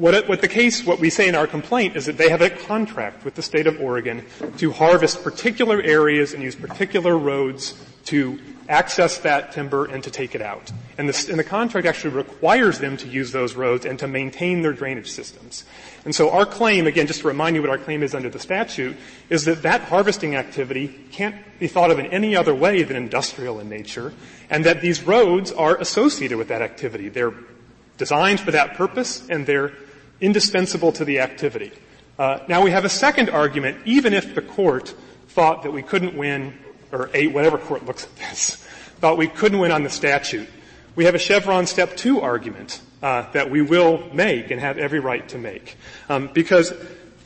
what, 0.00 0.26
what, 0.28 0.40
the 0.40 0.48
case, 0.48 0.84
what 0.86 0.98
we 0.98 1.10
say 1.10 1.28
in 1.28 1.34
our 1.34 1.46
complaint 1.46 1.94
is 1.94 2.06
that 2.06 2.16
they 2.16 2.30
have 2.30 2.40
a 2.40 2.48
contract 2.48 3.24
with 3.24 3.34
the 3.34 3.42
state 3.42 3.66
of 3.66 3.78
Oregon 3.80 4.24
to 4.56 4.72
harvest 4.72 5.22
particular 5.22 5.82
areas 5.82 6.32
and 6.32 6.42
use 6.42 6.56
particular 6.56 7.18
roads 7.18 7.74
to 8.06 8.40
access 8.66 9.18
that 9.18 9.52
timber 9.52 9.84
and 9.84 10.02
to 10.02 10.10
take 10.10 10.34
it 10.34 10.40
out. 10.40 10.72
And 10.96 11.06
and 11.08 11.38
the 11.38 11.44
contract 11.44 11.86
actually 11.86 12.14
requires 12.14 12.78
them 12.78 12.96
to 12.98 13.08
use 13.08 13.32
those 13.32 13.54
roads 13.54 13.84
and 13.84 13.98
to 13.98 14.08
maintain 14.08 14.62
their 14.62 14.72
drainage 14.72 15.10
systems. 15.10 15.64
And 16.06 16.14
so 16.14 16.30
our 16.30 16.46
claim, 16.46 16.86
again, 16.86 17.06
just 17.06 17.20
to 17.20 17.28
remind 17.28 17.56
you 17.56 17.62
what 17.62 17.70
our 17.70 17.76
claim 17.76 18.02
is 18.02 18.14
under 18.14 18.30
the 18.30 18.38
statute, 18.38 18.96
is 19.28 19.44
that 19.44 19.62
that 19.62 19.82
harvesting 19.82 20.34
activity 20.34 20.88
can't 21.12 21.36
be 21.58 21.66
thought 21.66 21.90
of 21.90 21.98
in 21.98 22.06
any 22.06 22.34
other 22.34 22.54
way 22.54 22.84
than 22.84 22.96
industrial 22.96 23.60
in 23.60 23.68
nature, 23.68 24.14
and 24.48 24.64
that 24.64 24.80
these 24.80 25.02
roads 25.02 25.52
are 25.52 25.76
associated 25.76 26.38
with 26.38 26.48
that 26.48 26.62
activity. 26.62 27.10
They're 27.10 27.34
designed 27.98 28.40
for 28.40 28.52
that 28.52 28.74
purpose, 28.76 29.28
and 29.28 29.44
they're 29.44 29.72
indispensable 30.20 30.92
to 30.92 31.04
the 31.04 31.20
activity. 31.20 31.72
Uh, 32.18 32.38
now 32.48 32.62
we 32.62 32.70
have 32.70 32.84
a 32.84 32.88
second 32.88 33.30
argument, 33.30 33.78
even 33.84 34.12
if 34.12 34.34
the 34.34 34.42
court 34.42 34.94
thought 35.28 35.62
that 35.62 35.70
we 35.70 35.82
couldn't 35.82 36.16
win, 36.16 36.52
or 36.92 37.08
whatever 37.08 37.56
court 37.56 37.86
looks 37.86 38.04
at 38.04 38.16
this, 38.16 38.56
thought 39.00 39.16
we 39.16 39.28
couldn't 39.28 39.58
win 39.58 39.72
on 39.72 39.82
the 39.82 39.90
statute. 39.90 40.48
We 40.96 41.04
have 41.04 41.14
a 41.14 41.18
Chevron 41.18 41.66
step 41.66 41.96
two 41.96 42.20
argument 42.20 42.80
uh, 43.02 43.30
that 43.32 43.50
we 43.50 43.62
will 43.62 44.12
make 44.12 44.50
and 44.50 44.60
have 44.60 44.76
every 44.76 45.00
right 45.00 45.26
to 45.30 45.38
make, 45.38 45.78
um, 46.08 46.28
because 46.34 46.72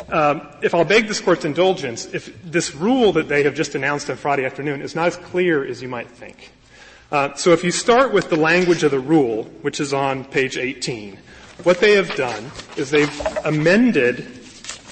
um, 0.09 0.47
if 0.62 0.75
I'll 0.75 0.85
beg 0.85 1.09
this 1.09 1.21
court's 1.21 1.45
indulgence, 1.45 2.07
if 2.12 2.43
this 2.43 2.75
rule 2.75 3.12
that 3.12 3.29
they 3.29 3.43
have 3.45 3.55
just 3.55 3.75
announced 3.75 4.11
on 4.11 4.16
Friday 4.16 4.45
afternoon 4.45 4.83
is 4.83 4.95
not 4.95 5.07
as 5.09 5.16
clear 5.16 5.64
as 5.64 5.83
you 5.83 5.89
might 5.89 6.11
think. 6.11 6.53
Uh, 7.11 7.35
so 7.35 7.53
if 7.53 7.64
you 7.64 7.71
start 7.71 8.12
with 8.12 8.29
the 8.29 8.37
language 8.37 8.83
of 8.83 8.91
the 8.91 9.01
rule, 9.01 9.45
which 9.62 9.81
is 9.81 9.93
on 9.93 10.25
page 10.25 10.57
18, 10.57 11.19
what 11.63 11.81
they 11.81 11.93
have 11.93 12.15
done 12.17 12.51
is 12.77 12.91
they've 12.91 13.27
amended, 13.45 14.19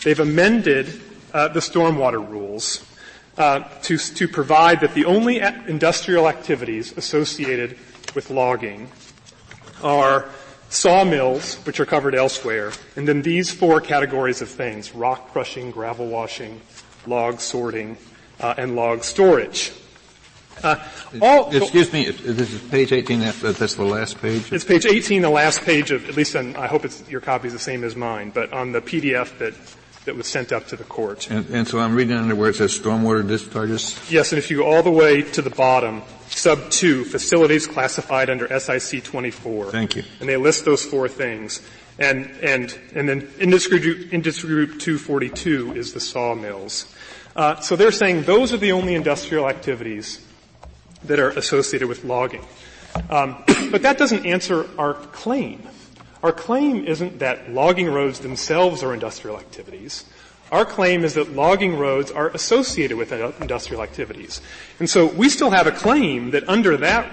they've 0.05 0.21
amended 0.21 1.01
uh, 1.35 1.49
the 1.49 1.61
stormwater 1.61 2.27
rules. 2.27 2.87
Uh, 3.39 3.61
to, 3.81 3.97
to 3.97 4.29
provide 4.29 4.81
that 4.81 4.93
the 4.93 5.07
only 5.07 5.39
industrial 5.41 6.29
activities 6.29 6.95
associated 6.99 7.79
with 8.15 8.29
logging 8.29 8.87
are 9.83 10.29
sawmills, 10.69 11.57
which 11.65 11.81
are 11.81 11.87
covered 11.87 12.15
elsewhere, 12.15 12.73
and 12.95 13.09
then 13.09 13.23
these 13.23 13.51
four 13.51 13.81
categories 13.81 14.43
of 14.43 14.51
things, 14.51 14.95
rock 14.95 15.33
crushing, 15.33 15.71
gravel 15.71 16.07
washing, 16.07 16.61
log 17.07 17.41
sorting, 17.41 17.97
uh, 18.41 18.55
and 18.57 18.77
log 18.77 19.03
storage. 19.03 19.73
Uh, 20.63 20.77
all, 21.21 21.55
Excuse 21.55 21.93
me, 21.93 22.11
this 22.11 22.53
is 22.53 22.61
page 22.71 22.93
18, 22.93 23.21
that's 23.21 23.75
the 23.75 23.85
last 23.85 24.21
page? 24.21 24.53
It's 24.53 24.65
page 24.65 24.87
18, 24.87 25.23
the 25.23 25.31
last 25.31 25.63
page 25.63 25.91
of, 25.91 26.09
at 26.09 26.17
least 26.17 26.37
on, 26.37 26.57
I 26.57 26.67
hope 26.67 26.85
your 27.09 27.21
copy 27.21 27.49
is 27.49 27.53
the 27.53 27.59
same 27.59 27.85
as 27.85 27.97
mine, 27.97 28.31
but 28.31 28.53
on 28.53 28.73
the 28.73 28.81
PDF 28.81 29.39
that 29.39 29.55
that 30.05 30.17
was 30.17 30.27
sent 30.27 30.53
up 30.53 30.67
to 30.69 30.77
the 30.77 30.85
court. 30.85 31.31
And, 31.31 31.49
and, 31.51 31.69
so 31.69 31.79
I'm 31.79 31.95
reading 31.95 32.17
under 32.17 32.35
where 32.35 32.51
it 32.51 32.57
says 32.57 32.77
stormwater 32.79 33.27
discharges? 33.27 33.99
Yes, 34.11 34.33
and 34.33 34.39
if 34.39 34.51
you 34.51 34.59
go 34.59 34.65
all 34.65 34.83
the 34.83 34.91
way 34.91 35.23
to 35.23 35.43
the 35.43 35.51
bottom, 35.51 36.03
sub 36.29 36.71
2, 36.71 37.05
facilities 37.05 37.67
classified 37.67 38.29
under 38.29 38.49
SIC 38.59 39.05
24. 39.05 39.67
Thank 39.67 39.97
you. 39.97 40.03
And 40.21 40.29
they 40.29 40.37
list 40.37 40.65
those 40.65 40.85
four 40.85 41.09
things. 41.09 41.61
And, 41.99 42.27
and, 42.43 42.77
and 42.95 43.09
then 43.09 43.31
industry 43.39 43.79
group, 43.79 44.13
industry 44.13 44.49
group 44.49 44.81
242 44.81 45.75
is 45.75 45.93
the 45.93 46.01
sawmills. 46.01 46.93
Uh, 47.37 47.61
so 47.61 47.77
they're 47.77 47.93
saying 47.93 48.23
those 48.23 48.53
are 48.53 48.59
the 48.59 48.73
only 48.73 48.95
industrial 48.95 49.49
activities 49.49 50.27
that 51.05 51.19
are 51.19 51.31
associated 51.31 51.89
with 51.89 52.05
logging. 52.05 52.45
Um, 53.11 53.43
but 53.71 53.83
that 53.83 53.99
doesn't 53.99 54.27
answer 54.27 54.69
our 54.79 54.95
claim. 54.95 55.63
Our 56.23 56.33
claim 56.33 56.85
isn't 56.85 57.19
that 57.19 57.51
logging 57.51 57.89
roads 57.89 58.21
themselves 58.21 58.83
are 58.83 58.95
industrial 58.95 59.39
activities. 59.39 60.05
Our 60.53 60.65
claim 60.65 61.03
is 61.03 61.15
that 61.15 61.33
logging 61.33 61.79
roads 61.79 62.11
are 62.11 62.29
associated 62.29 62.97
with 62.97 63.11
industrial 63.41 63.83
activities. 63.83 64.43
And 64.79 64.89
so 64.89 65.07
we 65.07 65.31
still 65.31 65.51
have 65.51 65.67
a 65.67 65.73
claim 65.73 66.31
that 66.33 66.47
under 66.49 66.77
that, 66.77 67.11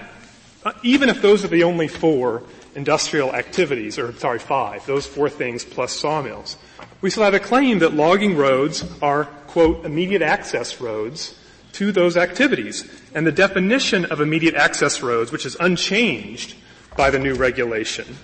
uh, 0.66 0.74
even 0.84 1.08
if 1.08 1.22
those 1.22 1.46
are 1.46 1.48
the 1.48 1.64
only 1.64 1.88
four 1.88 2.44
industrial 2.76 3.34
activities, 3.34 3.98
or 3.98 4.12
sorry, 4.14 4.40
five, 4.40 4.86
those 4.86 5.08
four 5.08 5.30
things 5.30 5.64
plus 5.64 5.94
sawmills, 5.94 6.58
we 7.02 7.10
still 7.10 7.24
have 7.24 7.34
a 7.34 7.40
claim 7.40 7.80
that 7.80 7.94
logging 7.94 8.36
roads 8.36 8.84
are, 9.02 9.24
quote, 9.48 9.86
immediate 9.86 10.22
access 10.22 10.82
roads 10.82 11.39
to 11.74 11.92
those 11.92 12.18
activities. 12.18 12.90
And 13.14 13.26
the 13.26 13.32
definition 13.32 14.06
of 14.06 14.22
immediate 14.22 14.56
access 14.56 15.02
roads, 15.02 15.32
which 15.32 15.46
is 15.46 15.58
unchanged 15.60 16.56
by 16.96 17.10
the 17.10 17.20
new 17.20 17.36
regulation, 17.36 18.18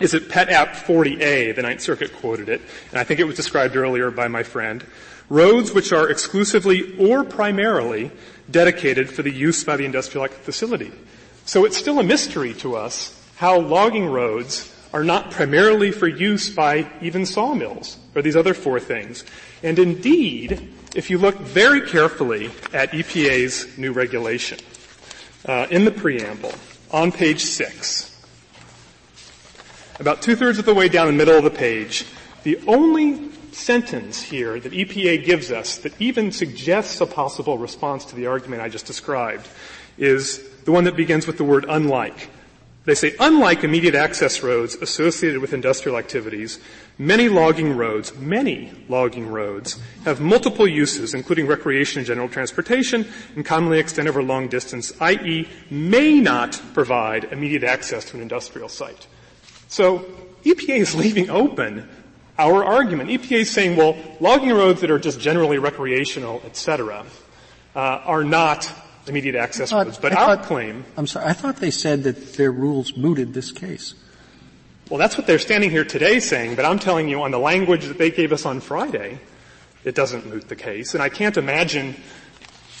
is 0.00 0.14
at 0.14 0.28
Pet 0.28 0.50
App 0.50 0.74
40A, 0.74 1.54
the 1.56 1.62
Ninth 1.62 1.80
Circuit 1.80 2.12
quoted 2.14 2.48
it, 2.48 2.60
and 2.90 2.98
I 2.98 3.04
think 3.04 3.20
it 3.20 3.24
was 3.24 3.36
described 3.36 3.76
earlier 3.76 4.10
by 4.10 4.28
my 4.28 4.42
friend, 4.42 4.84
roads 5.28 5.72
which 5.72 5.92
are 5.92 6.08
exclusively 6.10 6.96
or 6.98 7.24
primarily 7.24 8.10
dedicated 8.50 9.10
for 9.10 9.22
the 9.22 9.30
use 9.30 9.64
by 9.64 9.76
the 9.76 9.84
industrial 9.84 10.28
facility. 10.28 10.92
So 11.46 11.64
it's 11.64 11.76
still 11.76 11.98
a 11.98 12.04
mystery 12.04 12.54
to 12.54 12.76
us 12.76 13.12
how 13.36 13.58
logging 13.60 14.06
roads 14.06 14.72
are 14.92 15.04
not 15.04 15.30
primarily 15.30 15.90
for 15.90 16.08
use 16.08 16.48
by 16.48 16.90
even 17.00 17.26
sawmills 17.26 17.98
or 18.14 18.22
these 18.22 18.36
other 18.36 18.54
four 18.54 18.80
things. 18.80 19.24
And 19.62 19.78
indeed, 19.78 20.72
if 20.96 21.10
you 21.10 21.18
look 21.18 21.36
very 21.36 21.82
carefully 21.82 22.46
at 22.72 22.90
EPA's 22.92 23.76
new 23.76 23.92
regulation, 23.92 24.58
uh, 25.44 25.66
in 25.70 25.84
the 25.84 25.90
preamble, 25.90 26.54
on 26.90 27.12
page 27.12 27.44
six, 27.44 28.18
about 30.00 30.22
two-thirds 30.22 30.58
of 30.58 30.64
the 30.64 30.72
way 30.72 30.88
down 30.88 31.06
the 31.06 31.12
middle 31.12 31.36
of 31.36 31.44
the 31.44 31.50
page, 31.50 32.06
the 32.44 32.58
only 32.66 33.30
sentence 33.52 34.22
here 34.22 34.58
that 34.58 34.72
EPA 34.72 35.22
gives 35.22 35.52
us 35.52 35.76
that 35.78 35.92
even 36.00 36.32
suggests 36.32 36.98
a 37.02 37.06
possible 37.06 37.58
response 37.58 38.06
to 38.06 38.16
the 38.16 38.26
argument 38.26 38.62
I 38.62 38.70
just 38.70 38.86
described 38.86 39.46
is 39.98 40.48
the 40.64 40.72
one 40.72 40.84
that 40.84 40.96
begins 40.96 41.26
with 41.26 41.36
the 41.36 41.44
word 41.44 41.66
unlike. 41.68 42.30
They 42.86 42.94
say, 42.94 43.16
unlike 43.18 43.64
immediate 43.64 43.96
access 43.96 44.44
roads 44.44 44.76
associated 44.76 45.40
with 45.40 45.52
industrial 45.52 45.98
activities, 45.98 46.60
many 46.98 47.28
logging 47.28 47.76
roads, 47.76 48.14
many 48.16 48.70
logging 48.88 49.26
roads, 49.26 49.80
have 50.04 50.20
multiple 50.20 50.68
uses, 50.68 51.12
including 51.12 51.48
recreation 51.48 51.98
and 51.98 52.06
general 52.06 52.28
transportation, 52.28 53.04
and 53.34 53.44
commonly 53.44 53.80
extend 53.80 54.08
over 54.08 54.22
long 54.22 54.46
distance, 54.46 54.92
i.e., 55.00 55.48
may 55.68 56.20
not 56.20 56.62
provide 56.74 57.24
immediate 57.24 57.64
access 57.64 58.04
to 58.04 58.16
an 58.16 58.22
industrial 58.22 58.68
site. 58.68 59.08
So 59.66 60.06
EPA 60.44 60.78
is 60.78 60.94
leaving 60.94 61.28
open 61.28 61.88
our 62.38 62.64
argument. 62.64 63.10
EPA 63.10 63.40
is 63.40 63.50
saying, 63.50 63.76
well, 63.76 63.96
logging 64.20 64.52
roads 64.52 64.80
that 64.82 64.92
are 64.92 64.98
just 65.00 65.18
generally 65.18 65.58
recreational, 65.58 66.40
et 66.44 66.56
cetera, 66.56 67.04
uh, 67.74 67.78
are 67.78 68.22
not 68.22 68.72
immediate 69.08 69.34
access 69.34 69.70
thought. 69.70 70.00
But 70.00 70.12
I 70.12 70.22
our 70.22 70.36
thought, 70.36 70.46
claim. 70.46 70.84
I'm 70.96 71.06
sorry. 71.06 71.26
I 71.26 71.32
thought 71.32 71.56
they 71.56 71.70
said 71.70 72.04
that 72.04 72.34
their 72.34 72.52
rules 72.52 72.96
mooted 72.96 73.34
this 73.34 73.52
case. 73.52 73.94
Well, 74.88 74.98
that's 74.98 75.18
what 75.18 75.26
they're 75.26 75.38
standing 75.38 75.70
here 75.70 75.84
today 75.84 76.20
saying. 76.20 76.54
But 76.54 76.64
I'm 76.64 76.78
telling 76.78 77.08
you, 77.08 77.22
on 77.22 77.30
the 77.30 77.38
language 77.38 77.86
that 77.86 77.98
they 77.98 78.10
gave 78.10 78.32
us 78.32 78.46
on 78.46 78.60
Friday, 78.60 79.18
it 79.84 79.94
doesn't 79.94 80.26
moot 80.26 80.48
the 80.48 80.56
case. 80.56 80.94
And 80.94 81.02
I 81.02 81.08
can't 81.08 81.36
imagine 81.36 81.96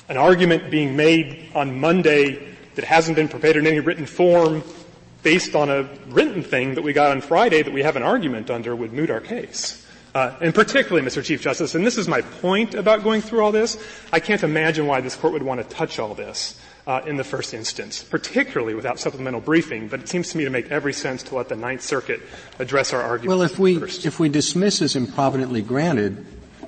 an 0.08 0.16
argument 0.16 0.70
being 0.70 0.96
made 0.96 1.50
on 1.54 1.80
Monday 1.80 2.54
that 2.76 2.84
hasn't 2.84 3.16
been 3.16 3.28
prepared 3.28 3.56
in 3.56 3.66
any 3.66 3.80
written 3.80 4.06
form 4.06 4.62
based 5.22 5.56
on 5.56 5.68
a 5.68 5.88
written 6.08 6.42
thing 6.42 6.74
that 6.74 6.82
we 6.82 6.92
got 6.92 7.10
on 7.10 7.20
Friday 7.20 7.62
that 7.62 7.72
we 7.72 7.82
have 7.82 7.96
an 7.96 8.02
argument 8.02 8.50
under 8.50 8.76
would 8.76 8.92
moot 8.92 9.10
our 9.10 9.20
case. 9.20 9.85
Uh, 10.16 10.34
and 10.40 10.54
particularly, 10.54 11.06
Mr. 11.06 11.22
Chief 11.22 11.42
Justice, 11.42 11.74
and 11.74 11.86
this 11.86 11.98
is 11.98 12.08
my 12.08 12.22
point 12.22 12.74
about 12.74 13.04
going 13.04 13.20
through 13.20 13.44
all 13.44 13.52
this, 13.52 13.76
I 14.14 14.18
can't 14.18 14.42
imagine 14.42 14.86
why 14.86 15.02
this 15.02 15.14
court 15.14 15.34
would 15.34 15.42
want 15.42 15.60
to 15.60 15.76
touch 15.76 15.98
all 15.98 16.14
this 16.14 16.58
uh, 16.86 17.02
in 17.04 17.18
the 17.18 17.22
first 17.22 17.52
instance, 17.52 18.02
particularly 18.02 18.72
without 18.72 18.98
supplemental 18.98 19.42
briefing. 19.42 19.88
But 19.88 20.00
it 20.00 20.08
seems 20.08 20.30
to 20.30 20.38
me 20.38 20.44
to 20.44 20.50
make 20.50 20.70
every 20.70 20.94
sense 20.94 21.22
to 21.24 21.34
let 21.34 21.50
the 21.50 21.56
Ninth 21.56 21.82
Circuit 21.82 22.22
address 22.58 22.94
our 22.94 23.02
argument. 23.02 23.28
Well, 23.28 23.42
if 23.42 23.58
we 23.58 23.78
first. 23.78 24.06
if 24.06 24.18
we 24.18 24.30
dismiss 24.30 24.80
as 24.80 24.96
improvidently 24.96 25.60
granted, 25.60 26.24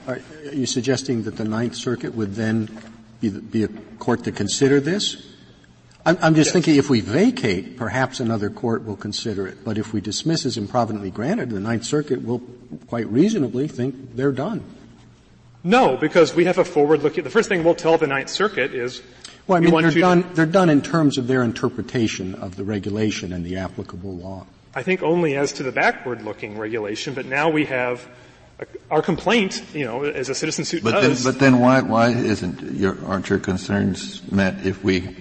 are 0.06 0.20
you 0.52 0.66
suggesting 0.66 1.22
that 1.22 1.38
the 1.38 1.44
Ninth 1.44 1.74
Circuit 1.74 2.14
would 2.14 2.34
then 2.34 2.68
be, 3.22 3.30
the, 3.30 3.40
be 3.40 3.64
a 3.64 3.68
court 3.98 4.24
to 4.24 4.30
consider 4.30 4.78
this? 4.78 5.37
I'm, 6.08 6.16
I'm 6.22 6.34
just 6.34 6.48
yes. 6.48 6.52
thinking 6.54 6.76
if 6.76 6.88
we 6.88 7.02
vacate, 7.02 7.76
perhaps 7.76 8.18
another 8.18 8.48
court 8.48 8.86
will 8.86 8.96
consider 8.96 9.46
it. 9.46 9.62
But 9.62 9.76
if 9.76 9.92
we 9.92 10.00
dismiss 10.00 10.46
as 10.46 10.56
improvidently 10.56 11.10
granted, 11.12 11.50
the 11.50 11.60
Ninth 11.60 11.84
Circuit 11.84 12.24
will 12.24 12.40
quite 12.86 13.06
reasonably 13.08 13.68
think 13.68 14.16
they're 14.16 14.32
done. 14.32 14.64
No, 15.62 15.98
because 15.98 16.34
we 16.34 16.46
have 16.46 16.56
a 16.56 16.64
forward-looking. 16.64 17.24
The 17.24 17.30
first 17.30 17.50
thing 17.50 17.62
we'll 17.62 17.74
tell 17.74 17.98
the 17.98 18.06
Ninth 18.06 18.30
Circuit 18.30 18.72
is. 18.72 19.02
Well, 19.46 19.58
I 19.58 19.60
mean, 19.60 19.82
they're 19.82 19.90
done. 19.90 20.22
To, 20.22 20.34
they're 20.34 20.46
done 20.46 20.70
in 20.70 20.80
terms 20.80 21.18
of 21.18 21.26
their 21.26 21.42
interpretation 21.42 22.34
of 22.36 22.56
the 22.56 22.64
regulation 22.64 23.34
and 23.34 23.44
the 23.44 23.58
applicable 23.58 24.16
law. 24.16 24.46
I 24.74 24.82
think 24.82 25.02
only 25.02 25.36
as 25.36 25.52
to 25.54 25.62
the 25.62 25.72
backward-looking 25.72 26.56
regulation, 26.56 27.12
but 27.12 27.26
now 27.26 27.50
we 27.50 27.66
have 27.66 28.08
our 28.90 29.02
complaint, 29.02 29.62
you 29.74 29.84
know, 29.84 30.04
as 30.04 30.30
a 30.30 30.34
citizen 30.34 30.64
suit 30.64 30.82
but 30.82 30.92
does. 30.92 31.22
Then, 31.22 31.32
but 31.32 31.38
then 31.38 31.60
why, 31.60 31.82
why 31.82 32.08
isn't 32.10 32.62
your, 32.76 32.96
aren't 33.04 33.28
your 33.28 33.40
concerns 33.40 34.22
met 34.32 34.64
if 34.64 34.82
we 34.82 35.14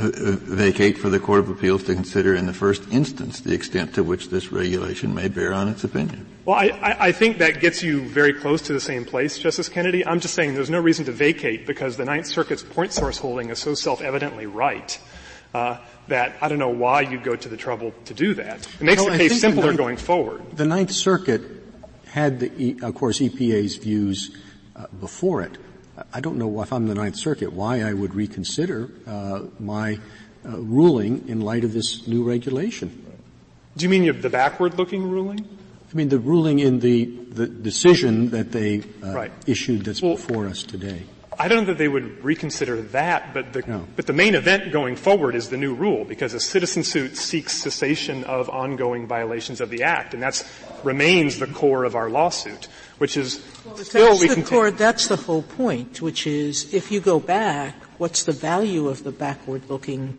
vacate 0.00 0.98
for 0.98 1.08
the 1.08 1.20
Court 1.20 1.40
of 1.40 1.50
Appeals 1.50 1.84
to 1.84 1.94
consider 1.94 2.34
in 2.34 2.46
the 2.46 2.52
first 2.52 2.82
instance 2.90 3.40
the 3.40 3.54
extent 3.54 3.94
to 3.94 4.02
which 4.02 4.28
this 4.30 4.52
regulation 4.52 5.14
may 5.14 5.28
bear 5.28 5.52
on 5.52 5.68
its 5.68 5.84
opinion. 5.84 6.26
Well, 6.44 6.56
I, 6.56 6.96
I, 6.98 7.12
think 7.12 7.38
that 7.38 7.60
gets 7.60 7.82
you 7.82 8.00
very 8.00 8.32
close 8.32 8.62
to 8.62 8.72
the 8.72 8.80
same 8.80 9.04
place, 9.04 9.38
Justice 9.38 9.68
Kennedy. 9.68 10.04
I'm 10.06 10.20
just 10.20 10.34
saying 10.34 10.54
there's 10.54 10.70
no 10.70 10.80
reason 10.80 11.04
to 11.04 11.12
vacate 11.12 11.66
because 11.66 11.96
the 11.96 12.04
Ninth 12.04 12.26
Circuit's 12.26 12.62
point 12.62 12.92
source 12.92 13.18
holding 13.18 13.50
is 13.50 13.58
so 13.58 13.74
self-evidently 13.74 14.46
right. 14.46 14.98
Uh, 15.52 15.78
that 16.06 16.36
I 16.40 16.48
don't 16.48 16.58
know 16.58 16.68
why 16.68 17.00
you'd 17.00 17.24
go 17.24 17.34
to 17.34 17.48
the 17.48 17.56
trouble 17.56 17.92
to 18.04 18.14
do 18.14 18.34
that. 18.34 18.66
It 18.80 18.82
makes 18.82 19.02
well, 19.02 19.10
the 19.10 19.18
case 19.18 19.40
simpler 19.40 19.62
the 19.62 19.66
Ninth, 19.68 19.78
going 19.78 19.96
forward. 19.96 20.56
The 20.56 20.64
Ninth 20.64 20.92
Circuit 20.92 21.42
had, 22.06 22.40
the, 22.40 22.78
of 22.82 22.94
course, 22.94 23.20
EPA's 23.20 23.76
views 23.76 24.36
uh, 24.76 24.86
before 25.00 25.42
it. 25.42 25.58
I 26.12 26.20
don't 26.20 26.36
know 26.36 26.62
if 26.62 26.72
I'm 26.72 26.86
the 26.86 26.94
Ninth 26.94 27.16
Circuit 27.16 27.52
why 27.52 27.82
I 27.82 27.92
would 27.92 28.14
reconsider 28.14 28.90
uh, 29.06 29.42
my 29.58 29.98
uh, 30.44 30.58
ruling 30.58 31.28
in 31.28 31.40
light 31.40 31.64
of 31.64 31.72
this 31.72 32.06
new 32.06 32.24
regulation. 32.24 33.06
Do 33.76 33.84
you 33.84 33.88
mean 33.88 34.20
the 34.20 34.30
backward-looking 34.30 35.08
ruling? 35.08 35.46
I 35.92 35.96
mean 35.96 36.08
the 36.08 36.18
ruling 36.18 36.60
in 36.60 36.80
the 36.80 37.04
the 37.04 37.46
decision 37.46 38.30
that 38.30 38.52
they 38.52 38.82
uh, 39.02 39.12
right. 39.12 39.32
issued 39.46 39.84
that's 39.84 40.02
well, 40.02 40.16
before 40.16 40.46
us 40.46 40.62
today. 40.62 41.04
I 41.38 41.48
don't 41.48 41.60
know 41.60 41.66
that 41.72 41.78
they 41.78 41.88
would 41.88 42.22
reconsider 42.22 42.82
that, 42.82 43.32
but 43.32 43.54
the, 43.54 43.62
no. 43.66 43.86
but 43.96 44.06
the 44.06 44.12
main 44.12 44.34
event 44.34 44.72
going 44.72 44.96
forward 44.96 45.34
is 45.34 45.48
the 45.48 45.56
new 45.56 45.74
rule 45.74 46.04
because 46.04 46.34
a 46.34 46.40
citizen 46.40 46.84
suit 46.84 47.16
seeks 47.16 47.54
cessation 47.54 48.24
of 48.24 48.50
ongoing 48.50 49.06
violations 49.06 49.60
of 49.60 49.70
the 49.70 49.84
Act, 49.84 50.12
and 50.12 50.22
that 50.22 50.44
remains 50.84 51.38
the 51.38 51.46
core 51.46 51.84
of 51.84 51.94
our 51.94 52.10
lawsuit, 52.10 52.68
which 53.00 53.16
is 53.16 53.42
well, 53.64 53.76
still 53.78 54.18
we 54.18 54.42
core, 54.42 54.70
that's 54.70 55.06
the 55.06 55.16
whole 55.16 55.40
point, 55.40 56.02
which 56.02 56.26
is 56.26 56.74
if 56.74 56.92
you 56.92 57.00
go 57.00 57.18
back, 57.18 57.74
what's 57.96 58.24
the 58.24 58.32
value 58.32 58.88
of 58.88 59.04
the 59.04 59.10
backward-looking 59.10 60.18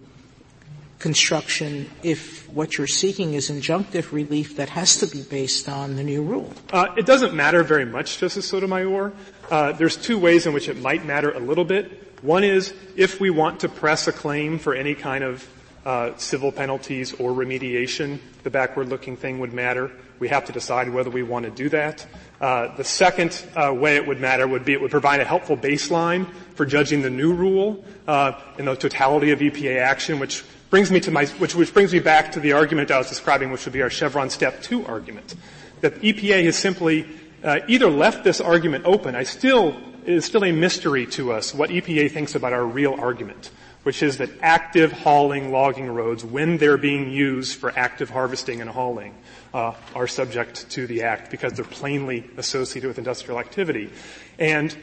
construction 0.98 1.88
if 2.02 2.50
what 2.50 2.80
you're 2.80 2.88
seeking 2.88 3.36
is 3.36 3.52
injunctive 3.52 4.12
relief 4.12 4.56
that 4.56 4.70
has 4.70 4.98
to 4.98 5.06
be 5.06 5.22
based 5.22 5.70
on 5.70 5.96
the 5.96 6.04
new 6.04 6.24
rule? 6.24 6.52
Uh, 6.74 6.88
it 6.98 7.06
doesn't 7.06 7.36
matter 7.36 7.62
very 7.62 7.86
much, 7.86 8.18
Justice 8.18 8.48
Sotomayor. 8.48 9.14
Uh, 9.52 9.74
there's 9.74 9.96
two 9.96 10.18
ways 10.18 10.48
in 10.48 10.54
which 10.54 10.68
it 10.68 10.82
might 10.82 11.06
matter 11.06 11.30
a 11.30 11.40
little 11.40 11.66
bit. 11.66 12.16
One 12.24 12.44
is 12.44 12.74
if 12.96 13.20
we 13.20 13.30
want 13.30 13.60
to 13.60 13.70
press 13.70 14.08
a 14.08 14.12
claim 14.12 14.58
for 14.58 14.74
any 14.74 14.96
kind 14.96 15.24
of 15.24 15.48
uh, 15.86 16.18
civil 16.18 16.52
penalties 16.52 17.14
or 17.14 17.30
remediation, 17.30 18.18
the 18.42 18.50
backward-looking 18.50 19.18
thing 19.18 19.38
would 19.38 19.54
matter. 19.54 19.92
We 20.22 20.28
have 20.28 20.46
to 20.46 20.52
decide 20.52 20.88
whether 20.88 21.10
we 21.10 21.24
want 21.24 21.46
to 21.46 21.52
do 21.52 21.68
that. 21.70 22.06
Uh, 22.40 22.76
the 22.76 22.84
second 22.84 23.44
uh, 23.56 23.74
way 23.74 23.96
it 23.96 24.06
would 24.06 24.22
matter 24.22 24.48
would 24.48 24.64
be 24.64 24.74
it 24.74 24.80
would 24.80 24.92
provide 24.92 25.20
a 25.20 25.26
helpful 25.26 25.58
baseline 25.58 26.32
for 26.54 26.64
judging 26.64 27.02
the 27.02 27.10
new 27.10 27.34
rule 27.34 27.84
uh, 28.08 28.34
in 28.60 28.66
the 28.66 28.76
totality 28.76 29.32
of 29.32 29.40
EPA 29.40 29.80
action, 29.80 30.20
which 30.20 30.44
brings 30.70 30.92
me 30.92 31.00
to 31.00 31.10
my, 31.10 31.26
which, 31.26 31.56
which 31.56 31.74
brings 31.74 31.92
me 31.92 31.98
back 31.98 32.34
to 32.34 32.40
the 32.40 32.52
argument 32.54 32.92
I 32.92 33.00
was 33.00 33.10
describing, 33.10 33.50
which 33.50 33.66
would 33.66 33.74
be 33.74 33.82
our 33.82 33.90
Chevron 33.90 34.30
step 34.30 34.62
two 34.62 34.86
argument, 34.86 35.34
that 35.80 36.00
EPA 36.02 36.44
has 36.46 36.56
simply 36.56 37.08
uh, 37.44 37.62
either 37.68 37.90
left 37.90 38.24
this 38.24 38.40
argument 38.40 38.86
open. 38.86 39.16
I 39.16 39.24
still 39.24 39.76
it 40.06 40.14
is 40.14 40.26
still 40.26 40.46
a 40.46 40.52
mystery 40.52 41.08
to 41.08 41.32
us 41.32 41.52
what 41.52 41.72
EPA 41.72 42.12
thinks 42.12 42.36
about 42.36 42.54
our 42.54 42.66
real 42.66 42.94
argument 42.94 43.50
which 43.84 44.04
is 44.04 44.18
that 44.18 44.30
active 44.42 44.92
hauling 44.92 45.52
logging 45.52 45.90
roads, 45.90 46.24
when 46.24 46.58
they're 46.58 46.78
being 46.78 47.10
used 47.10 47.58
for 47.58 47.78
active 47.78 48.10
harvesting 48.10 48.62
and 48.62 48.70
hauling, 48.70 49.16
uh, 49.54 49.74
are 49.96 50.08
subject 50.08 50.70
to 50.70 50.88
the 50.88 51.04
act 51.04 51.32
because 51.32 51.54
they're 51.54 51.66
plainly 51.66 52.30
associated 52.38 52.88
with 52.88 52.98
industrial 52.98 53.40
activity. 53.40 53.90
And 54.38 54.76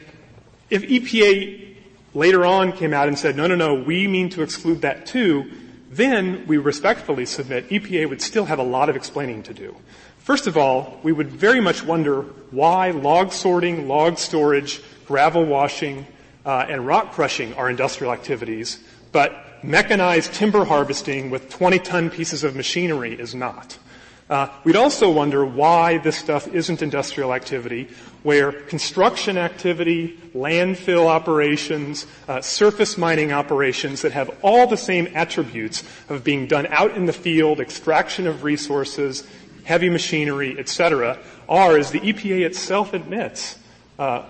if 0.69 0.83
EPA 0.83 1.75
later 2.13 2.45
on 2.45 2.73
came 2.73 2.93
out 2.93 3.07
and 3.07 3.17
said, 3.17 3.35
no, 3.35 3.47
no, 3.47 3.55
no, 3.55 3.75
we 3.75 4.07
mean 4.07 4.29
to 4.31 4.41
exclude 4.41 4.81
that 4.81 5.05
too, 5.05 5.49
then 5.89 6.45
we 6.45 6.57
respectfully 6.57 7.25
submit 7.25 7.69
EPA 7.69 8.09
would 8.09 8.21
still 8.21 8.45
have 8.45 8.59
a 8.59 8.63
lot 8.63 8.89
of 8.89 8.95
explaining 8.95 9.43
to 9.43 9.53
do. 9.53 9.75
First 10.19 10.45
of 10.45 10.57
all, 10.57 10.99
we 11.01 11.11
would 11.11 11.29
very 11.31 11.59
much 11.59 11.83
wonder 11.83 12.21
why 12.51 12.91
log 12.91 13.31
sorting, 13.31 13.87
log 13.87 14.19
storage, 14.19 14.81
gravel 15.07 15.45
washing, 15.45 16.05
uh, 16.45 16.65
and 16.69 16.85
rock 16.85 17.13
crushing 17.13 17.53
are 17.55 17.69
industrial 17.69 18.13
activities, 18.13 18.83
but 19.11 19.63
mechanized 19.63 20.33
timber 20.33 20.65
harvesting 20.65 21.29
with 21.29 21.49
20-ton 21.49 22.09
pieces 22.09 22.43
of 22.43 22.55
machinery 22.55 23.13
is 23.13 23.35
not. 23.35 23.77
Uh, 24.29 24.47
we'd 24.63 24.75
also 24.75 25.09
wonder 25.09 25.43
why 25.43 25.97
this 25.97 26.15
stuff 26.15 26.47
isn't 26.53 26.83
industrial 26.83 27.33
activity, 27.33 27.89
where 28.21 28.51
construction 28.51 29.39
activity, 29.39 30.19
landfill 30.35 31.07
operations, 31.07 32.05
uh, 32.27 32.39
surface 32.39 32.95
mining 32.95 33.31
operations 33.31 34.03
that 34.03 34.11
have 34.11 34.29
all 34.43 34.67
the 34.67 34.77
same 34.77 35.07
attributes 35.15 35.83
of 36.09 36.23
being 36.23 36.45
done 36.45 36.67
out 36.67 36.95
in 36.95 37.05
the 37.05 37.13
field, 37.13 37.59
extraction 37.59 38.27
of 38.27 38.43
resources, 38.43 39.25
heavy 39.63 39.89
machinery, 39.89 40.59
etc., 40.59 41.17
are, 41.47 41.75
as 41.75 41.89
the 41.89 41.99
EPA 41.99 42.45
itself 42.45 42.93
admits, 42.93 43.57
uh, 43.97 44.23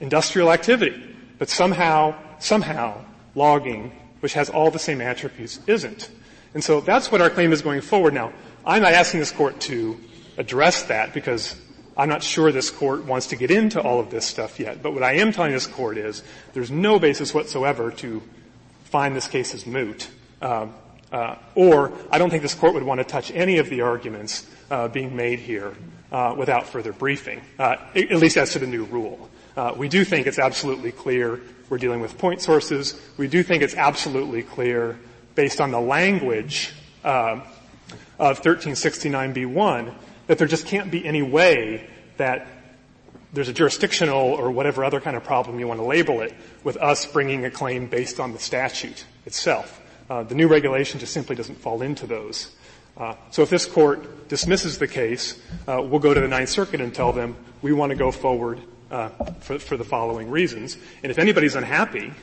industrial 0.00 0.52
activity. 0.52 1.02
But 1.38 1.48
somehow, 1.48 2.14
somehow, 2.40 3.02
logging, 3.34 3.92
which 4.26 4.32
has 4.32 4.50
all 4.50 4.72
the 4.72 4.78
same 4.80 5.00
attributes, 5.00 5.60
isn't. 5.68 6.10
And 6.52 6.64
so 6.64 6.80
that's 6.80 7.12
what 7.12 7.20
our 7.20 7.30
claim 7.30 7.52
is 7.52 7.62
going 7.62 7.80
forward. 7.80 8.12
Now, 8.12 8.32
I'm 8.64 8.82
not 8.82 8.92
asking 8.92 9.20
this 9.20 9.30
court 9.30 9.60
to 9.60 10.00
address 10.36 10.82
that 10.86 11.14
because 11.14 11.54
I'm 11.96 12.08
not 12.08 12.24
sure 12.24 12.50
this 12.50 12.68
court 12.68 13.04
wants 13.04 13.28
to 13.28 13.36
get 13.36 13.52
into 13.52 13.80
all 13.80 14.00
of 14.00 14.10
this 14.10 14.26
stuff 14.26 14.58
yet. 14.58 14.82
But 14.82 14.94
what 14.94 15.04
I 15.04 15.12
am 15.18 15.30
telling 15.30 15.52
this 15.52 15.68
court 15.68 15.96
is 15.96 16.24
there's 16.54 16.72
no 16.72 16.98
basis 16.98 17.32
whatsoever 17.32 17.92
to 17.92 18.20
find 18.86 19.14
this 19.14 19.28
case 19.28 19.54
as 19.54 19.64
moot. 19.64 20.08
Um, 20.42 20.74
uh, 21.12 21.36
or 21.54 21.92
I 22.10 22.18
don't 22.18 22.30
think 22.30 22.42
this 22.42 22.54
court 22.54 22.74
would 22.74 22.82
want 22.82 22.98
to 22.98 23.04
touch 23.04 23.30
any 23.30 23.58
of 23.58 23.70
the 23.70 23.82
arguments 23.82 24.44
uh, 24.72 24.88
being 24.88 25.14
made 25.14 25.38
here 25.38 25.72
uh, 26.10 26.34
without 26.36 26.66
further 26.66 26.92
briefing, 26.92 27.42
uh, 27.60 27.76
at 27.94 28.10
least 28.10 28.36
as 28.36 28.54
to 28.54 28.58
the 28.58 28.66
new 28.66 28.86
rule. 28.86 29.30
Uh, 29.56 29.72
we 29.76 29.88
do 29.88 30.04
think 30.04 30.26
it's 30.26 30.38
absolutely 30.38 30.92
clear 30.92 31.40
we're 31.68 31.78
dealing 31.78 32.00
with 32.00 32.16
point 32.18 32.40
sources. 32.40 33.00
We 33.16 33.26
do 33.26 33.42
think 33.42 33.62
it's 33.62 33.74
absolutely 33.74 34.42
clear, 34.42 34.98
based 35.34 35.60
on 35.60 35.70
the 35.70 35.80
language 35.80 36.74
uh, 37.02 37.40
of 38.18 38.42
1369b1, 38.42 39.94
that 40.26 40.38
there 40.38 40.46
just 40.46 40.66
can't 40.66 40.90
be 40.90 41.04
any 41.04 41.22
way 41.22 41.88
that 42.18 42.46
there's 43.32 43.48
a 43.48 43.52
jurisdictional 43.52 44.18
or 44.18 44.50
whatever 44.50 44.84
other 44.84 45.00
kind 45.00 45.16
of 45.16 45.24
problem 45.24 45.58
you 45.58 45.66
want 45.66 45.80
to 45.80 45.86
label 45.86 46.20
it 46.20 46.34
with 46.62 46.76
us 46.76 47.04
bringing 47.06 47.44
a 47.44 47.50
claim 47.50 47.86
based 47.86 48.20
on 48.20 48.32
the 48.32 48.38
statute 48.38 49.04
itself. 49.26 49.80
Uh, 50.08 50.22
the 50.22 50.34
new 50.34 50.46
regulation 50.46 51.00
just 51.00 51.12
simply 51.12 51.34
doesn't 51.34 51.56
fall 51.56 51.82
into 51.82 52.06
those. 52.06 52.52
Uh, 52.96 53.14
so 53.30 53.42
if 53.42 53.50
this 53.50 53.66
court 53.66 54.28
dismisses 54.28 54.78
the 54.78 54.86
case, 54.86 55.40
uh, 55.66 55.82
we'll 55.82 56.00
go 56.00 56.14
to 56.14 56.20
the 56.20 56.28
Ninth 56.28 56.48
Circuit 56.48 56.80
and 56.80 56.94
tell 56.94 57.12
them 57.12 57.36
we 57.60 57.72
want 57.72 57.90
to 57.90 57.96
go 57.96 58.10
forward 58.10 58.60
uh, 58.96 59.08
for, 59.40 59.58
for, 59.58 59.76
the 59.76 59.84
following 59.84 60.30
reasons. 60.30 60.78
And 61.02 61.10
if 61.10 61.18
anybody's 61.18 61.54
unhappy 61.54 62.14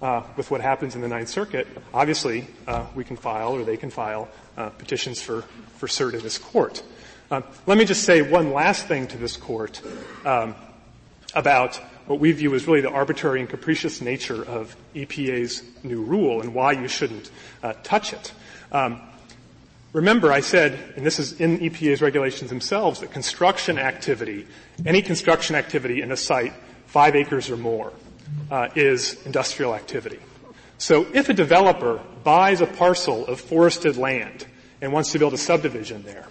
uh, 0.00 0.22
with 0.38 0.50
what 0.50 0.62
happens 0.62 0.94
in 0.94 1.02
the 1.02 1.08
Ninth 1.08 1.28
Circuit, 1.28 1.68
obviously 1.92 2.46
uh, 2.66 2.86
we 2.94 3.04
can 3.04 3.16
file 3.16 3.52
or 3.52 3.62
they 3.62 3.76
can 3.76 3.90
file 3.90 4.28
uh, 4.56 4.70
petitions 4.70 5.20
for, 5.20 5.42
for 5.76 5.86
cert 5.86 6.14
in 6.14 6.22
this 6.22 6.38
court. 6.38 6.82
Uh, 7.30 7.42
let 7.66 7.76
me 7.76 7.84
just 7.84 8.04
say 8.04 8.22
one 8.22 8.54
last 8.54 8.86
thing 8.86 9.06
to 9.08 9.18
this 9.18 9.36
court 9.36 9.82
um, 10.24 10.54
about 11.34 11.76
what 12.06 12.20
we 12.20 12.32
view 12.32 12.54
as 12.54 12.66
really 12.66 12.80
the 12.80 12.90
arbitrary 12.90 13.40
and 13.40 13.48
capricious 13.50 14.00
nature 14.00 14.42
of 14.46 14.74
EPA's 14.94 15.62
new 15.82 16.02
rule 16.02 16.40
and 16.40 16.54
why 16.54 16.72
you 16.72 16.88
shouldn't 16.88 17.30
uh, 17.62 17.74
touch 17.82 18.14
it. 18.14 18.32
Um, 18.72 18.98
Remember, 19.94 20.32
I 20.32 20.40
said, 20.40 20.76
and 20.96 21.06
this 21.06 21.20
is 21.20 21.40
in 21.40 21.60
EPA's 21.60 22.02
regulations 22.02 22.50
themselves, 22.50 22.98
that 22.98 23.12
construction 23.12 23.78
activity, 23.78 24.44
any 24.84 25.00
construction 25.00 25.54
activity 25.54 26.02
in 26.02 26.10
a 26.10 26.16
site 26.16 26.52
five 26.86 27.14
acres 27.14 27.48
or 27.48 27.56
more, 27.56 27.92
uh, 28.50 28.70
is 28.74 29.24
industrial 29.24 29.72
activity. 29.72 30.18
So 30.78 31.06
if 31.14 31.28
a 31.28 31.32
developer 31.32 32.00
buys 32.24 32.60
a 32.60 32.66
parcel 32.66 33.24
of 33.26 33.40
forested 33.40 33.96
land 33.96 34.48
and 34.80 34.92
wants 34.92 35.12
to 35.12 35.20
build 35.20 35.32
a 35.32 35.38
subdivision 35.38 36.02
there, 36.02 36.26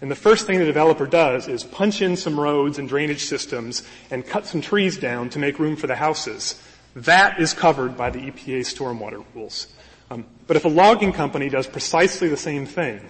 and 0.00 0.08
the 0.08 0.14
first 0.14 0.46
thing 0.46 0.60
the 0.60 0.64
developer 0.64 1.04
does 1.04 1.48
is 1.48 1.64
punch 1.64 2.00
in 2.00 2.16
some 2.16 2.38
roads 2.38 2.78
and 2.78 2.88
drainage 2.88 3.24
systems 3.24 3.82
and 4.12 4.24
cut 4.24 4.46
some 4.46 4.60
trees 4.60 4.96
down 4.96 5.28
to 5.30 5.40
make 5.40 5.58
room 5.58 5.74
for 5.74 5.88
the 5.88 5.96
houses, 5.96 6.62
that 6.94 7.40
is 7.40 7.52
covered 7.52 7.96
by 7.96 8.10
the 8.10 8.30
EPA 8.30 8.60
stormwater 8.60 9.24
rules. 9.34 9.66
Um, 10.10 10.24
but 10.46 10.56
if 10.56 10.64
a 10.64 10.68
logging 10.68 11.12
company 11.12 11.48
does 11.48 11.66
precisely 11.66 12.28
the 12.28 12.36
same 12.36 12.66
thing, 12.66 13.00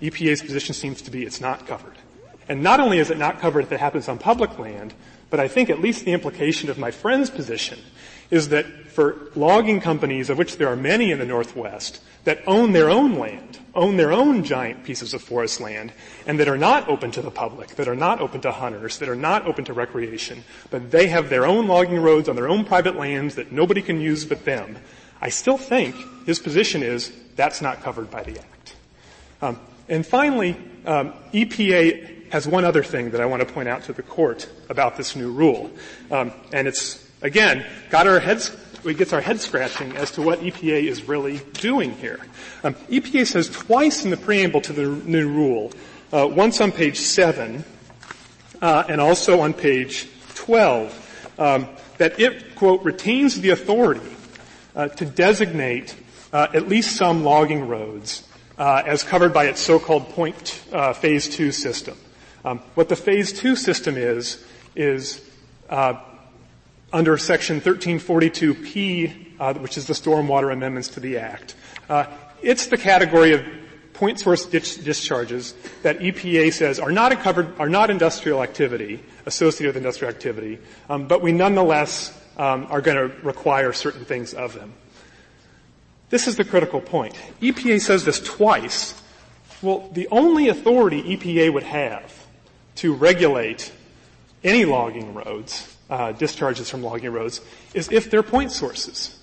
EPA's 0.00 0.42
position 0.42 0.74
seems 0.74 1.02
to 1.02 1.10
be 1.10 1.24
it's 1.24 1.40
not 1.40 1.66
covered. 1.66 1.96
And 2.48 2.62
not 2.62 2.80
only 2.80 2.98
is 2.98 3.10
it 3.10 3.18
not 3.18 3.40
covered 3.40 3.64
if 3.64 3.72
it 3.72 3.80
happens 3.80 4.08
on 4.08 4.18
public 4.18 4.58
land, 4.58 4.94
but 5.30 5.40
I 5.40 5.48
think 5.48 5.70
at 5.70 5.80
least 5.80 6.04
the 6.04 6.12
implication 6.12 6.70
of 6.70 6.78
my 6.78 6.90
friend's 6.90 7.30
position 7.30 7.78
is 8.30 8.50
that 8.50 8.66
for 8.90 9.30
logging 9.34 9.80
companies, 9.80 10.30
of 10.30 10.38
which 10.38 10.56
there 10.56 10.68
are 10.68 10.76
many 10.76 11.10
in 11.10 11.18
the 11.18 11.26
Northwest, 11.26 12.00
that 12.24 12.42
own 12.46 12.72
their 12.72 12.90
own 12.90 13.18
land, 13.18 13.58
own 13.74 13.96
their 13.96 14.12
own 14.12 14.44
giant 14.44 14.84
pieces 14.84 15.12
of 15.14 15.22
forest 15.22 15.60
land, 15.60 15.92
and 16.26 16.38
that 16.38 16.48
are 16.48 16.56
not 16.56 16.88
open 16.88 17.10
to 17.10 17.22
the 17.22 17.30
public, 17.30 17.68
that 17.76 17.88
are 17.88 17.96
not 17.96 18.20
open 18.20 18.40
to 18.40 18.52
hunters, 18.52 18.98
that 18.98 19.08
are 19.08 19.16
not 19.16 19.46
open 19.46 19.64
to 19.64 19.72
recreation, 19.72 20.44
but 20.70 20.90
they 20.90 21.08
have 21.08 21.28
their 21.28 21.46
own 21.46 21.66
logging 21.66 21.98
roads 21.98 22.28
on 22.28 22.36
their 22.36 22.48
own 22.48 22.64
private 22.64 22.96
lands 22.96 23.34
that 23.34 23.52
nobody 23.52 23.82
can 23.82 24.00
use 24.00 24.24
but 24.24 24.44
them, 24.44 24.76
I 25.20 25.28
still 25.30 25.58
think 25.58 25.94
his 26.26 26.38
position 26.38 26.82
is 26.82 27.12
that's 27.36 27.60
not 27.60 27.82
covered 27.82 28.10
by 28.10 28.22
the 28.22 28.38
Act. 28.38 28.76
Um, 29.42 29.60
and 29.88 30.06
finally, 30.06 30.56
um, 30.86 31.12
EPA 31.32 32.30
has 32.30 32.46
one 32.46 32.64
other 32.64 32.82
thing 32.82 33.10
that 33.10 33.20
I 33.20 33.26
want 33.26 33.46
to 33.46 33.52
point 33.52 33.68
out 33.68 33.84
to 33.84 33.92
the 33.92 34.02
court 34.02 34.48
about 34.68 34.96
this 34.96 35.14
new 35.14 35.30
rule, 35.30 35.70
um, 36.10 36.32
and 36.52 36.66
it's 36.66 37.06
again 37.22 37.64
got 37.90 38.06
our 38.06 38.20
heads. 38.20 38.56
It 38.84 38.98
gets 38.98 39.12
our 39.12 39.20
head 39.20 39.40
scratching 39.40 39.96
as 39.96 40.10
to 40.12 40.22
what 40.22 40.40
EPA 40.40 40.84
is 40.84 41.08
really 41.08 41.38
doing 41.54 41.92
here. 41.92 42.20
Um, 42.64 42.74
EPA 42.90 43.26
says 43.26 43.48
twice 43.48 44.04
in 44.04 44.10
the 44.10 44.16
preamble 44.16 44.60
to 44.62 44.72
the 44.74 44.86
new 44.86 45.28
rule, 45.28 45.72
uh, 46.12 46.26
once 46.30 46.60
on 46.60 46.70
page 46.70 46.98
seven, 46.98 47.64
uh, 48.60 48.84
and 48.88 49.00
also 49.00 49.40
on 49.40 49.54
page 49.54 50.08
twelve, 50.34 50.92
um, 51.38 51.68
that 51.98 52.18
it 52.20 52.54
quote 52.56 52.82
retains 52.82 53.40
the 53.40 53.50
authority 53.50 54.13
uh, 54.74 54.88
to 54.88 55.04
designate 55.04 55.94
uh, 56.32 56.48
at 56.52 56.68
least 56.68 56.96
some 56.96 57.22
logging 57.22 57.68
roads 57.68 58.26
uh, 58.58 58.82
as 58.86 59.02
covered 59.02 59.32
by 59.32 59.44
its 59.44 59.60
so-called 59.60 60.08
point 60.10 60.62
uh, 60.72 60.92
phase 60.92 61.28
two 61.28 61.52
system. 61.52 61.96
Um, 62.44 62.58
what 62.74 62.88
the 62.88 62.96
phase 62.96 63.32
two 63.32 63.56
system 63.56 63.96
is 63.96 64.44
is 64.76 65.20
uh, 65.70 65.94
under 66.92 67.16
section 67.16 67.60
1342p, 67.60 69.40
uh, 69.40 69.54
which 69.54 69.78
is 69.78 69.86
the 69.86 69.94
stormwater 69.94 70.52
amendments 70.52 70.88
to 70.88 71.00
the 71.00 71.18
act. 71.18 71.54
it's 72.42 72.66
the 72.66 72.76
category 72.76 73.32
of 73.32 73.44
point 73.94 74.18
source 74.18 74.44
discharges 74.44 75.54
that 75.82 76.00
EPA 76.00 76.52
says 76.52 76.78
are 76.78 76.92
not 76.92 77.12
covered, 77.20 77.58
are 77.58 77.68
not 77.68 77.90
industrial 77.90 78.42
activity 78.42 79.00
associated 79.24 79.68
with 79.68 79.76
industrial 79.76 80.12
activity, 80.12 80.58
um, 80.90 81.06
but 81.06 81.22
we 81.22 81.32
nonetheless 81.32 82.12
um, 82.36 82.66
are 82.70 82.80
going 82.80 82.96
to 82.96 83.14
require 83.22 83.72
certain 83.72 84.04
things 84.04 84.34
of 84.34 84.54
them. 84.54 84.72
This 86.10 86.28
is 86.28 86.36
the 86.36 86.44
critical 86.44 86.80
point. 86.80 87.14
EPA 87.40 87.80
says 87.80 88.04
this 88.04 88.20
twice. 88.20 89.00
Well, 89.62 89.88
the 89.92 90.08
only 90.08 90.48
authority 90.48 91.16
EPA 91.16 91.52
would 91.52 91.62
have 91.62 92.26
to 92.76 92.92
regulate 92.92 93.72
any 94.42 94.64
logging 94.64 95.14
roads, 95.14 95.76
uh, 95.88 96.12
discharges 96.12 96.68
from 96.68 96.82
logging 96.82 97.12
roads, 97.12 97.40
is 97.72 97.90
if 97.90 98.10
they're 98.10 98.22
point 98.22 98.52
sources. 98.52 99.18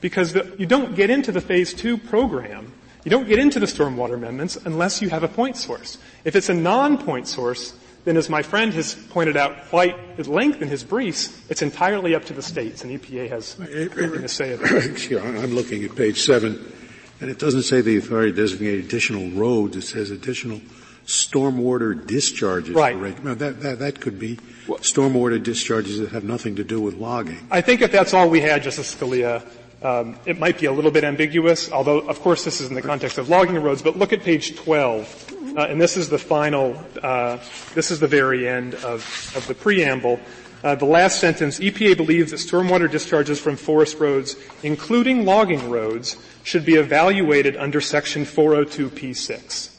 Because 0.00 0.32
the, 0.32 0.54
you 0.58 0.66
don't 0.66 0.96
get 0.96 1.10
into 1.10 1.30
the 1.30 1.40
phase 1.40 1.74
two 1.74 1.98
program, 1.98 2.72
you 3.04 3.10
don't 3.10 3.28
get 3.28 3.38
into 3.38 3.60
the 3.60 3.66
stormwater 3.66 4.14
amendments 4.14 4.56
unless 4.56 5.02
you 5.02 5.10
have 5.10 5.22
a 5.22 5.28
point 5.28 5.56
source. 5.56 5.98
If 6.24 6.34
it's 6.34 6.48
a 6.48 6.54
non-point 6.54 7.28
source, 7.28 7.74
then 8.04 8.16
as 8.16 8.28
my 8.28 8.42
friend 8.42 8.72
has 8.74 8.94
pointed 8.94 9.36
out 9.36 9.68
quite 9.68 9.96
at 10.18 10.26
length 10.26 10.60
in 10.60 10.68
his 10.68 10.82
briefs, 10.82 11.40
it's 11.48 11.62
entirely 11.62 12.14
up 12.14 12.24
to 12.26 12.32
the 12.32 12.42
states, 12.42 12.82
and 12.82 13.00
EPA 13.00 13.28
has 13.28 13.58
nothing 13.58 14.22
to 14.22 14.28
say 14.28 14.54
about 14.54 14.70
it. 14.72 15.12
I'm 15.24 15.54
looking 15.54 15.84
at 15.84 15.94
page 15.94 16.20
seven, 16.20 16.72
and 17.20 17.30
it 17.30 17.38
doesn't 17.38 17.62
say 17.62 17.80
the 17.80 17.96
authority 17.96 18.32
designate 18.32 18.84
additional 18.84 19.30
roads, 19.30 19.76
it 19.76 19.82
says 19.82 20.10
additional 20.10 20.60
stormwater 21.06 22.06
discharges. 22.06 22.74
Right. 22.74 22.96
Now 23.24 23.34
that, 23.34 23.60
that, 23.60 23.78
that 23.80 24.00
could 24.00 24.18
be 24.18 24.36
stormwater 24.66 25.42
discharges 25.42 25.98
that 25.98 26.10
have 26.10 26.24
nothing 26.24 26.56
to 26.56 26.64
do 26.64 26.80
with 26.80 26.94
logging. 26.94 27.46
I 27.50 27.60
think 27.60 27.82
if 27.82 27.92
that's 27.92 28.14
all 28.14 28.28
we 28.28 28.40
had, 28.40 28.62
Justice 28.62 28.94
Scalia, 28.94 29.46
um, 29.82 30.16
it 30.26 30.38
might 30.38 30.58
be 30.58 30.66
a 30.66 30.72
little 30.72 30.90
bit 30.90 31.04
ambiguous, 31.04 31.70
although 31.70 31.98
of 32.00 32.20
course 32.20 32.44
this 32.44 32.60
is 32.60 32.68
in 32.68 32.74
the 32.74 32.82
context 32.82 33.18
of 33.18 33.28
logging 33.28 33.56
roads, 33.60 33.82
but 33.82 33.96
look 33.96 34.12
at 34.12 34.22
page 34.22 34.56
12. 34.56 35.54
Uh, 35.56 35.62
and 35.62 35.80
this 35.80 35.96
is 35.96 36.08
the 36.08 36.18
final, 36.18 36.82
uh, 37.02 37.38
this 37.74 37.90
is 37.90 38.00
the 38.00 38.06
very 38.06 38.48
end 38.48 38.74
of, 38.76 39.32
of 39.36 39.46
the 39.48 39.54
preamble. 39.54 40.18
Uh, 40.62 40.76
the 40.76 40.84
last 40.84 41.18
sentence, 41.18 41.58
EPA 41.58 41.96
believes 41.96 42.30
that 42.30 42.36
stormwater 42.36 42.88
discharges 42.88 43.40
from 43.40 43.56
forest 43.56 43.98
roads, 43.98 44.36
including 44.62 45.24
logging 45.24 45.68
roads, 45.68 46.16
should 46.44 46.64
be 46.64 46.74
evaluated 46.74 47.56
under 47.56 47.80
section 47.80 48.24
402p6. 48.24 49.76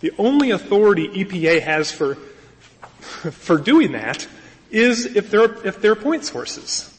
The 0.00 0.12
only 0.18 0.50
authority 0.50 1.08
EPA 1.08 1.62
has 1.62 1.90
for, 1.90 2.14
for 3.32 3.56
doing 3.56 3.92
that 3.92 4.28
is 4.70 5.16
if 5.16 5.30
they're, 5.30 5.66
if 5.66 5.80
they're 5.80 5.96
point 5.96 6.24
sources. 6.24 6.97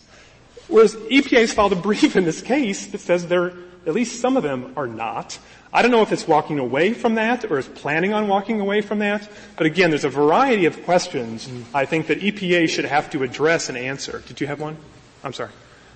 Whereas 0.69 0.95
EPA 0.95 1.41
has 1.41 1.53
filed 1.53 1.73
a 1.73 1.75
brief 1.75 2.15
in 2.15 2.23
this 2.23 2.41
case 2.41 2.87
that 2.87 3.01
says 3.01 3.27
they're, 3.27 3.53
at 3.85 3.93
least 3.93 4.21
some 4.21 4.37
of 4.37 4.43
them 4.43 4.73
are 4.77 4.87
not. 4.87 5.37
I 5.73 5.81
don't 5.81 5.91
know 5.91 6.03
if 6.03 6.11
it's 6.11 6.27
walking 6.27 6.59
away 6.59 6.93
from 6.93 7.15
that 7.15 7.45
or 7.45 7.57
is 7.57 7.67
planning 7.67 8.13
on 8.13 8.27
walking 8.27 8.59
away 8.59 8.81
from 8.81 8.99
that, 8.99 9.29
but 9.57 9.65
again, 9.65 9.89
there's 9.89 10.05
a 10.05 10.09
variety 10.09 10.65
of 10.65 10.83
questions 10.85 11.49
I 11.73 11.85
think 11.85 12.07
that 12.07 12.21
EPA 12.21 12.69
should 12.69 12.85
have 12.85 13.09
to 13.11 13.23
address 13.23 13.69
and 13.69 13.77
answer. 13.77 14.23
Did 14.27 14.41
you 14.41 14.47
have 14.47 14.59
one? 14.59 14.77
I'm 15.23 15.33
sorry. 15.33 15.51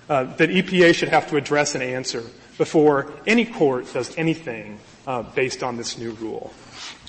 Uh, 0.08 0.24
that 0.36 0.50
EPA 0.50 0.94
should 0.94 1.08
have 1.08 1.28
to 1.30 1.36
address 1.36 1.74
and 1.74 1.82
answer 1.82 2.22
before 2.58 3.12
any 3.26 3.44
court 3.44 3.92
does 3.92 4.16
anything 4.16 4.78
uh, 5.06 5.22
based 5.22 5.62
on 5.62 5.76
this 5.76 5.98
new 5.98 6.12
rule. 6.12 6.52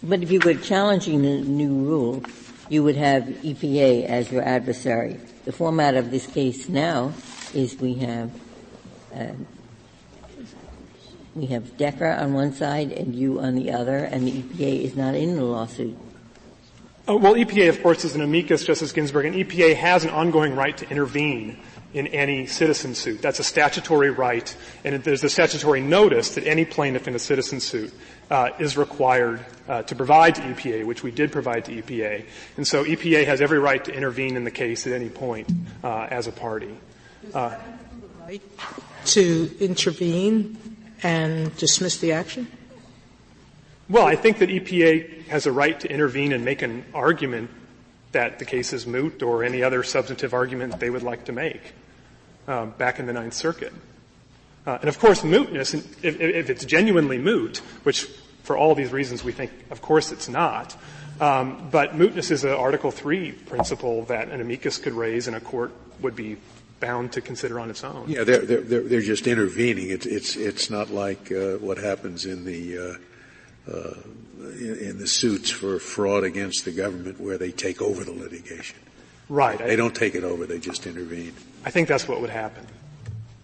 But 0.03 0.21
if 0.21 0.31
you 0.31 0.39
were 0.39 0.53
challenging 0.53 1.21
the 1.21 1.41
new 1.41 1.73
rule, 1.73 2.23
you 2.69 2.83
would 2.83 2.95
have 2.95 3.23
EPA 3.23 4.05
as 4.05 4.31
your 4.31 4.43
adversary. 4.43 5.19
The 5.45 5.51
format 5.51 5.95
of 5.95 6.09
this 6.09 6.25
case 6.25 6.67
now 6.69 7.13
is 7.55 7.79
we 7.79 7.95
have 7.95 8.31
uh, 9.13 9.27
we 11.35 11.47
have 11.47 11.77
Decker 11.77 12.11
on 12.11 12.33
one 12.33 12.53
side 12.53 12.91
and 12.91 13.15
you 13.15 13.39
on 13.39 13.55
the 13.55 13.71
other, 13.71 13.97
and 13.97 14.27
the 14.27 14.41
EPA 14.41 14.83
is 14.83 14.95
not 14.95 15.15
in 15.15 15.35
the 15.35 15.43
lawsuit. 15.43 15.97
Oh, 17.07 17.17
well, 17.17 17.35
EPA, 17.35 17.69
of 17.69 17.83
course, 17.83 18.03
is 18.03 18.15
an 18.15 18.21
amicus, 18.21 18.63
Justice 18.63 18.91
Ginsburg, 18.91 19.27
and 19.27 19.35
EPA 19.35 19.75
has 19.75 20.05
an 20.05 20.09
ongoing 20.09 20.55
right 20.55 20.75
to 20.77 20.89
intervene 20.89 21.59
in 21.93 22.07
any 22.07 22.47
citizen 22.47 22.95
suit. 22.95 23.21
That's 23.21 23.39
a 23.39 23.43
statutory 23.43 24.09
right, 24.09 24.55
and 24.83 25.03
there's 25.03 25.23
a 25.23 25.29
statutory 25.29 25.81
notice 25.81 26.33
that 26.35 26.45
any 26.47 26.65
plaintiff 26.65 27.07
in 27.07 27.13
a 27.13 27.19
citizen 27.19 27.59
suit 27.59 27.93
uh, 28.31 28.49
is 28.59 28.75
required 28.75 29.45
uh, 29.67 29.83
to 29.83 29.95
provide 29.95 30.35
to 30.35 30.41
EPA, 30.41 30.85
which 30.85 31.03
we 31.03 31.11
did 31.11 31.31
provide 31.31 31.65
to 31.65 31.81
EPA. 31.81 32.25
And 32.57 32.67
so 32.67 32.83
EPA 32.83 33.25
has 33.25 33.39
every 33.39 33.59
right 33.59 33.83
to 33.85 33.93
intervene 33.93 34.35
in 34.35 34.43
the 34.43 34.51
case 34.51 34.87
at 34.87 34.93
any 34.93 35.09
point 35.09 35.51
uh, 35.83 36.07
as 36.09 36.27
a 36.27 36.31
party. 36.31 36.75
Uh, 37.33 37.55
to 39.05 39.51
intervene 39.59 40.57
and 41.03 41.55
dismiss 41.57 41.97
the 41.97 42.11
action? 42.11 42.47
Well, 43.87 44.05
I 44.05 44.15
think 44.15 44.39
that 44.39 44.49
EPA 44.49 45.27
has 45.27 45.45
a 45.45 45.51
right 45.51 45.79
to 45.81 45.91
intervene 45.91 46.33
and 46.33 46.43
make 46.43 46.63
an 46.63 46.85
argument 46.93 47.51
that 48.13 48.39
the 48.39 48.45
case 48.45 48.73
is 48.73 48.87
moot 48.87 49.21
or 49.21 49.43
any 49.43 49.61
other 49.61 49.83
substantive 49.83 50.33
argument 50.33 50.79
they 50.79 50.89
would 50.89 51.03
like 51.03 51.25
to 51.25 51.31
make 51.31 51.61
um, 52.47 52.71
back 52.77 52.99
in 52.99 53.05
the 53.05 53.13
Ninth 53.13 53.33
Circuit. 53.33 53.73
Uh, 54.65 54.79
and 54.79 54.89
of 54.89 54.97
course, 54.97 55.21
mootness, 55.21 55.75
if, 56.03 56.19
if, 56.19 56.49
it's 56.49 56.65
genuinely 56.65 57.19
moot, 57.19 57.57
which 57.83 58.05
for 58.41 58.57
all 58.57 58.73
these 58.73 58.91
reasons 58.91 59.23
we 59.23 59.31
think, 59.31 59.51
of 59.69 59.81
course, 59.81 60.11
it's 60.11 60.27
not. 60.27 60.75
Um, 61.19 61.69
but 61.71 61.91
mootness 61.93 62.31
is 62.31 62.43
an 62.43 62.51
Article 62.51 62.89
Three 62.89 63.31
principle 63.31 64.05
that 64.05 64.29
an 64.29 64.41
amicus 64.41 64.79
could 64.79 64.93
raise, 64.93 65.27
and 65.27 65.35
a 65.35 65.39
court 65.39 65.71
would 66.01 66.15
be 66.15 66.37
bound 66.85 67.11
to 67.13 67.21
consider 67.21 67.59
on 67.59 67.69
its 67.69 67.83
own. 67.83 68.05
Yeah, 68.07 68.23
they're 68.23 68.45
they're 68.45 68.81
they're, 68.81 69.01
just 69.01 69.27
intervening. 69.27 69.89
It's 69.89 70.05
it's 70.05 70.35
it's 70.35 70.69
not 70.69 70.89
like 70.91 71.31
uh, 71.31 71.57
what 71.57 71.77
happens 71.77 72.25
in 72.25 72.45
the 72.45 72.77
uh, 72.77 73.71
uh, 73.71 73.93
in, 74.59 74.77
in, 74.77 74.97
the 74.99 75.07
suits 75.07 75.49
for 75.49 75.79
fraud 75.79 76.23
against 76.23 76.65
the 76.65 76.71
government 76.71 77.19
where 77.19 77.37
they 77.37 77.51
take 77.51 77.81
over 77.81 78.03
the 78.03 78.11
litigation. 78.11 78.77
Right. 79.27 79.57
They 79.57 79.73
I, 79.73 79.75
don't 79.75 79.95
take 79.95 80.13
it 80.13 80.23
over. 80.23 80.45
They 80.45 80.59
just 80.59 80.85
intervene. 80.85 81.33
I 81.65 81.71
think 81.71 81.87
that's 81.87 82.07
what 82.07 82.21
would 82.21 82.29
happen. 82.29 82.67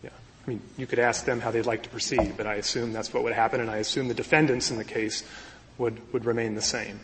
Yeah. 0.04 0.12
I 0.46 0.50
mean, 0.50 0.62
you 0.78 0.86
could 0.86 1.00
ask 1.00 1.26
them 1.26 1.42
how 1.42 1.50
they'd 1.50 1.66
like 1.66 1.82
to 1.84 1.90
proceed, 1.90 2.36
but 2.38 2.46
I 2.46 2.56
assume 2.56 2.94
that's 2.94 3.12
what 3.12 3.24
would 3.24 3.34
happen, 3.34 3.62
and 3.62 3.70
I 3.70 3.78
assume 3.78 4.08
the 4.08 4.14
defendants 4.14 4.70
in 4.70 4.78
the 4.78 4.86
case 4.86 5.24
would 5.80 5.98
would 6.14 6.26
remain 6.26 6.54
the 6.54 6.62
same. 6.62 7.00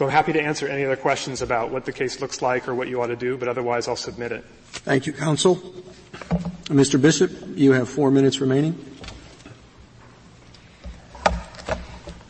So 0.00 0.06
I'm 0.06 0.12
happy 0.12 0.32
to 0.32 0.40
answer 0.40 0.66
any 0.66 0.82
other 0.82 0.96
questions 0.96 1.42
about 1.42 1.70
what 1.70 1.84
the 1.84 1.92
case 1.92 2.22
looks 2.22 2.40
like 2.40 2.66
or 2.68 2.74
what 2.74 2.88
you 2.88 3.02
ought 3.02 3.08
to 3.08 3.16
do, 3.16 3.36
but 3.36 3.48
otherwise 3.48 3.86
I'll 3.86 3.96
submit 3.96 4.32
it. 4.32 4.42
Thank 4.68 5.06
you, 5.06 5.12
counsel. 5.12 5.56
Mr. 6.68 6.98
Bishop, 6.98 7.30
you 7.54 7.72
have 7.72 7.86
four 7.86 8.10
minutes 8.10 8.40
remaining. 8.40 8.72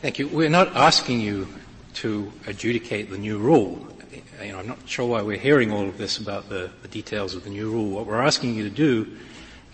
Thank 0.03 0.19
you. 0.19 0.27
We're 0.27 0.49
not 0.49 0.75
asking 0.75 1.21
you 1.21 1.47
to 1.95 2.33
adjudicate 2.49 3.09
the 3.09 3.19
new 3.19 3.39
rule. 3.39 3.87
You 4.43 4.51
know, 4.51 4.59
I'm 4.59 4.67
not 4.67 4.79
sure 4.87 5.07
why 5.07 5.23
we're 5.23 5.39
hearing 5.39 5.71
all 5.71 5.89
of 5.89 5.97
this 5.97 6.19
about 6.19 6.49
the, 6.49 6.73
the 6.83 6.89
details 6.89 7.37
of 7.37 7.45
the 7.45 7.51
new 7.51 7.71
rule. 7.71 7.91
What 7.91 8.07
we're 8.07 8.21
asking 8.21 8.57
you 8.57 8.65
to 8.65 8.75
do 8.75 9.17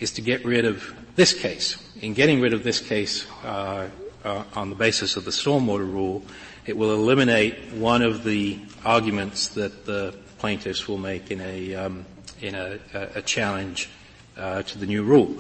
is 0.01 0.13
to 0.13 0.21
get 0.21 0.45
rid 0.45 0.67
of 0.67 0.95
this 1.15 1.33
case. 1.33 1.83
In 2.03 2.13
getting 2.13 2.43
rid 2.43 2.53
of 2.53 2.63
this 2.63 2.79
case 2.79 3.27
uh, 3.43 3.89
uh, 4.23 4.45
on 4.55 4.69
the 4.69 4.77
basis 4.77 5.17
of 5.17 5.25
the 5.25 5.31
stormwater 5.31 5.91
rule, 5.91 6.23
it 6.67 6.77
will 6.77 6.93
eliminate 6.93 7.73
one 7.73 8.03
of 8.03 8.25
the 8.25 8.59
arguments 8.85 9.49
that 9.49 9.87
the 9.87 10.15
plaintiffs 10.39 10.89
will 10.89 10.99
make 10.99 11.31
in 11.31 11.41
a 11.41 11.75
um, 11.75 12.05
in 12.41 12.55
a, 12.55 12.79
a 13.15 13.23
challenge 13.23 13.89
uh, 14.37 14.63
to 14.63 14.79
the 14.79 14.87
new 14.87 15.03
rule. 15.03 15.37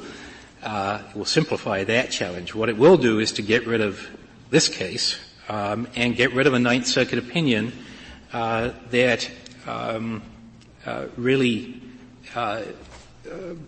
Uh, 0.62 1.02
it 1.10 1.16
will 1.16 1.24
simplify 1.24 1.84
that 1.84 2.10
challenge. 2.10 2.54
What 2.54 2.68
it 2.68 2.76
will 2.76 2.96
do 2.96 3.18
is 3.18 3.32
to 3.32 3.42
get 3.42 3.66
rid 3.66 3.80
of 3.80 4.06
this 4.50 4.68
case 4.68 5.18
um, 5.48 5.86
and 5.94 6.16
get 6.16 6.32
rid 6.32 6.46
of 6.46 6.54
a 6.54 6.58
Ninth 6.58 6.86
Circuit 6.86 7.18
opinion 7.18 7.72
uh, 8.32 8.70
that 8.90 9.30
um, 9.66 10.22
uh, 10.86 11.06
really 11.16 11.80
uh, 12.34 12.62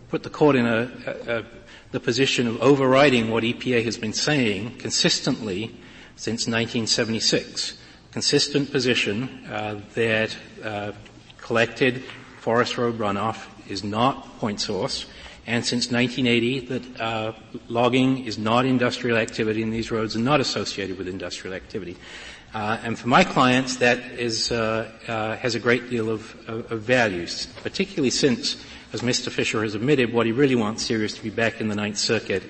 put 0.09 0.23
the 0.23 0.31
court 0.31 0.57
in 0.57 0.67
a, 0.67 1.45
the 1.91 2.01
position 2.01 2.47
of 2.47 2.61
overriding 2.63 3.31
what 3.31 3.45
EPA 3.45 3.85
has 3.85 3.99
been 3.99 4.13
saying 4.13 4.77
consistently 4.79 5.75
since 6.19 6.49
1976. 6.49 7.79
Consistent 8.11 8.73
position 8.73 9.47
uh, 9.49 9.81
that 9.95 10.37
uh, 10.64 10.91
collected 11.39 12.03
forest 12.41 12.77
road 12.77 12.99
runoff 12.99 13.47
is 13.69 13.85
not 13.85 14.39
point 14.41 14.61
source, 14.61 15.07
and 15.47 15.64
since 15.64 15.93
1980 15.93 16.61
that 16.66 17.01
uh, 17.01 17.33
logging 17.69 18.25
is 18.27 18.37
not 18.37 18.66
industrial 18.66 19.16
activity 19.16 19.62
and 19.62 19.73
these 19.73 19.93
roads 19.93 20.16
are 20.16 20.21
not 20.21 20.41
associated 20.41 20.99
with 20.99 21.07
industrial 21.07 21.55
activity. 21.55 21.97
Uh, 22.53 22.79
and 22.83 22.99
for 22.99 23.07
my 23.07 23.23
clients, 23.23 23.77
that 23.77 23.99
is, 24.19 24.51
uh, 24.51 24.91
uh, 25.07 25.37
has 25.37 25.55
a 25.55 25.61
great 25.61 25.89
deal 25.89 26.11
of, 26.11 26.35
of, 26.49 26.73
of 26.73 26.81
values, 26.81 27.47
particularly 27.62 28.11
since, 28.11 28.57
as 28.93 29.03
Mr. 29.03 29.31
Fisher 29.31 29.62
has 29.62 29.77
admitted, 29.77 30.12
what 30.12 30.27
he 30.27 30.33
really 30.33 30.57
wants 30.57 30.89
here 30.89 31.05
is 31.05 31.14
to 31.14 31.23
be 31.23 31.31
back 31.31 31.61
in 31.61 31.69
the 31.69 31.77
Ninth 31.77 31.99
Circuit, 31.99 32.43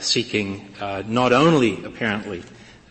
seeking 0.00 0.74
not 1.06 1.32
only 1.32 1.82
apparently 1.84 2.42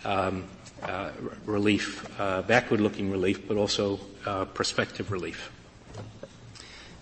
um, 0.05 0.45
uh, 0.83 1.11
relief, 1.45 2.05
uh, 2.19 2.41
backward-looking 2.41 3.11
relief, 3.11 3.47
but 3.47 3.57
also 3.57 3.99
uh, 4.25 4.45
prospective 4.45 5.11
relief. 5.11 5.51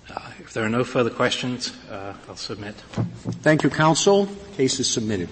Uh, 0.09 0.31
if 0.39 0.53
there 0.53 0.63
are 0.63 0.69
no 0.69 0.83
further 0.83 1.09
questions, 1.09 1.71
uh, 1.89 2.13
I'll 2.27 2.35
submit. 2.35 2.75
Thank 3.43 3.63
you, 3.63 3.69
counsel. 3.69 4.27
Case 4.55 4.79
is 4.79 4.89
submitted. 4.89 5.29